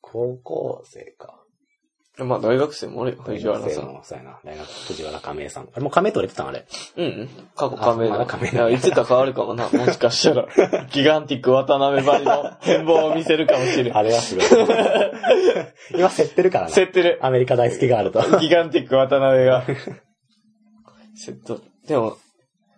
[0.00, 1.35] 高校生か。
[2.18, 3.68] まあ大学生もおるよ、藤原さん。
[3.68, 4.00] ん。
[4.02, 4.38] そうやな。
[4.42, 5.64] 大学、藤原亀井さん。
[5.64, 6.66] あれもう亀井取れてたんあれ。
[6.96, 7.28] うんうん。
[7.54, 8.14] 過去仮名だ。
[8.14, 9.68] あまだ仮名いつか変わるかもな。
[9.70, 10.46] もしかしたら。
[10.90, 13.96] ギガンティック渡辺張りの変貌を見せるかもしれん。
[13.96, 14.44] あれはすごい。
[15.94, 16.72] 今競ってるからな。
[16.72, 17.18] 競ってる。
[17.20, 18.38] アメリカ大好きガールと。
[18.38, 19.64] ギガンティック渡辺が。
[21.14, 21.60] セット。
[21.86, 22.16] でも、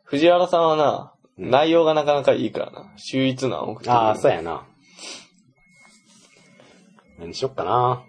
[0.03, 1.15] 藤原さんはな、う
[1.47, 2.93] ん内容がなかなかいいからな。
[2.97, 4.67] 秀逸なああ、そうやな。
[7.21, 8.03] 何しよっかな。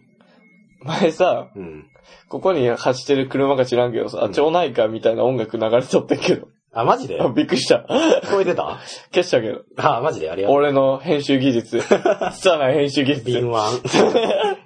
[0.81, 1.85] 前さ、うん。
[2.29, 6.47] ここに走ってる車が知らんけどさ、町内会みたいな音楽流れとったけど。
[6.71, 7.19] あ、マジで？
[7.19, 7.85] あ びっくりした。
[8.23, 8.77] 聞こえてた？
[9.11, 9.61] 消したけど。
[9.77, 10.29] あ、マジで？
[10.29, 10.57] ありがとう。
[10.57, 11.81] 俺の編集技術。
[12.33, 13.25] 拙ない編集技術。
[13.25, 13.57] 敏腕。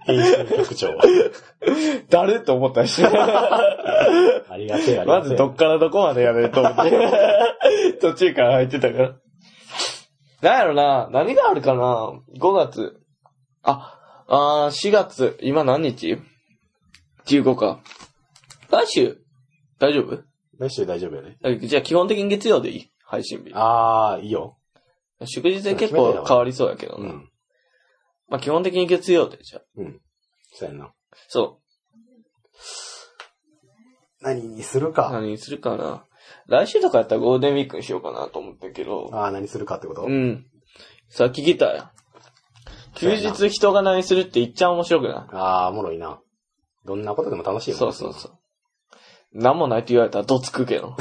[0.05, 0.89] 編集局長。
[2.09, 2.39] 誰？
[2.41, 3.03] と思ったし。
[3.05, 5.05] ありがてえ、ありがてえ。
[5.05, 6.91] まずどっからどこまでやめると思って。
[8.01, 9.13] 途中から入ってたから。
[10.41, 12.97] なんやろな何があるかな ?5 月。
[13.63, 13.97] あ、
[14.27, 15.37] あー4月。
[15.41, 16.17] 今何日
[17.25, 17.81] ?15 か。
[18.69, 19.17] 来週？
[19.79, 20.23] 大丈夫？
[20.57, 21.37] 来週大丈夫やね。
[21.43, 22.89] あじゃあ基本的に月曜でいい？
[23.05, 23.53] 配信日。
[23.53, 24.57] ああ、いいよ。
[25.25, 27.05] 祝日で結構変わりそうやけどな。
[27.05, 27.29] うん。
[28.27, 29.61] まあ基本的に月曜で、じゃあ。
[30.53, 30.91] そうやな。
[31.27, 31.59] そ
[34.21, 35.09] 何にするか。
[35.11, 36.05] 何にするかな。
[36.47, 39.09] 来週とかやったらゴールデンウィークにしようかなと思ったけど。
[39.13, 40.03] ああ、何するかってこと？
[40.03, 40.45] うん。
[41.09, 41.89] さっき聞いたよ。
[42.95, 46.19] 休日人が何するって言っちゃ面白くなああ、おもろいな。
[46.85, 47.73] どんなことでも楽しいい。
[47.73, 48.31] よそうそうそう。
[49.33, 50.95] 何もないって言われたらどつくけど。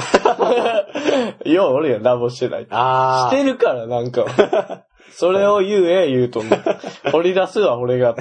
[1.45, 2.67] よう俺や何もしてない。
[2.69, 3.29] ああ。
[3.31, 4.25] してるからなんか。
[5.11, 6.63] それを言うえ言うと思う。
[7.11, 8.15] 掘り出すわ俺が。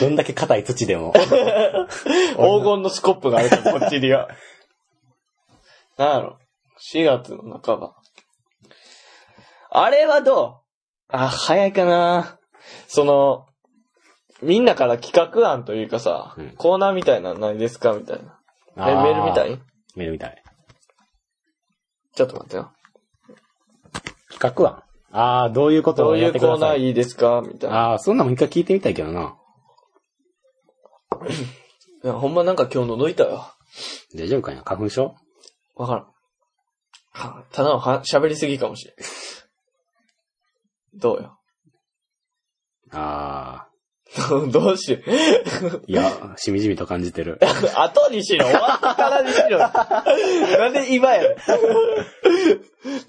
[0.00, 1.12] どんだけ硬い土でも。
[2.36, 4.28] 黄金のスコップがあるから、こっちには。
[5.98, 6.38] なんやろ
[6.94, 7.94] ？4月の半ば。
[9.70, 10.61] あれはどう？
[11.12, 12.38] あ、早いかな。
[12.88, 13.46] その、
[14.42, 18.38] みんなから企画案というかさ、うんコーナーみたいなのないですかみたいな。
[18.76, 19.60] え、メールみたい？
[19.94, 20.42] メールみたい。
[22.14, 22.72] ちょっと待ってよ。
[24.30, 24.82] 企画案？
[25.12, 26.58] ああ、どういうことをどういうやってください。
[26.58, 27.76] コーナーいいですかみたいな。
[27.76, 29.36] ああ、そんなもん一回聞いてみたいけどな。
[32.02, 33.54] いや、ほんまなんか今日喉痛いわ。
[34.14, 34.62] 大丈夫かな？
[34.62, 35.14] 花粉症？
[35.76, 36.06] わからん。
[37.12, 38.94] はただのは喋りすぎかもしれん。
[40.94, 41.38] どうよ？
[42.92, 43.68] ああ。
[44.52, 45.82] どうしよう？
[45.86, 47.38] いや、しみじみと感じてる。
[47.74, 48.44] 後にしろ。
[48.44, 49.56] 終わってからにしろ。
[50.58, 51.22] なんで今や。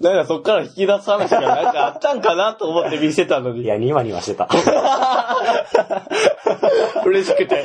[0.00, 3.64] なんかそっから引き出す話がなんかあったんかなと思って見せたのに。
[3.64, 4.48] いや、ニワニワしてた。
[7.04, 7.62] 嬉しくて。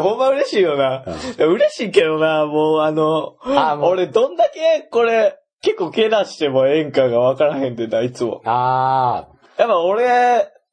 [0.00, 1.02] ほんま嬉しいよな。
[1.36, 8.42] いや嬉しいけどな、もうあの、あ俺どんだけこれ、結構けなしてもええんかがわからへんってな、いつも。
[8.44, 10.04] あやっぱ俺、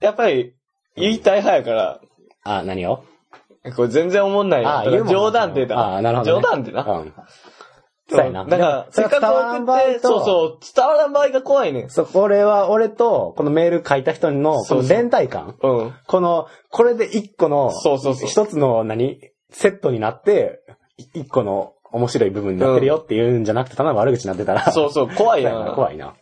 [0.02, 0.56] やっぱり、
[0.96, 2.02] 言いたい派やから、
[2.44, 2.56] あ。
[2.58, 3.04] あ、何を？
[3.76, 4.70] これ全然思んないよ。
[4.70, 5.98] あ冗談でな。
[5.98, 6.42] あなるほど、ね。
[6.42, 6.84] 冗談でな。
[6.84, 7.14] うん。
[8.10, 8.46] そうやな。
[8.46, 11.90] だから、せっかく送って、とそうそう、伝わらん場合が怖いねん。
[11.90, 15.94] そう、これは俺と、このメール書いた人の、そうそう連帯感うん。
[16.08, 19.20] この、これで一個の、そうそうそう一つの何？
[19.52, 20.62] セットになって、
[20.98, 25.72] い一個の面白い部分になってるよっていうんじゃなくて、ただの悪口になってたら、そうそう、怖いなな。
[25.76, 26.16] 怖いな。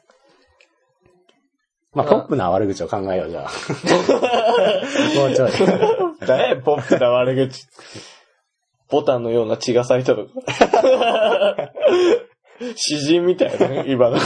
[1.94, 3.50] まあ、うんポップな悪口を考えよう、じゃあ。
[5.18, 5.52] もうちょい。
[6.26, 7.68] 誰やポップな悪口。
[8.90, 11.72] ボタンのような血が咲いたとか。
[12.76, 14.18] 詩人みたいなね、今の。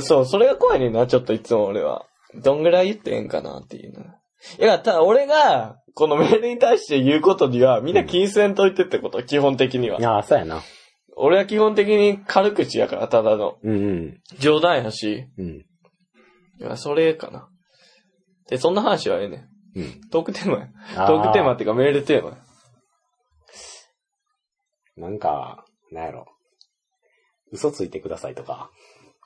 [0.00, 2.06] そう、それが怖いねんな、ちょっといつも俺は。
[2.34, 4.04] どんぐらい言ってええんかなっていうの。
[4.04, 9.98] いや、ただ俺が、このメールに対して言うことには、みんな気にせんといてってこと、基本的には。
[10.02, 10.60] ああ、そうやな。
[11.16, 13.58] 俺は基本的に軽口やから、ただの。
[13.62, 14.20] うんうん。
[14.38, 15.46] 冗談やし、うん。
[15.48, 15.64] い
[16.58, 17.48] や、それかな。
[18.48, 19.36] で、そんな話はええね
[19.76, 19.78] ん。
[19.78, 20.00] うん。
[20.10, 20.68] トークテーマや。
[20.96, 22.36] あトークテーマっていうかメールテーマや。
[24.96, 26.26] なんか、なんやろ。
[27.52, 28.70] 嘘ついてくださいとか。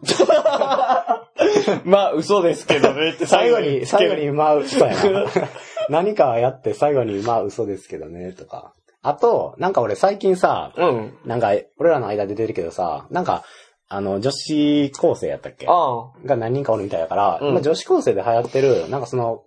[1.84, 5.26] まあ、嘘ですけどねって最後に、最後に、まあ、嘘やな。
[5.89, 8.73] 何かやって最後に、まあ、嘘ですけどね、とか。
[9.02, 11.19] あと、なんか俺最近さ、うん。
[11.24, 13.44] なんか、俺らの間で出てるけどさ、なんか、
[13.89, 15.66] あの、女子高生やったっけ？
[15.69, 16.12] ああ。
[16.27, 19.44] が何人かおるみたいだから、うんまあ女子高生で流行ってる、なんかその、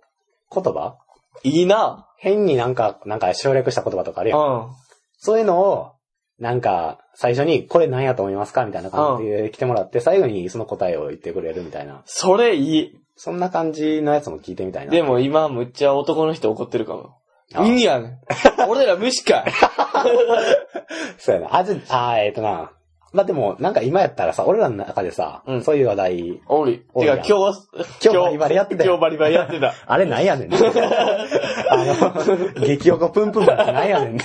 [0.52, 0.96] 言葉？
[1.44, 2.08] いいな。
[2.18, 4.40] 変になんか、なんか省略した言葉とかあるやん。
[4.40, 4.66] うん。
[5.18, 5.92] そういうのを、
[6.38, 8.64] なんか、最初に、これ何やと思いますか？
[8.64, 12.02] みたいな感じで来てもらって、最後にその答えを言ってくれるみたいな。
[12.06, 12.98] それいい。
[13.16, 14.92] そんな感じのやつも聞いてみたいな。
[14.92, 17.16] でも今むっちゃ男の人怒ってるかも。
[17.54, 18.18] あいいやん。
[18.68, 19.52] 俺ら無視かい。
[21.18, 21.56] そうやな。
[21.56, 22.72] あ、じゃ、あーえっ、とな。
[23.12, 26.86] まあ、でも、なんか今やったらさ、俺らの中でさ、うんそういう話題、おり。
[26.94, 27.68] おてか今日、
[28.02, 29.74] 今日バリバリやってたよ今日バリバリやってた。
[29.86, 30.54] あれなんやねん。
[30.54, 30.72] あの、
[32.66, 34.18] 激おこプンプンパンってなんやねん。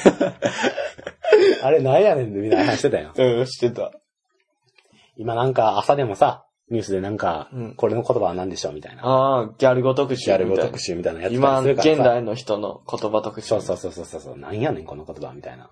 [1.63, 3.11] あれなんやねんでみたいな話してたよ。
[3.13, 3.91] うん、してた。
[5.17, 9.03] 今なんか朝でもさ、ニュースでなんか、うんこれの言葉は何でしょうみたいな。
[9.03, 13.47] ああ、ギャル語特集ギャル語みたいな特集みたいなやつ今、するからさ現代の人の言葉特集。
[13.47, 14.37] そうそうそうそうそうそう。
[14.37, 15.69] なんやねん、この言葉みたいな。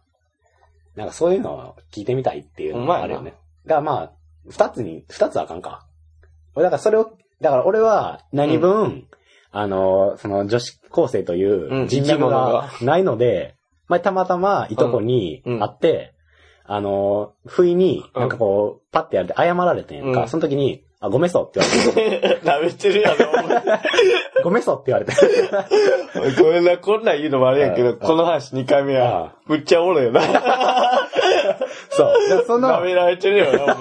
[0.96, 3.34] なんかそういうのを聞いてみたいっていうのがあるよね。
[3.66, 4.12] だからまあ、
[4.48, 5.86] 二つに、二つはあかんか。
[6.56, 9.08] 俺だからそれを、だから俺は何分、
[9.52, 13.56] あの、その女子高生という人脈がないので、
[13.88, 16.14] まあたまたまいとこにうんうん会って、
[16.68, 20.22] あの、不意になんかこう、パッてやれて謝られてんやんか。
[20.22, 23.82] うんその時に、あ、ごめんそうって言われて、 舐めてるやろ、お前
[24.44, 25.14] ごめんそうって言われて。
[26.42, 30.22] ごめんな、こんなん言うのもあれやけど、うんこの話2回目あは、むっちゃおもろいよな。
[31.90, 32.38] そう。
[32.38, 33.76] でその、舐められてるよな、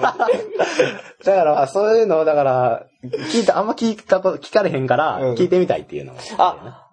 [1.23, 2.83] だから、そういうのを、だから、
[3.31, 6.19] 聞いた、あんま聞いたこと、聞かれへんから、うん聞いてみたいっていうのも。
[6.37, 6.87] あ、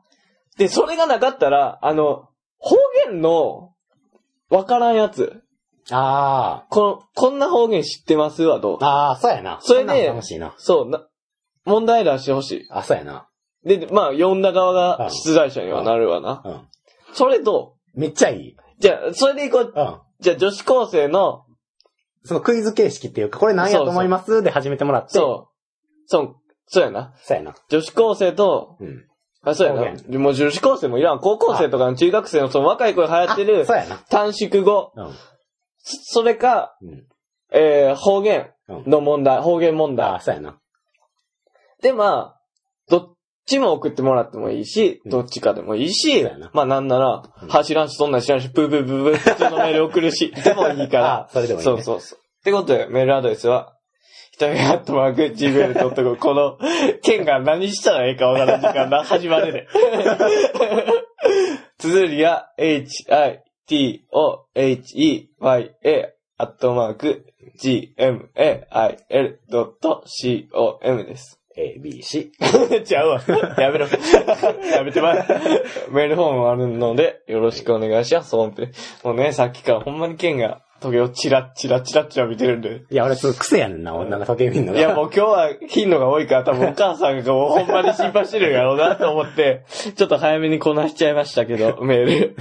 [0.59, 2.29] で、それがなかったら、あの、
[2.59, 2.77] 方
[3.07, 3.71] 言の、
[4.51, 5.42] わからんやつ。
[5.91, 8.79] あこの、こんな方言知ってますはどう？
[8.83, 9.59] あ、ああ、そうやな。
[9.61, 10.55] それで楽しいな。
[10.59, 11.07] そう、な、
[11.65, 13.29] 問題出してほしあ、そうやな。
[13.65, 13.79] い。
[13.79, 16.43] で、まあ、読んだ側が出題者にはなるわな。
[16.45, 16.69] うん。
[17.15, 18.57] それと、めっちゃいい。
[18.79, 19.73] じゃあ、それでいこう。
[19.75, 19.99] うん。
[20.21, 21.45] じゃあ、女子高生の、
[22.25, 24.43] そのクイズ形式っていうか、これ何やと思います？
[24.43, 25.11] で始めてもらって。
[25.11, 25.53] そう。
[26.07, 26.37] そう、
[26.67, 27.13] そうやな。
[27.17, 27.55] そうやな。
[27.69, 29.05] 女子高生と、うん。
[29.45, 30.19] あ、そうや方な。
[30.21, 31.19] もう女子高生もいらん。
[31.19, 33.97] 高校生とかの中学生のその若い子が流行ってるあそうやな。
[34.09, 34.93] 短縮語。
[34.95, 35.11] うん。
[35.83, 37.07] そそれか、うん。
[37.53, 38.91] えー、方言うん。
[38.91, 40.21] の問題、方言問あ、題。
[40.21, 40.59] そうやな。
[41.83, 42.41] で、まあ、
[42.89, 43.15] どっ
[43.47, 52.19] ちも送ってもらってもいいし、うんどっちかでもいいしそうやな、まあなんならうん、走らんし、そんなん知らんし、ブーブーブーブー普通のメール送るし、 でもいいからあ、 それでもいいねそうそうそう。
[52.19, 53.75] ってことで、メールアドレスは、
[54.33, 56.17] ひとみアットマーク gmail.com。
[56.19, 56.59] この、
[57.03, 59.67] 剣が何したらええかわからん時間が始まるで。
[61.79, 62.49] 綴りは、
[63.73, 64.05] h-i-t-o-h-e-y-a
[66.37, 67.25] アットマーク
[67.59, 68.29] gmail.com
[71.05, 71.39] です。
[71.55, 72.33] A, B, C。
[72.85, 73.23] ちゃうわ。
[73.59, 73.87] やめろ。
[74.67, 75.25] やめてまえ。
[75.91, 78.79] メールフォームもあるので、よろしくお願いします、ホームページ。
[79.05, 82.83] もうね、さっきからほんまにケンが、トゲをチラッチラチラチラ見てるんで。
[82.91, 84.79] いや、俺、その癖やねんな、女が時計見んのが。
[84.79, 89.65] いや、もう今日は頻度が多いから、多分お母さんがもうほんまに心配してるんやろうなと思って、
[89.97, 92.37] ちょっと早めにこなしちゃいましたけど、 メール。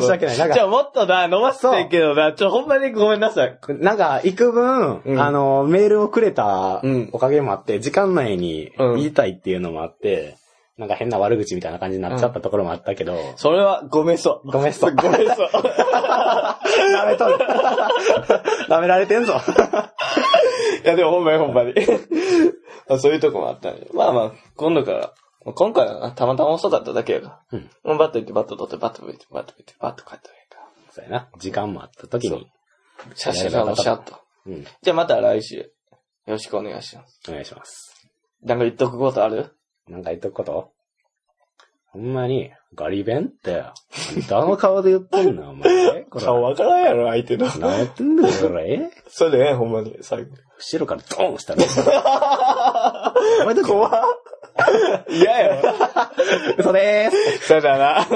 [0.00, 0.38] 申し訳ない。
[0.38, 3.58] なんか、じゃあもっとな、伸ばしてんけどな、ちょ、ほんまにごめんなさい。
[3.68, 10.36] なんか、幾分、うんあの、メールをくれたうんおかげもあって、時間内にうん言いたいっていうのもあって、
[10.78, 14.42] なんか変な悪口みたいな感じになっちゃったところもあったけど、それはごめんそ。
[14.44, 15.42] ごめんそごめんそ。
[15.44, 17.38] 舐めとる。
[18.68, 19.34] 舐められてんぞ。
[20.84, 21.72] いや、でもほんまにほんまに。
[22.88, 23.88] まあそういうとこもあったんで。
[23.94, 24.98] まあまあ、今度から、
[25.44, 27.58] まあ今回はなたまたま遅かっただけやから。
[27.84, 31.28] うんバット行って、バット取って、バット吹いて、バット吹いて、バット帰ったらええかそうやな。
[31.38, 32.44] 時間もあった時そうに。
[32.44, 33.16] ら。
[33.16, 34.16] 写真さんのシャッと。
[34.46, 34.64] うん。
[34.82, 35.64] じゃあまた来週、よ
[36.26, 37.20] ろしくお願いします。
[37.28, 37.94] お願いします。
[38.42, 39.52] なんか言っとくことある？
[39.88, 40.70] なんか言っとくこと？
[41.92, 43.64] ほんまに、ガリ弁って、
[44.28, 46.04] 誰の顔で言ってんのお前。
[46.10, 47.46] 顔わからんやろ、相手の。
[47.58, 48.90] 何やってんだよ、これ。
[49.08, 50.30] それでええほんまに、最後。
[50.58, 51.62] 後ろからドーンしたら。
[53.42, 53.92] お前だ怖っ
[55.08, 55.72] 嫌やろ。
[56.58, 57.46] 嘘でーす。
[57.48, 58.06] そうだな。